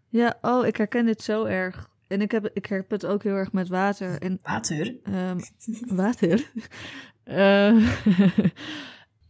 Ja, 0.09 0.39
oh, 0.41 0.67
ik 0.67 0.77
herken 0.77 1.05
dit 1.05 1.23
zo 1.23 1.45
erg. 1.45 1.91
En 2.07 2.21
ik 2.21 2.31
heb, 2.31 2.51
ik 2.53 2.67
heb 2.67 2.91
het 2.91 3.07
ook 3.07 3.23
heel 3.23 3.35
erg 3.35 3.53
met 3.53 3.69
water. 3.69 4.21
En, 4.23 4.39
water? 4.43 4.95
Um, 5.05 5.39
water? 6.03 6.51
uh, 7.25 7.77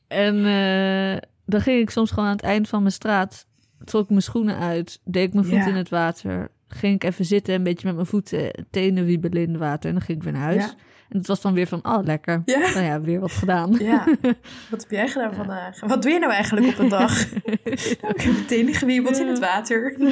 En 0.07 0.37
uh, 0.37 1.16
dan 1.47 1.61
ging 1.61 1.81
ik 1.81 1.90
soms 1.90 2.11
gewoon 2.11 2.29
aan 2.29 2.37
het 2.37 2.45
eind 2.45 2.68
van 2.68 2.81
mijn 2.81 2.92
straat, 2.92 3.47
trok 3.85 4.03
ik 4.03 4.09
mijn 4.09 4.23
schoenen 4.23 4.59
uit, 4.59 5.01
deed 5.05 5.29
ik 5.29 5.35
mijn 5.35 5.47
voeten 5.47 5.68
in 5.68 5.77
het 5.77 5.88
water, 5.88 6.51
ging 6.75 6.95
ik 6.95 7.05
even 7.05 7.25
zitten, 7.25 7.55
een 7.55 7.63
beetje 7.63 7.87
met 7.87 7.95
mijn 7.95 8.07
voeten, 8.07 8.67
tenen 8.71 9.05
wiebelen 9.05 9.43
in 9.43 9.49
het 9.49 9.59
water 9.59 9.89
en 9.89 9.95
dan 9.95 10.05
ging 10.05 10.19
ik 10.19 10.25
weer 10.25 10.33
naar 10.33 10.43
huis. 10.43 10.65
Ja. 10.65 10.75
En 11.09 11.19
het 11.19 11.27
was 11.27 11.41
dan 11.41 11.55
weer 11.55 11.67
van, 11.67 11.79
oh 11.83 12.05
lekker, 12.05 12.43
ja. 12.45 12.59
nou 12.59 12.81
ja, 12.81 13.01
weer 13.01 13.21
wat 13.21 13.33
gedaan. 13.33 13.73
Ja, 13.73 14.05
wat 14.71 14.81
heb 14.81 14.91
jij 14.91 15.09
gedaan 15.09 15.35
vandaag? 15.35 15.81
Wat 15.81 16.03
doe 16.03 16.13
je 16.13 16.19
nou 16.19 16.33
eigenlijk 16.33 16.67
op 16.67 16.79
een 16.79 16.89
dag? 16.89 17.33
ik 17.35 18.01
heb 18.01 18.33
mijn 18.33 18.47
tenen 18.47 18.75
gewiebeld 18.75 19.19
in 19.19 19.29
het 19.29 19.39
water. 19.39 19.97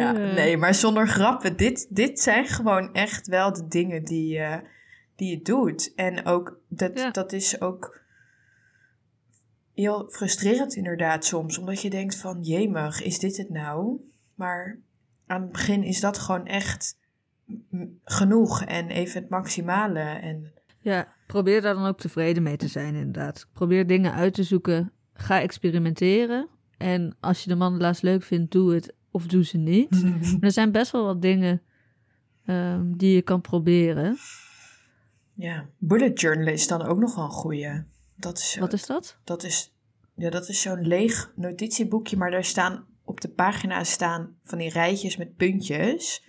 ja, 0.00 0.12
nee, 0.12 0.56
maar 0.56 0.74
zonder 0.74 1.08
grappen, 1.08 1.56
dit, 1.56 1.86
dit 1.90 2.20
zijn 2.20 2.46
gewoon 2.46 2.92
echt 2.92 3.26
wel 3.26 3.52
de 3.52 3.68
dingen 3.68 4.04
die... 4.04 4.38
Uh, 4.38 4.56
die 5.20 5.30
je 5.30 5.42
doet. 5.42 5.92
En 5.94 6.26
ook 6.26 6.60
dat, 6.68 7.08
dat 7.12 7.32
is 7.32 7.60
ook 7.60 8.00
heel 9.80 10.08
frustrerend 10.10 10.74
inderdaad 10.74 11.24
soms. 11.24 11.58
Omdat 11.58 11.82
je 11.82 11.90
denkt 11.90 12.16
van, 12.16 12.42
jemig, 12.42 13.02
is 13.02 13.18
dit 13.18 13.36
het 13.36 13.50
nou? 13.50 14.00
Maar 14.34 14.78
aan 15.26 15.42
het 15.42 15.52
begin 15.52 15.82
is 15.82 16.00
dat 16.00 16.18
gewoon 16.18 16.46
echt 16.46 16.98
genoeg 18.04 18.64
en 18.64 18.88
even 18.88 19.20
het 19.20 19.30
maximale. 19.30 20.00
En... 20.00 20.52
Ja, 20.80 21.08
probeer 21.26 21.60
daar 21.60 21.74
dan 21.74 21.86
ook 21.86 21.98
tevreden 21.98 22.42
mee 22.42 22.56
te 22.56 22.68
zijn 22.68 22.94
inderdaad. 22.94 23.46
Probeer 23.52 23.86
dingen 23.86 24.12
uit 24.12 24.34
te 24.34 24.42
zoeken. 24.42 24.92
Ga 25.12 25.40
experimenteren. 25.40 26.48
En 26.78 27.16
als 27.20 27.42
je 27.42 27.48
de 27.48 27.56
mandala's 27.56 28.00
leuk 28.00 28.22
vindt, 28.22 28.52
doe 28.52 28.74
het 28.74 28.94
of 29.10 29.26
doe 29.26 29.44
ze 29.44 29.58
niet. 29.58 30.04
er 30.40 30.52
zijn 30.52 30.72
best 30.72 30.92
wel 30.92 31.04
wat 31.04 31.22
dingen 31.22 31.62
um, 32.46 32.96
die 32.96 33.14
je 33.14 33.22
kan 33.22 33.40
proberen. 33.40 34.16
Ja, 35.34 35.68
bullet 35.78 36.20
journal 36.20 36.46
is 36.46 36.66
dan 36.66 36.82
ook 36.82 36.98
nog 36.98 37.14
wel 37.14 37.24
een 37.24 37.30
goeie. 37.30 37.82
Dat 38.20 38.38
is, 38.38 38.56
Wat 38.60 38.72
is 38.72 38.86
dat? 38.86 39.18
Dat 39.24 39.42
is, 39.42 39.74
ja, 40.14 40.30
dat 40.30 40.48
is 40.48 40.60
zo'n 40.60 40.86
leeg 40.86 41.32
notitieboekje, 41.36 42.16
maar 42.16 42.30
daar 42.30 42.44
staan 42.44 42.86
op 43.04 43.20
de 43.20 43.28
pagina's 43.28 43.90
staan 43.90 44.36
van 44.42 44.58
die 44.58 44.70
rijtjes 44.70 45.16
met 45.16 45.36
puntjes. 45.36 46.28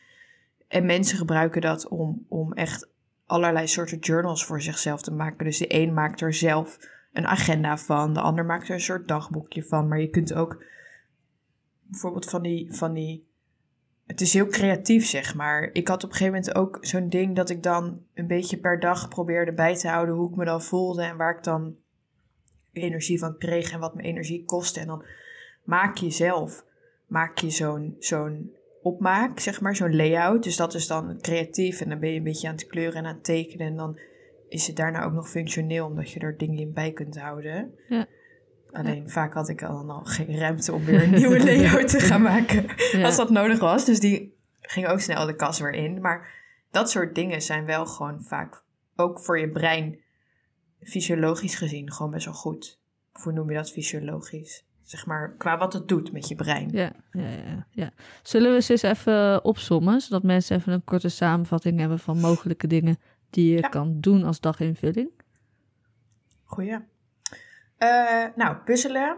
En 0.68 0.86
mensen 0.86 1.18
gebruiken 1.18 1.62
dat 1.62 1.88
om, 1.88 2.26
om 2.30 2.54
echt 2.54 2.90
allerlei 3.26 3.68
soorten 3.68 4.00
journals 4.00 4.46
voor 4.46 4.62
zichzelf 4.62 5.02
te 5.02 5.12
maken. 5.12 5.46
Dus 5.46 5.58
de 5.58 5.74
een 5.76 5.94
maakt 5.94 6.22
er 6.22 6.34
zelf 6.34 6.78
een 7.14 7.28
agenda 7.28 7.78
van, 7.78 8.14
de 8.14 8.22
ander 8.22 8.46
maakt 8.46 8.68
er 8.68 8.74
een 8.74 8.82
soort 8.82 9.08
dagboekje 9.08 9.64
van. 9.64 9.88
Maar 9.88 10.00
je 10.00 10.10
kunt 10.10 10.34
ook 10.34 10.64
bijvoorbeeld 11.84 12.30
van 12.30 12.42
die, 12.42 12.74
van 12.74 12.94
die 12.94 13.30
het 14.12 14.22
is 14.22 14.34
heel 14.34 14.48
creatief, 14.48 15.06
zeg 15.06 15.36
maar. 15.36 15.70
Ik 15.74 15.88
had 15.88 16.04
op 16.04 16.10
een 16.10 16.16
gegeven 16.16 16.34
moment 16.34 16.56
ook 16.56 16.78
zo'n 16.82 17.10
ding 17.10 17.36
dat 17.36 17.50
ik 17.50 17.64
dan 17.64 18.02
een 18.14 18.28
beetje 18.28 18.58
per 18.58 18.80
dag 18.80 19.08
probeerde 19.08 19.54
bij 19.54 19.76
te 19.76 19.88
houden 19.88 20.16
hoe 20.16 20.30
ik 20.30 20.36
me 20.36 20.46
dan 20.46 20.62
voelde 20.62 21.04
en 21.04 21.18
waar 21.18 21.38
ik 21.38 21.44
dan 21.44 21.76
energie 22.74 23.20
van 23.20 23.38
kreeg 23.38 23.72
en 23.72 23.80
wat 23.80 23.94
mijn 23.94 24.08
energie 24.08 24.46
kostte. 24.46 24.80
En 24.80 24.88
dan 24.88 25.06
maak 25.64 25.98
je 25.98 26.10
zelf, 26.10 26.66
maak 27.08 27.38
je 27.38 27.50
zo'n 27.50 27.96
zo'n 28.00 28.56
opmaak, 28.82 29.40
zeg 29.40 29.62
maar, 29.62 29.76
zo'n 29.76 29.96
layout. 29.96 30.44
Dus 30.44 30.56
dat 30.56 30.74
is 30.74 30.88
dan 30.88 31.18
creatief 31.22 31.82
en 31.82 31.90
dan 31.90 32.00
ben 32.00 32.10
je 32.10 32.18
een 32.18 32.24
beetje 32.24 32.48
aan 32.48 32.54
het 32.56 32.68
kleuren 32.68 32.98
en 32.98 33.06
aan 33.06 33.14
het 33.14 33.24
tekenen. 33.24 33.68
En 33.68 33.76
dan 33.76 34.00
is 34.50 34.68
het 34.68 34.76
daarna 34.76 35.04
ook 35.04 35.14
nog 35.14 35.30
functioneel, 35.30 35.86
omdat 35.86 36.12
je 36.12 36.20
er 36.20 36.38
dingen 36.38 36.60
in 36.60 36.74
bij 36.74 36.92
kunt 36.92 37.20
houden. 37.20 37.74
Ja. 37.88 38.08
Alleen 38.72 39.10
vaak 39.10 39.34
had 39.34 39.50
ik 39.50 39.60
dan 39.60 39.90
al 39.90 40.04
geen 40.04 40.38
ruimte 40.38 40.74
om 40.74 40.86
weer 40.86 41.04
een 41.04 41.14
nieuwe 41.14 41.44
layout 41.50 41.88
te 41.88 42.00
gaan 42.00 42.22
maken. 42.22 42.66
Als 43.04 43.16
dat 43.16 43.30
nodig 43.30 43.60
was. 43.60 43.86
Dus 43.86 44.00
die 44.00 44.36
ging 44.62 44.88
ook 44.88 45.00
snel 45.00 45.26
de 45.26 45.36
kas 45.36 45.60
weer 45.60 45.74
in. 45.74 46.02
Maar 46.02 46.28
dat 46.72 46.90
soort 46.90 47.16
dingen 47.16 47.42
zijn 47.42 47.66
wel 47.66 47.86
gewoon 47.86 48.24
vaak 48.24 48.64
ook 48.96 49.20
voor 49.20 49.40
je 49.40 49.50
brein 49.50 50.00
fysiologisch 50.84 51.56
gezien 51.56 51.92
gewoon 51.92 52.12
best 52.12 52.26
wel 52.26 52.34
goed. 52.34 52.80
Of 53.14 53.24
hoe 53.24 53.34
noem 53.34 53.50
je 53.50 53.56
dat 53.56 53.72
fysiologisch? 53.72 54.66
zeg 54.84 55.06
maar, 55.06 55.36
qua 55.38 55.58
wat 55.58 55.74
het 55.74 55.88
doet 55.88 56.12
met 56.12 56.28
je 56.28 56.36
brein. 56.36 56.70
Ja, 56.72 56.92
ja, 57.12 57.30
ja, 57.30 57.68
ja. 57.70 57.92
Zullen 58.24 58.54
we 58.54 58.62
ze 58.62 58.72
eens 58.72 58.82
even 58.82 59.44
opsommen, 59.46 60.02
zodat 60.02 60.24
mensen 60.24 60.58
even 60.58 60.74
een 60.74 60.84
korte 60.84 61.10
samenvatting 61.10 61.80
hebben 61.80 62.00
van 62.00 62.20
mogelijke 62.20 62.68
dingen 62.68 62.98
die 63.30 63.52
je 63.54 63.58
Ja. 63.62 63.68
kan 63.70 64.00
doen 64.00 64.24
als 64.24 64.40
daginvulling? 64.40 65.10
Goeie. 66.44 66.78
Eh, 67.78 68.26
nou, 68.36 68.56
puzzelen. 68.56 69.18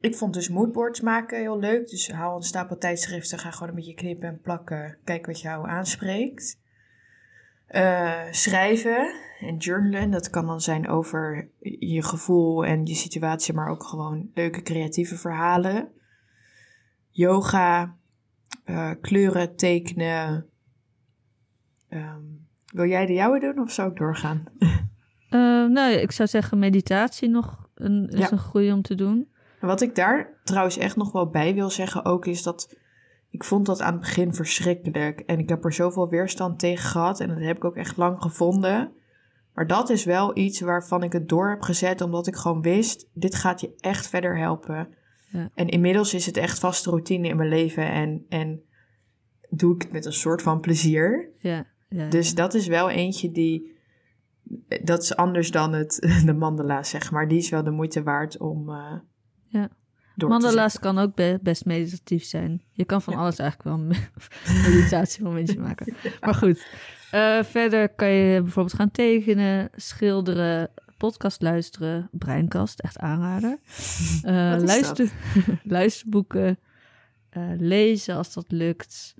Ik 0.00 0.14
vond 0.16 0.34
dus 0.34 0.48
moodboards 0.48 1.00
maken 1.00 1.38
heel 1.38 1.58
leuk. 1.58 1.88
Dus 1.88 2.10
haal 2.10 2.36
een 2.36 2.42
stapel 2.42 2.78
tijdschriften, 2.78 3.38
ga 3.38 3.50
gewoon 3.50 3.68
een 3.68 3.74
beetje 3.74 3.94
knippen 3.94 4.28
en 4.28 4.40
plakken. 4.40 4.98
Kijk 5.04 5.26
wat 5.26 5.40
jou 5.40 5.68
aanspreekt. 5.68 6.58
Eh, 7.66 8.22
schrijven 8.30 9.14
en 9.40 9.56
journalen. 9.56 10.10
Dat 10.10 10.30
kan 10.30 10.46
dan 10.46 10.60
zijn 10.60 10.88
over 10.88 11.50
je 11.78 12.02
gevoel 12.02 12.64
en 12.64 12.86
je 12.86 12.94
situatie, 12.94 13.54
maar 13.54 13.68
ook 13.68 13.84
gewoon 13.84 14.30
leuke 14.34 14.62
creatieve 14.62 15.16
verhalen. 15.16 15.88
Yoga, 17.10 17.96
eh, 18.64 18.90
kleuren 19.00 19.56
tekenen. 19.56 20.46
Ehm, 21.88 22.22
wil 22.66 22.86
jij 22.86 23.06
de 23.06 23.12
jouwe 23.12 23.40
doen 23.40 23.58
of 23.58 23.72
zou 23.72 23.90
ik 23.90 23.96
doorgaan? 23.96 24.44
Eh, 25.30 25.38
nou, 25.66 25.92
ik 25.92 26.12
zou 26.12 26.28
zeggen 26.28 26.58
meditatie 26.58 27.28
nog 27.28 27.68
een, 27.74 28.08
is 28.08 28.18
Ja. 28.18 28.32
een 28.32 28.38
goede 28.38 28.72
om 28.72 28.82
te 28.82 28.94
doen. 28.94 29.28
Wat 29.60 29.80
ik 29.80 29.94
daar 29.94 30.40
trouwens 30.44 30.76
echt 30.78 30.96
nog 30.96 31.12
wel 31.12 31.28
bij 31.30 31.54
wil 31.54 31.70
zeggen 31.70 32.04
ook 32.04 32.26
is 32.26 32.42
dat 32.42 32.76
ik 33.30 33.44
vond 33.44 33.66
dat 33.66 33.80
aan 33.80 33.92
het 33.92 34.00
begin 34.00 34.34
verschrikkelijk 34.34 35.20
en 35.20 35.38
ik 35.38 35.48
heb 35.48 35.64
er 35.64 35.72
zoveel 35.72 36.08
weerstand 36.08 36.58
tegen 36.58 36.88
gehad 36.88 37.20
en 37.20 37.28
dat 37.28 37.38
heb 37.38 37.56
ik 37.56 37.64
ook 37.64 37.76
echt 37.76 37.96
lang 37.96 38.22
gevonden. 38.22 38.92
Maar 39.54 39.66
dat 39.66 39.90
is 39.90 40.04
wel 40.04 40.36
iets 40.38 40.60
waarvan 40.60 41.02
ik 41.02 41.12
het 41.12 41.28
door 41.28 41.48
heb 41.50 41.62
gezet 41.62 42.00
omdat 42.00 42.26
ik 42.26 42.36
gewoon 42.36 42.62
wist, 42.62 43.06
dit 43.12 43.34
gaat 43.34 43.60
je 43.60 43.74
echt 43.80 44.08
verder 44.08 44.38
helpen. 44.38 44.88
Ja. 45.30 45.50
En 45.54 45.68
inmiddels 45.68 46.14
is 46.14 46.26
het 46.26 46.36
echt 46.36 46.58
vaste 46.58 46.90
routine 46.90 47.28
in 47.28 47.36
mijn 47.36 47.48
leven 47.48 47.90
en, 47.90 48.24
en 48.28 48.62
doe 49.50 49.74
ik 49.74 49.82
het 49.82 49.92
met 49.92 50.04
een 50.06 50.12
soort 50.12 50.42
van 50.42 50.60
plezier. 50.60 51.28
Ja, 51.38 51.66
ja, 51.88 52.08
Dus 52.08 52.34
dat 52.34 52.54
is 52.54 52.66
wel 52.66 52.90
eentje 52.90 53.30
die. 53.32 53.78
Dat 54.82 55.02
is 55.02 55.16
anders 55.16 55.50
dan 55.50 55.72
het, 55.72 55.98
de 56.24 56.32
mandala, 56.32 56.82
zeg 56.82 57.10
maar. 57.10 57.28
Die 57.28 57.38
is 57.38 57.48
wel 57.50 57.64
de 57.64 57.70
moeite 57.70 58.02
waard 58.02 58.38
om. 58.38 58.68
eh 58.70 58.92
Ja. 59.48 59.68
Mandala's 60.16 60.78
kan 60.78 60.98
ook 60.98 61.14
be- 61.14 61.38
best 61.42 61.64
meditatief 61.64 62.24
zijn. 62.24 62.62
Je 62.72 62.84
kan 62.84 63.02
van 63.02 63.14
alles 63.14 63.38
eigenlijk 63.38 63.68
wel 63.76 63.78
een 63.86 64.62
meditatiemomentje 64.70 65.58
maken. 65.60 65.94
Maar 66.20 66.34
goed, 66.34 66.66
Eh, 67.10 67.42
verder 67.42 67.88
kan 67.88 68.08
je 68.08 68.42
bijvoorbeeld 68.42 68.76
gaan 68.76 68.90
tekenen, 68.90 69.70
schilderen, 69.74 70.70
podcast 70.96 71.42
luisteren, 71.42 72.08
breinkast, 72.12 72.80
echt 72.80 72.98
aanrader. 72.98 73.58
Eh, 74.22 74.56
luister, 74.58 75.12
luisterboeken, 75.64 76.58
eh, 77.30 77.50
lezen 77.58 78.16
als 78.16 78.34
dat 78.34 78.44
lukt, 78.48 79.14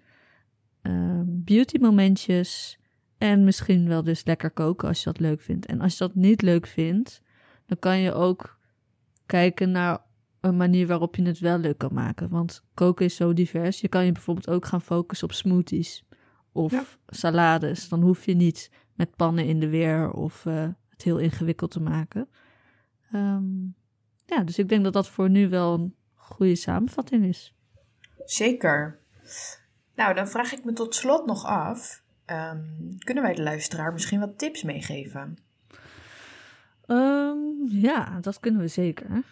eh, 0.82 1.20
beautymomentjes 1.24 2.78
en 3.18 3.44
misschien 3.44 3.88
wel 3.88 4.02
dus 4.02 4.24
lekker 4.24 4.50
koken 4.50 4.88
als 4.88 4.98
je 4.98 5.04
dat 5.04 5.20
leuk 5.20 5.40
vindt. 5.40 5.66
En 5.66 5.80
als 5.80 5.92
je 5.92 5.98
dat 5.98 6.14
niet 6.14 6.42
leuk 6.42 6.66
vindt, 6.66 7.22
dan 7.66 7.78
kan 7.78 7.98
je 7.98 8.12
ook 8.12 8.58
kijken 9.26 9.70
naar 9.70 9.98
een 10.40 10.56
manier 10.56 10.86
waarop 10.86 11.16
je 11.16 11.22
het 11.22 11.38
wel 11.38 11.58
leuk 11.58 11.78
kan 11.78 11.94
maken. 11.94 12.28
Want 12.28 12.64
koken 12.74 13.04
is 13.04 13.16
zo 13.16 13.32
divers. 13.32 13.80
Je 13.80 13.88
kan 13.88 14.04
je 14.04 14.12
bijvoorbeeld 14.12 14.48
ook 14.48 14.66
gaan 14.66 14.82
focussen 14.82 15.28
op 15.28 15.34
smoothies 15.34 16.04
of 16.52 16.72
Ja. 16.72 16.84
salades. 17.06 17.88
Dan 17.88 18.00
hoef 18.02 18.24
je 18.26 18.34
niet 18.34 18.70
met 18.94 19.16
pannen 19.16 19.44
in 19.44 19.60
de 19.60 19.68
weer 19.68 20.10
of 20.10 20.46
eh, 20.46 20.68
het 20.88 21.02
heel 21.02 21.18
ingewikkeld 21.18 21.70
te 21.70 21.80
maken. 21.80 22.28
Ehm, 23.12 23.62
ja, 24.26 24.42
dus 24.44 24.58
ik 24.58 24.68
denk 24.68 24.84
dat 24.84 24.92
dat 24.92 25.08
voor 25.08 25.30
nu 25.30 25.48
wel 25.48 25.74
een 25.74 25.94
goede 26.14 26.54
samenvatting 26.56 27.24
is. 27.24 27.54
Zeker. 28.24 28.98
Nou, 29.94 30.14
dan 30.14 30.28
vraag 30.28 30.52
ik 30.52 30.64
me 30.64 30.72
tot 30.72 30.94
slot 30.94 31.26
nog 31.26 31.44
af. 31.44 32.02
ehm, 32.24 32.64
kunnen 32.98 33.22
wij 33.24 33.34
de 33.34 33.42
luisteraar 33.42 33.92
misschien 33.92 34.20
wat 34.20 34.38
tips 34.38 34.62
meegeven? 34.62 35.38
Ehm, 36.86 37.38
ja, 37.68 38.18
dat 38.20 38.40
kunnen 38.40 38.60
we 38.60 38.68
zeker. 38.68 39.22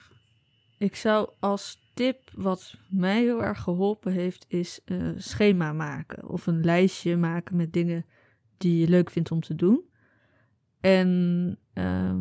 Ik 0.78 0.96
zou 0.96 1.28
als 1.38 1.87
tip 1.98 2.30
wat 2.34 2.74
mij 2.88 3.22
heel 3.22 3.44
erg 3.44 3.60
geholpen 3.62 4.12
heeft, 4.12 4.44
is 4.48 4.80
een 4.84 5.22
schema 5.22 5.72
maken. 5.72 6.28
Of 6.28 6.46
een 6.46 6.64
lijstje 6.64 7.16
maken 7.16 7.56
met 7.56 7.72
dingen 7.72 8.06
die 8.56 8.80
je 8.80 8.88
leuk 8.88 9.10
vindt 9.10 9.30
om 9.30 9.40
te 9.40 9.54
doen. 9.54 9.84
En 10.80 11.58
ehm, 11.72 12.18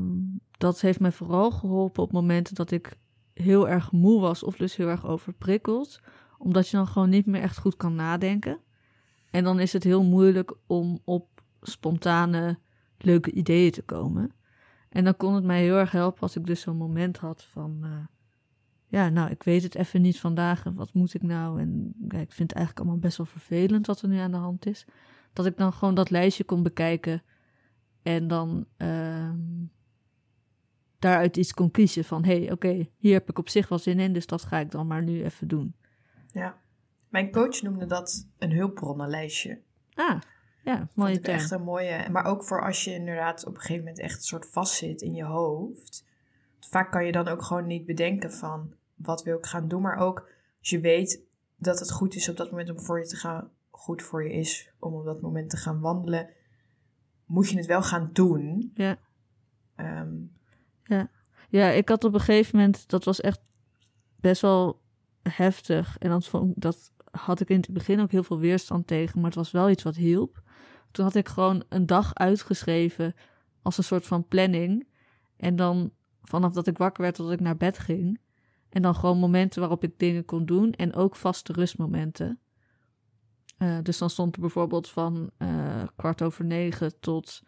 dat 0.51 0.82
heeft 0.82 0.99
mij 0.99 1.11
vooral 1.11 1.51
geholpen 1.51 2.03
op 2.03 2.11
momenten 2.11 2.55
dat 2.55 2.71
ik 2.71 2.97
heel 3.34 3.69
erg 3.69 3.91
moe 3.91 4.21
was 4.21 4.43
of 4.43 4.55
dus 4.55 4.75
heel 4.75 4.88
erg 4.88 5.05
overprikkeld. 5.05 5.99
Omdat 6.38 6.69
je 6.69 6.78
dan 6.78 6.88
gewoon 6.88 7.09
niet 7.09 7.25
meer 7.25 7.41
echt 7.41 7.57
goed 7.57 7.75
kan 7.75 7.95
nadenken. 7.95 8.59
En 9.32 9.43
dan 9.43 9.59
is 9.59 9.73
het 9.73 9.84
heel 9.84 10.03
moeilijk 10.03 10.55
om 10.67 10.99
op 11.03 11.41
spontane, 11.61 12.59
leuke 12.97 13.32
ideeën 13.32 13.71
te 13.71 13.82
komen. 13.82 14.32
En 14.89 15.03
dan 15.03 15.17
kon 15.17 15.34
het 15.34 15.43
mij 15.43 15.61
heel 15.61 15.75
erg 15.75 15.91
helpen 15.91 16.21
als 16.21 16.36
ik 16.36 16.45
dus 16.45 16.61
zo'n 16.61 16.78
moment 16.78 17.17
had 17.17 17.43
van... 17.43 17.80
eh, 17.84 18.16
ja, 18.88 19.09
nou, 19.09 19.29
ik 19.29 19.43
weet 19.43 19.63
het 19.63 19.75
even 19.75 20.01
niet 20.01 20.19
vandaag 20.19 20.63
wat 20.63 20.93
moet 20.93 21.13
ik 21.13 21.23
nou? 21.23 21.59
En 21.61 21.93
ja, 22.07 22.19
ik 22.19 22.31
vind 22.31 22.49
het 22.49 22.57
eigenlijk 22.57 22.79
allemaal 22.79 23.01
best 23.01 23.17
wel 23.17 23.25
vervelend 23.25 23.88
wat 23.88 24.01
er 24.01 24.07
nu 24.07 24.17
aan 24.17 24.31
de 24.31 24.38
hand 24.38 24.65
is. 24.65 24.85
Dat 25.33 25.45
ik 25.45 25.57
dan 25.57 25.73
gewoon 25.73 25.95
dat 25.95 26.09
lijstje 26.09 26.43
kon 26.43 26.63
bekijken 26.63 27.23
en 28.01 28.27
dan 28.27 28.65
ehm, 28.77 29.39
daaruit 30.99 31.38
iets 31.38 31.53
kon 31.53 31.71
kiezen 31.71 32.03
van... 32.03 32.25
hé, 32.25 32.39
hey, 32.39 32.51
oké, 32.51 32.89
hier 32.97 33.13
heb 33.13 33.29
ik 33.29 33.38
op 33.38 33.49
zich 33.49 33.69
wel 33.69 33.79
zin 33.79 33.99
in, 33.99 34.13
dus 34.13 34.25
dat 34.25 34.43
ga 34.43 34.57
ik 34.57 34.71
dan 34.71 34.88
maar 34.88 35.03
nu 35.03 35.23
even 35.23 35.47
doen. 35.47 35.75
Ja. 36.31 36.57
Mijn 37.09 37.31
coach 37.31 37.61
noemde 37.61 37.85
dat 37.85 38.27
een 38.38 38.51
hulpbronnenlijstje. 38.51 39.61
Ah, 39.93 40.19
ja, 40.63 40.88
mooie 40.93 41.19
term. 41.19 41.38
echt 41.38 41.51
een 41.51 41.63
mooie. 41.63 42.09
Maar 42.11 42.25
ook 42.25 42.43
voor 42.43 42.65
als 42.65 42.83
je 42.83 42.93
inderdaad 42.93 43.45
op 43.45 43.53
een 43.53 43.59
gegeven 43.61 43.83
moment 43.83 43.99
echt 43.99 44.15
een 44.15 44.23
soort 44.23 44.49
vastzit 44.49 45.01
in 45.01 45.13
je 45.13 45.23
hoofd. 45.23 46.05
Vaak 46.70 46.91
kan 46.91 47.05
je 47.05 47.11
dan 47.11 47.28
ook 47.28 47.43
gewoon 47.43 47.68
niet 47.68 47.86
bedenken 47.86 48.32
van 48.32 48.74
wat 48.95 49.24
wil 49.24 49.38
ik 49.38 49.45
gaan 49.45 49.68
doen. 49.68 49.82
Maar 49.82 49.97
ook 49.97 50.30
als 50.59 50.70
je 50.70 50.80
weet 50.80 51.22
dat 51.55 51.80
het 51.80 51.91
goed 51.91 52.15
is 52.15 52.30
op 52.30 52.38
dat 52.38 52.51
moment 52.51 52.70
om 52.70 52.80
voor 52.80 52.99
je 52.99 53.05
te 53.05 53.15
gaan, 53.15 53.51
goed 53.70 54.01
voor 54.01 54.24
je 54.24 54.34
is 54.34 54.72
om 54.80 54.93
op 54.93 55.05
dat 55.05 55.22
moment 55.22 55.49
te 55.49 55.57
gaan 55.57 55.80
wandelen, 55.80 56.30
moet 57.26 57.49
je 57.49 57.57
het 57.57 57.65
wel 57.65 57.84
gaan 57.84 58.09
doen. 58.13 58.72
Ja. 58.74 58.97
Ehm, 59.76 60.15
Ja, 61.49 61.70
ik 61.70 61.89
had 61.89 62.03
op 62.03 62.13
een 62.13 62.20
gegeven 62.20 62.57
moment, 62.57 62.89
dat 62.89 63.03
was 63.03 63.22
echt 63.22 63.41
best 64.15 64.41
wel 64.41 64.82
heftig. 65.22 65.97
En 65.97 66.09
dat, 66.09 66.28
vond, 66.28 66.61
dat 66.61 66.91
had 67.11 67.39
ik 67.39 67.49
in 67.49 67.59
het 67.59 67.74
begin 67.74 67.99
ook 67.99 68.11
heel 68.11 68.24
veel 68.24 68.39
weerstand 68.39 68.88
tegen, 68.88 69.15
maar 69.15 69.30
het 69.30 69.39
was 69.39 69.51
wel 69.51 69.70
iets 69.70 69.84
wat 69.84 69.95
hielp. 69.95 70.41
Toen 70.91 71.05
had 71.05 71.15
ik 71.15 71.28
gewoon 71.28 71.63
een 71.70 71.86
dag 71.86 72.15
uitgeschreven 72.15 73.15
als 73.61 73.78
een 73.78 73.84
soort 73.84 74.07
van 74.07 74.28
planning. 74.28 74.88
En 75.38 75.55
dan 75.55 75.91
vanaf 76.28 76.53
dat 76.53 76.67
ik 76.67 76.78
wakker 76.78 77.01
werd 77.01 77.15
tot 77.15 77.32
ik 77.32 77.39
naar 77.39 77.57
bed 77.57 77.80
ging. 77.80 78.19
En 78.69 78.82
dan 78.82 78.95
gewoon 78.95 79.19
momenten 79.19 79.59
waarop 79.59 79.84
ik 79.84 79.99
dingen 79.99 80.25
kon 80.25 80.45
doen 80.45 80.71
en 80.71 80.93
ook 80.93 81.15
vaste 81.15 81.53
rustmomenten. 81.53 82.39
Eh, 83.57 83.78
dus 83.84 83.97
dan 83.97 84.09
stond 84.09 84.36
er 84.36 84.41
bijvoorbeeld 84.41 84.89
van 84.89 85.30
eh, 85.38 85.84
kwart 85.95 86.21
over 86.21 86.45
negen 86.45 86.99
tot 86.99 87.41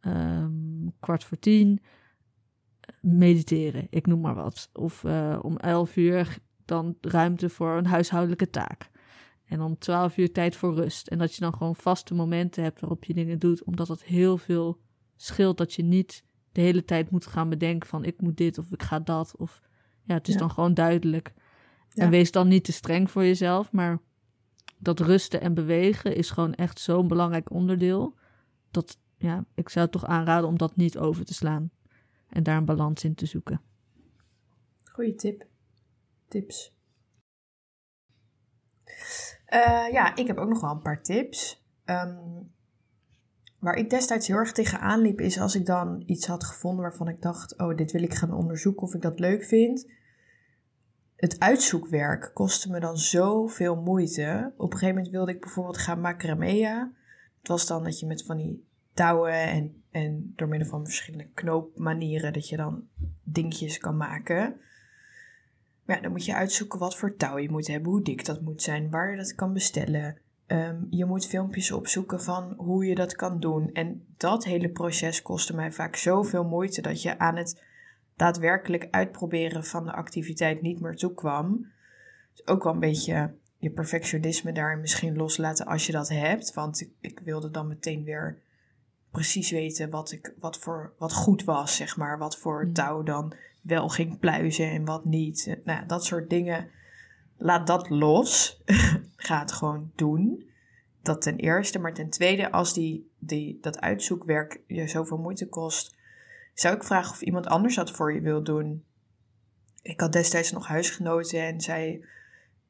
ehm, 0.00 0.88
kwart 1.00 1.24
voor 1.24 1.38
tien 1.38 1.80
mediteren, 3.00 3.86
ik 3.90 4.06
noem 4.06 4.20
maar 4.20 4.34
wat. 4.34 4.70
Of 4.72 5.04
eh, 5.04 5.38
om 5.42 5.56
11 5.56 5.96
uur 5.96 6.38
dan 6.64 6.96
ruimte 7.00 7.48
voor 7.48 7.76
een 7.76 7.86
huishoudelijke 7.86 8.50
taak. 8.50 8.90
En 9.44 9.60
om 9.60 9.78
12 9.78 10.16
uur 10.16 10.32
tijd 10.32 10.56
voor 10.56 10.74
rust. 10.74 11.06
En 11.06 11.18
dat 11.18 11.34
je 11.34 11.40
dan 11.40 11.52
gewoon 11.52 11.76
vaste 11.76 12.14
momenten 12.14 12.62
hebt 12.62 12.80
waarop 12.80 13.04
je 13.04 13.14
dingen 13.14 13.38
doet, 13.38 13.64
omdat 13.64 13.86
dat 13.86 14.02
heel 14.02 14.38
veel 14.38 14.80
scheelt 15.16 15.58
dat 15.58 15.74
je 15.74 15.82
niet 15.82 16.24
de 16.54 16.60
hele 16.60 16.84
tijd 16.84 17.10
moet 17.10 17.26
gaan 17.26 17.48
bedenken 17.48 17.88
van 17.88 18.04
ik 18.04 18.20
moet 18.20 18.36
dit 18.36 18.58
of 18.58 18.72
ik 18.72 18.82
ga 18.82 18.98
dat. 19.00 19.36
Of 19.36 19.60
ja, 20.02 20.14
het 20.14 20.28
is 20.28 20.34
Ja. 20.34 20.40
dan 20.40 20.50
gewoon 20.50 20.74
duidelijk. 20.74 21.32
Ja. 21.88 22.02
En 22.04 22.10
wees 22.10 22.30
dan 22.30 22.48
niet 22.48 22.64
te 22.64 22.72
streng 22.72 23.10
voor 23.10 23.24
jezelf, 23.24 23.72
maar 23.72 23.98
dat 24.78 25.00
rusten 25.00 25.40
en 25.40 25.54
bewegen 25.54 26.16
is 26.16 26.30
gewoon 26.30 26.54
echt 26.54 26.80
zo'n 26.80 27.08
belangrijk 27.08 27.50
onderdeel. 27.50 28.14
Dat 28.70 28.98
ja, 29.16 29.44
ik 29.54 29.68
zou 29.68 29.88
toch 29.88 30.04
aanraden 30.04 30.48
om 30.48 30.58
dat 30.58 30.76
niet 30.76 30.98
over 30.98 31.24
te 31.24 31.34
slaan. 31.34 31.70
En 32.28 32.42
daar 32.42 32.56
een 32.56 32.64
balans 32.64 33.04
in 33.04 33.14
te 33.14 33.26
zoeken. 33.26 33.60
Goeie 34.84 35.14
tip. 35.14 35.46
Tips. 36.28 36.72
Eh, 39.46 39.86
ja, 39.92 40.16
ik 40.16 40.26
heb 40.26 40.38
ook 40.38 40.48
nog 40.48 40.60
wel 40.60 40.70
een 40.70 40.82
paar 40.82 41.02
tips. 41.02 41.64
Ehm, 41.84 42.42
waar 43.64 43.76
ik 43.76 43.90
destijds 43.90 44.26
heel 44.26 44.36
erg 44.36 44.52
tegenaan 44.52 45.00
liep, 45.00 45.20
is 45.20 45.40
als 45.40 45.54
ik 45.54 45.66
dan 45.66 46.02
iets 46.06 46.26
had 46.26 46.44
gevonden 46.44 46.82
waarvan 46.82 47.08
ik 47.08 47.22
dacht: 47.22 47.58
oh, 47.58 47.76
dit 47.76 47.92
wil 47.92 48.02
ik 48.02 48.14
gaan 48.14 48.32
onderzoeken 48.32 48.82
of 48.82 48.94
ik 48.94 49.02
dat 49.02 49.18
leuk 49.18 49.44
vind. 49.44 49.90
Het 51.16 51.40
uitzoekwerk 51.40 52.30
kostte 52.34 52.70
me 52.70 52.80
dan 52.80 52.98
zoveel 52.98 53.76
moeite. 53.76 54.52
Op 54.56 54.72
een 54.72 54.78
gegeven 54.78 54.94
moment 54.94 55.12
wilde 55.12 55.32
ik 55.32 55.40
bijvoorbeeld 55.40 55.78
gaan 55.78 56.00
macramea. 56.00 56.92
Het 57.38 57.48
was 57.48 57.66
dan 57.66 57.84
dat 57.84 58.00
je 58.00 58.06
met 58.06 58.24
van 58.24 58.36
die 58.36 58.66
touwen 58.92 59.42
en, 59.42 59.82
en 59.90 60.32
door 60.36 60.48
middel 60.48 60.68
van 60.68 60.84
verschillende 60.84 61.28
knoopmanieren 61.34 62.32
dat 62.32 62.48
je 62.48 62.56
dan 62.56 62.82
dingetjes 63.22 63.78
kan 63.78 63.96
maken. 63.96 64.56
Maar 65.84 65.96
ja, 65.96 66.02
dan 66.02 66.10
moet 66.10 66.24
je 66.24 66.34
uitzoeken 66.34 66.78
wat 66.78 66.96
voor 66.96 67.16
touw 67.16 67.38
je 67.38 67.50
moet 67.50 67.66
hebben, 67.66 67.90
hoe 67.90 68.02
dik 68.02 68.24
dat 68.24 68.40
moet 68.40 68.62
zijn, 68.62 68.90
waar 68.90 69.10
je 69.10 69.16
dat 69.16 69.34
kan 69.34 69.52
bestellen. 69.52 70.18
Ehm, 70.46 70.76
je 70.90 71.04
moet 71.04 71.26
filmpjes 71.26 71.72
opzoeken 71.72 72.22
van 72.22 72.54
hoe 72.56 72.86
je 72.86 72.94
dat 72.94 73.16
kan 73.16 73.40
doen. 73.40 73.72
En 73.72 74.06
dat 74.16 74.44
hele 74.44 74.68
proces 74.68 75.22
kostte 75.22 75.54
mij 75.54 75.72
vaak 75.72 75.96
zoveel 75.96 76.44
moeite 76.44 76.82
dat 76.82 77.02
je 77.02 77.18
aan 77.18 77.36
het 77.36 77.62
daadwerkelijk 78.16 78.88
uitproberen 78.90 79.64
van 79.64 79.84
de 79.84 79.92
activiteit 79.92 80.62
niet 80.62 80.80
meer 80.80 80.96
toe 80.96 81.14
kwam. 81.14 81.66
Dus 82.32 82.46
ook 82.46 82.62
wel 82.62 82.72
een 82.72 82.80
beetje 82.80 83.34
je 83.58 83.70
perfectionisme 83.70 84.52
daarin 84.52 84.80
misschien 84.80 85.16
loslaten 85.16 85.66
als 85.66 85.86
je 85.86 85.92
dat 85.92 86.08
hebt. 86.08 86.54
Want 86.54 86.80
ik, 86.80 86.90
ik 87.00 87.20
wilde 87.24 87.50
dan 87.50 87.68
meteen 87.68 88.04
weer 88.04 88.38
precies 89.10 89.50
weten 89.50 89.90
wat, 89.90 90.12
ik, 90.12 90.34
wat, 90.40 90.58
voor, 90.58 90.92
wat 90.98 91.12
goed 91.12 91.44
was, 91.44 91.76
zeg 91.76 91.96
maar. 91.96 92.18
Wat 92.18 92.38
voor 92.38 92.70
touw 92.72 93.02
dan 93.02 93.34
wel 93.62 93.88
ging 93.88 94.18
pluizen 94.18 94.70
en 94.70 94.84
wat 94.84 95.04
niet. 95.04 95.58
Nou, 95.64 95.86
dat 95.86 96.04
soort 96.04 96.30
dingen. 96.30 96.68
Laat 97.44 97.66
dat 97.66 97.90
los. 97.90 98.62
Ga 99.16 99.38
het 99.38 99.52
gewoon 99.52 99.92
doen. 99.94 100.50
Dat 101.02 101.22
ten 101.22 101.36
eerste. 101.36 101.78
Maar 101.78 101.94
ten 101.94 102.10
tweede, 102.10 102.50
als 102.52 102.72
die, 102.72 103.10
die, 103.18 103.58
dat 103.60 103.80
uitzoekwerk 103.80 104.60
je 104.66 104.88
zoveel 104.88 105.16
moeite 105.16 105.48
kost, 105.48 105.96
zou 106.54 106.74
ik 106.74 106.84
vragen 106.84 107.10
of 107.10 107.20
iemand 107.20 107.46
anders 107.46 107.74
dat 107.74 107.90
voor 107.90 108.14
je 108.14 108.20
wil 108.20 108.42
doen. 108.42 108.84
Ik 109.82 110.00
had 110.00 110.12
destijds 110.12 110.50
nog 110.50 110.66
huisgenoten 110.66 111.42
en 111.42 111.60
zij, 111.60 112.04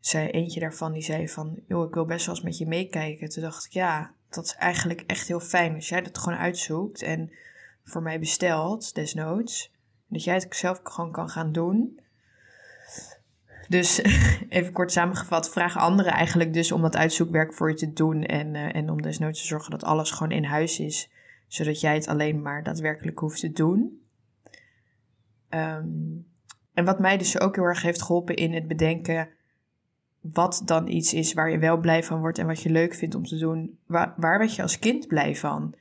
zei 0.00 0.28
eentje 0.28 0.60
daarvan 0.60 0.92
die 0.92 1.02
zei 1.02 1.28
van, 1.28 1.62
joh, 1.68 1.88
ik 1.88 1.94
wil 1.94 2.04
best 2.04 2.26
wel 2.26 2.34
eens 2.34 2.44
met 2.44 2.58
je 2.58 2.66
meekijken. 2.66 3.28
Toen 3.28 3.42
dacht 3.42 3.64
ik, 3.64 3.72
ja, 3.72 4.14
dat 4.28 4.44
is 4.44 4.54
eigenlijk 4.54 5.00
echt 5.00 5.28
heel 5.28 5.40
fijn 5.40 5.74
als 5.74 5.88
jij 5.88 6.02
dat 6.02 6.18
gewoon 6.18 6.38
uitzoekt 6.38 7.02
en 7.02 7.32
voor 7.84 8.02
mij 8.02 8.18
bestelt, 8.18 8.94
desnoods. 8.94 9.72
Dat 10.08 10.24
jij 10.24 10.34
het 10.34 10.56
zelf 10.56 10.80
gewoon 10.82 11.12
kan 11.12 11.28
gaan 11.28 11.52
doen. 11.52 12.02
Dus 13.68 14.02
even 14.48 14.72
kort 14.72 14.92
samengevat, 14.92 15.50
vraag 15.50 15.78
anderen 15.78 16.12
eigenlijk 16.12 16.52
dus 16.52 16.72
om 16.72 16.82
dat 16.82 16.96
uitzoekwerk 16.96 17.54
voor 17.54 17.68
je 17.68 17.76
te 17.76 17.92
doen. 17.92 18.24
En, 18.24 18.54
uh, 18.54 18.74
en 18.74 18.90
om 18.90 19.02
desnoods 19.02 19.40
te 19.40 19.46
zorgen 19.46 19.70
dat 19.70 19.84
alles 19.84 20.10
gewoon 20.10 20.32
in 20.32 20.44
huis 20.44 20.80
is. 20.80 21.10
Zodat 21.48 21.80
jij 21.80 21.94
het 21.94 22.08
alleen 22.08 22.42
maar 22.42 22.62
daadwerkelijk 22.62 23.18
hoeft 23.18 23.40
te 23.40 23.52
doen. 23.52 24.02
Um, 25.50 26.26
en 26.74 26.84
wat 26.84 26.98
mij 26.98 27.18
dus 27.18 27.40
ook 27.40 27.54
heel 27.54 27.64
erg 27.64 27.82
heeft 27.82 28.02
geholpen 28.02 28.34
in 28.34 28.52
het 28.52 28.68
bedenken 28.68 29.28
wat 30.32 30.62
dan 30.64 30.88
iets 30.88 31.14
is 31.14 31.32
waar 31.32 31.50
je 31.50 31.58
wel 31.58 31.76
blij 31.76 32.04
van 32.04 32.20
wordt 32.20 32.38
en 32.38 32.46
wat 32.46 32.62
je 32.62 32.70
leuk 32.70 32.94
vindt 32.94 33.14
om 33.14 33.24
te 33.24 33.38
doen. 33.38 33.78
Waar, 33.86 34.14
waar 34.16 34.38
werd 34.38 34.54
je 34.54 34.62
als 34.62 34.78
kind 34.78 35.06
blij 35.06 35.36
van? 35.36 35.74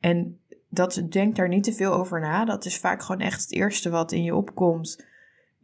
En 0.00 0.40
dat 0.68 1.02
denk 1.08 1.36
daar 1.36 1.48
niet 1.48 1.64
te 1.64 1.72
veel 1.72 1.92
over 1.92 2.20
na. 2.20 2.44
Dat 2.44 2.64
is 2.64 2.78
vaak 2.78 3.02
gewoon 3.02 3.20
echt 3.20 3.40
het 3.40 3.52
eerste 3.52 3.90
wat 3.90 4.12
in 4.12 4.22
je 4.22 4.34
opkomt. 4.34 5.06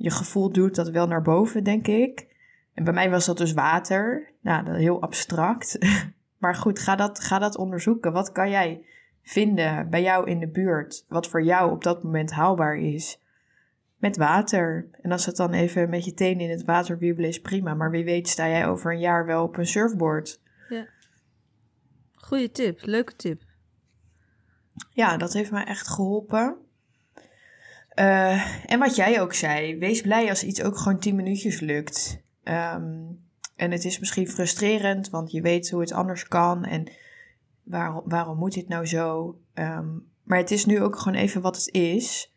Je 0.03 0.11
gevoel 0.11 0.53
doet 0.53 0.75
dat 0.75 0.89
wel 0.89 1.07
naar 1.07 1.23
boven, 1.23 1.65
denk 1.65 1.87
ik. 1.87 2.27
En 2.75 2.85
bij 2.85 2.93
mij 2.93 3.11
was 3.11 3.27
dat 3.27 3.39
dus 3.39 3.53
water. 3.53 4.33
Nou, 4.41 4.65
dat 4.65 4.77
heel 4.77 5.03
abstract. 5.03 5.79
maar 6.43 6.55
goed, 6.55 6.79
ga 6.79 6.97
dat, 6.97 7.21
ga 7.21 7.39
dat 7.39 7.57
onderzoeken. 7.57 8.13
Wat 8.13 8.33
kan 8.33 8.51
jij 8.51 8.85
vinden 9.23 9.91
bij 9.91 10.03
jou 10.03 10.31
in 10.31 10.39
de 10.39 10.49
buurt? 10.49 11.05
Wat 11.09 11.29
voor 11.29 11.43
jou 11.43 11.73
op 11.73 11.83
dat 11.83 12.03
moment 12.03 12.31
haalbaar 12.31 12.77
is? 12.77 13.21
Met 13.97 14.17
water. 14.17 14.89
En 15.03 15.13
als 15.13 15.27
het 15.27 15.37
dan 15.37 15.53
even 15.53 15.91
met 15.91 16.05
je 16.05 16.15
tenen 16.15 16.45
in 16.45 16.51
het 16.51 16.65
water 16.65 16.99
wiebelen 16.99 17.31
is 17.31 17.41
prima. 17.41 17.75
Maar 17.75 17.91
wie 17.91 18.05
weet 18.05 18.29
sta 18.29 18.49
jij 18.49 18.67
over 18.67 18.93
een 18.93 19.01
jaar 19.01 19.27
wel 19.27 19.43
op 19.43 19.57
een 19.57 19.67
surfboard. 19.67 20.41
Ja. 20.69 20.87
Goeie 22.15 22.51
tip, 22.51 22.79
leuke 22.83 23.17
tip 23.17 23.43
ja, 24.91 25.17
dat 25.17 25.33
heeft 25.33 25.51
mij 25.51 25.65
echt 25.65 25.89
geholpen. 25.89 26.57
Uh, 27.99 28.71
en 28.71 28.79
wat 28.79 28.97
jij 28.97 29.21
ook 29.21 29.35
zei, 29.35 29.79
wees 29.79 30.01
blij 30.01 30.29
als 30.29 30.45
iets 30.45 30.63
ook 30.63 30.77
gewoon 30.77 30.99
10 30.99 31.17
minuutjes 31.17 31.61
lukt. 31.61 32.23
Um, 32.45 33.21
en 33.57 33.71
het 33.71 33.85
is 33.85 33.99
misschien 33.99 34.29
frustrerend, 34.29 35.11
want 35.11 35.31
je 35.31 35.41
weet 35.41 35.71
hoe 35.71 35.81
het 35.81 35.93
anders 35.93 36.29
kan 36.29 36.65
en 36.65 36.91
waarom, 37.63 38.03
waarom 38.05 38.39
moet 38.39 38.55
dit 38.55 38.69
nou 38.69 38.87
zo? 38.87 39.39
Um, 39.55 40.11
maar 40.23 40.39
het 40.39 40.51
is 40.51 40.67
nu 40.67 40.81
ook 40.81 40.99
gewoon 40.99 41.19
even 41.19 41.41
wat 41.41 41.57
het 41.57 41.75
is. 41.75 42.33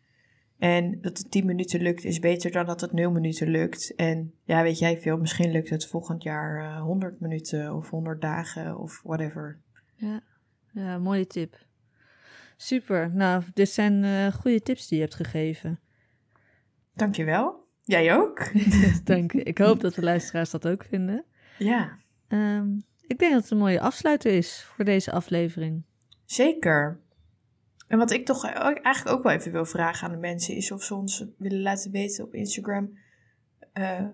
En 0.57 1.01
dat 1.01 1.17
het 1.17 1.31
10 1.31 1.45
minuten 1.45 1.81
lukt 1.81 2.03
is 2.03 2.19
beter 2.19 2.51
dan 2.51 2.65
dat 2.65 2.81
het 2.81 2.91
0 2.91 3.11
minuten 3.11 3.47
lukt. 3.47 3.95
En 3.95 4.33
ja, 4.43 4.63
weet 4.63 4.79
jij 4.79 5.01
veel, 5.01 5.17
misschien 5.17 5.51
lukt 5.51 5.69
het 5.69 5.87
volgend 5.87 6.23
jaar 6.23 6.63
uh, 6.63 6.81
100 6.81 7.19
minuten 7.19 7.75
of 7.75 7.89
100 7.89 8.21
dagen 8.21 8.77
of 8.77 9.01
whatever. 9.03 9.59
Ja, 9.95 10.21
ja 10.71 10.97
mooie 10.97 11.27
tip. 11.27 11.64
Super. 12.55 13.11
Nou, 13.13 13.43
dit 13.53 13.69
zijn 13.69 14.03
uh, 14.03 14.27
goede 14.27 14.61
tips 14.61 14.87
die 14.87 14.97
je 14.97 15.03
hebt 15.03 15.15
gegeven. 15.15 15.79
Dankjewel. 16.93 17.67
Jij 17.83 18.15
ook. 18.15 18.51
Dank 19.03 19.31
je. 19.31 19.43
Ik 19.43 19.57
hoop 19.57 19.79
dat 19.79 19.93
de 19.93 20.01
luisteraars 20.01 20.49
dat 20.49 20.67
ook 20.67 20.83
vinden. 20.83 21.25
Ja. 21.57 21.97
Um, 22.27 22.85
ik 23.07 23.19
denk 23.19 23.33
dat 23.33 23.41
het 23.41 23.51
een 23.51 23.57
mooie 23.57 23.81
afsluiter 23.81 24.31
is 24.31 24.63
voor 24.63 24.85
deze 24.85 25.11
aflevering. 25.11 25.83
Zeker. 26.25 26.99
En 27.87 27.97
wat 27.97 28.11
ik 28.11 28.25
toch 28.25 28.45
eigenlijk 28.45 29.17
ook 29.17 29.23
wel 29.23 29.31
even 29.31 29.51
wil 29.51 29.65
vragen 29.65 30.07
aan 30.07 30.13
de 30.13 30.19
mensen 30.19 30.55
is 30.55 30.71
of 30.71 30.83
ze 30.83 30.95
ons 30.95 31.25
willen 31.37 31.61
laten 31.61 31.91
weten 31.91 32.23
op 32.23 32.33
Instagram 32.33 32.97
uh, 33.73 34.05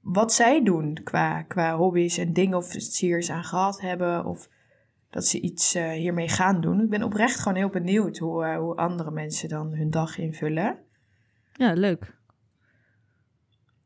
wat 0.00 0.32
zij 0.32 0.62
doen 0.62 1.00
qua, 1.04 1.42
qua 1.42 1.76
hobby's 1.76 2.18
en 2.18 2.32
dingen 2.32 2.56
of 2.56 2.66
ze 2.66 3.06
hier 3.06 3.30
aan 3.30 3.44
gehad 3.44 3.80
hebben 3.80 4.24
of 4.24 4.48
dat 5.10 5.26
ze 5.26 5.40
iets 5.40 5.76
uh, 5.76 5.90
hiermee 5.90 6.28
gaan 6.28 6.60
doen. 6.60 6.80
Ik 6.80 6.90
ben 6.90 7.02
oprecht 7.02 7.38
gewoon 7.38 7.58
heel 7.58 7.68
benieuwd 7.68 8.18
hoe, 8.18 8.44
uh, 8.44 8.56
hoe 8.56 8.76
andere 8.76 9.10
mensen 9.10 9.48
dan 9.48 9.74
hun 9.74 9.90
dag 9.90 10.18
invullen. 10.18 10.78
Ja, 11.52 11.72
leuk. 11.72 12.14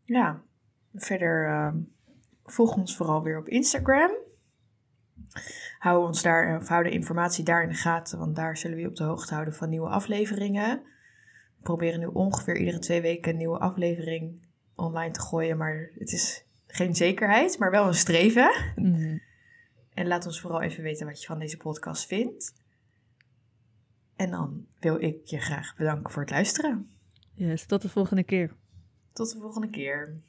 Ja, 0.04 0.42
verder 0.94 1.48
uh, 1.48 1.74
volg 2.44 2.76
ons 2.76 2.96
vooral 2.96 3.22
weer 3.22 3.38
op 3.38 3.48
Instagram. 3.48 4.10
Hou 5.78 6.06
ons 6.06 6.22
daar, 6.22 6.56
of 6.56 6.68
hou 6.68 6.82
de 6.82 6.90
informatie 6.90 7.44
daar 7.44 7.62
in 7.62 7.68
de 7.68 7.74
gaten, 7.74 8.18
want 8.18 8.36
daar 8.36 8.56
zullen 8.56 8.76
we 8.76 8.82
je 8.82 8.88
op 8.88 8.96
de 8.96 9.04
hoogte 9.04 9.34
houden 9.34 9.54
van 9.54 9.68
nieuwe 9.68 9.88
afleveringen. 9.88 10.82
We 11.56 11.62
proberen 11.62 12.00
nu 12.00 12.06
ongeveer 12.06 12.56
iedere 12.56 12.78
twee 12.78 13.00
weken 13.00 13.30
een 13.30 13.38
nieuwe 13.38 13.58
aflevering 13.58 14.48
online 14.74 15.12
te 15.12 15.20
gooien, 15.20 15.56
maar 15.56 15.90
het 15.98 16.12
is 16.12 16.44
geen 16.66 16.94
zekerheid, 16.94 17.58
maar 17.58 17.70
wel 17.70 17.86
een 17.86 17.94
streven. 17.94 18.50
Mm 18.76 19.28
en 19.94 20.06
laat 20.06 20.26
ons 20.26 20.40
vooral 20.40 20.62
even 20.62 20.82
weten 20.82 21.06
wat 21.06 21.20
je 21.20 21.26
van 21.26 21.38
deze 21.38 21.56
podcast 21.56 22.06
vindt. 22.06 22.54
En 24.16 24.30
dan 24.30 24.66
wil 24.78 25.02
ik 25.02 25.26
je 25.26 25.38
graag 25.38 25.76
bedanken 25.76 26.12
voor 26.12 26.22
het 26.22 26.30
luisteren. 26.30 26.90
Yes, 27.34 27.66
tot 27.66 27.82
de 27.82 27.88
volgende 27.88 28.24
keer. 28.24 28.54
Tot 29.12 29.32
de 29.32 29.38
volgende 29.38 29.70
keer. 29.70 30.20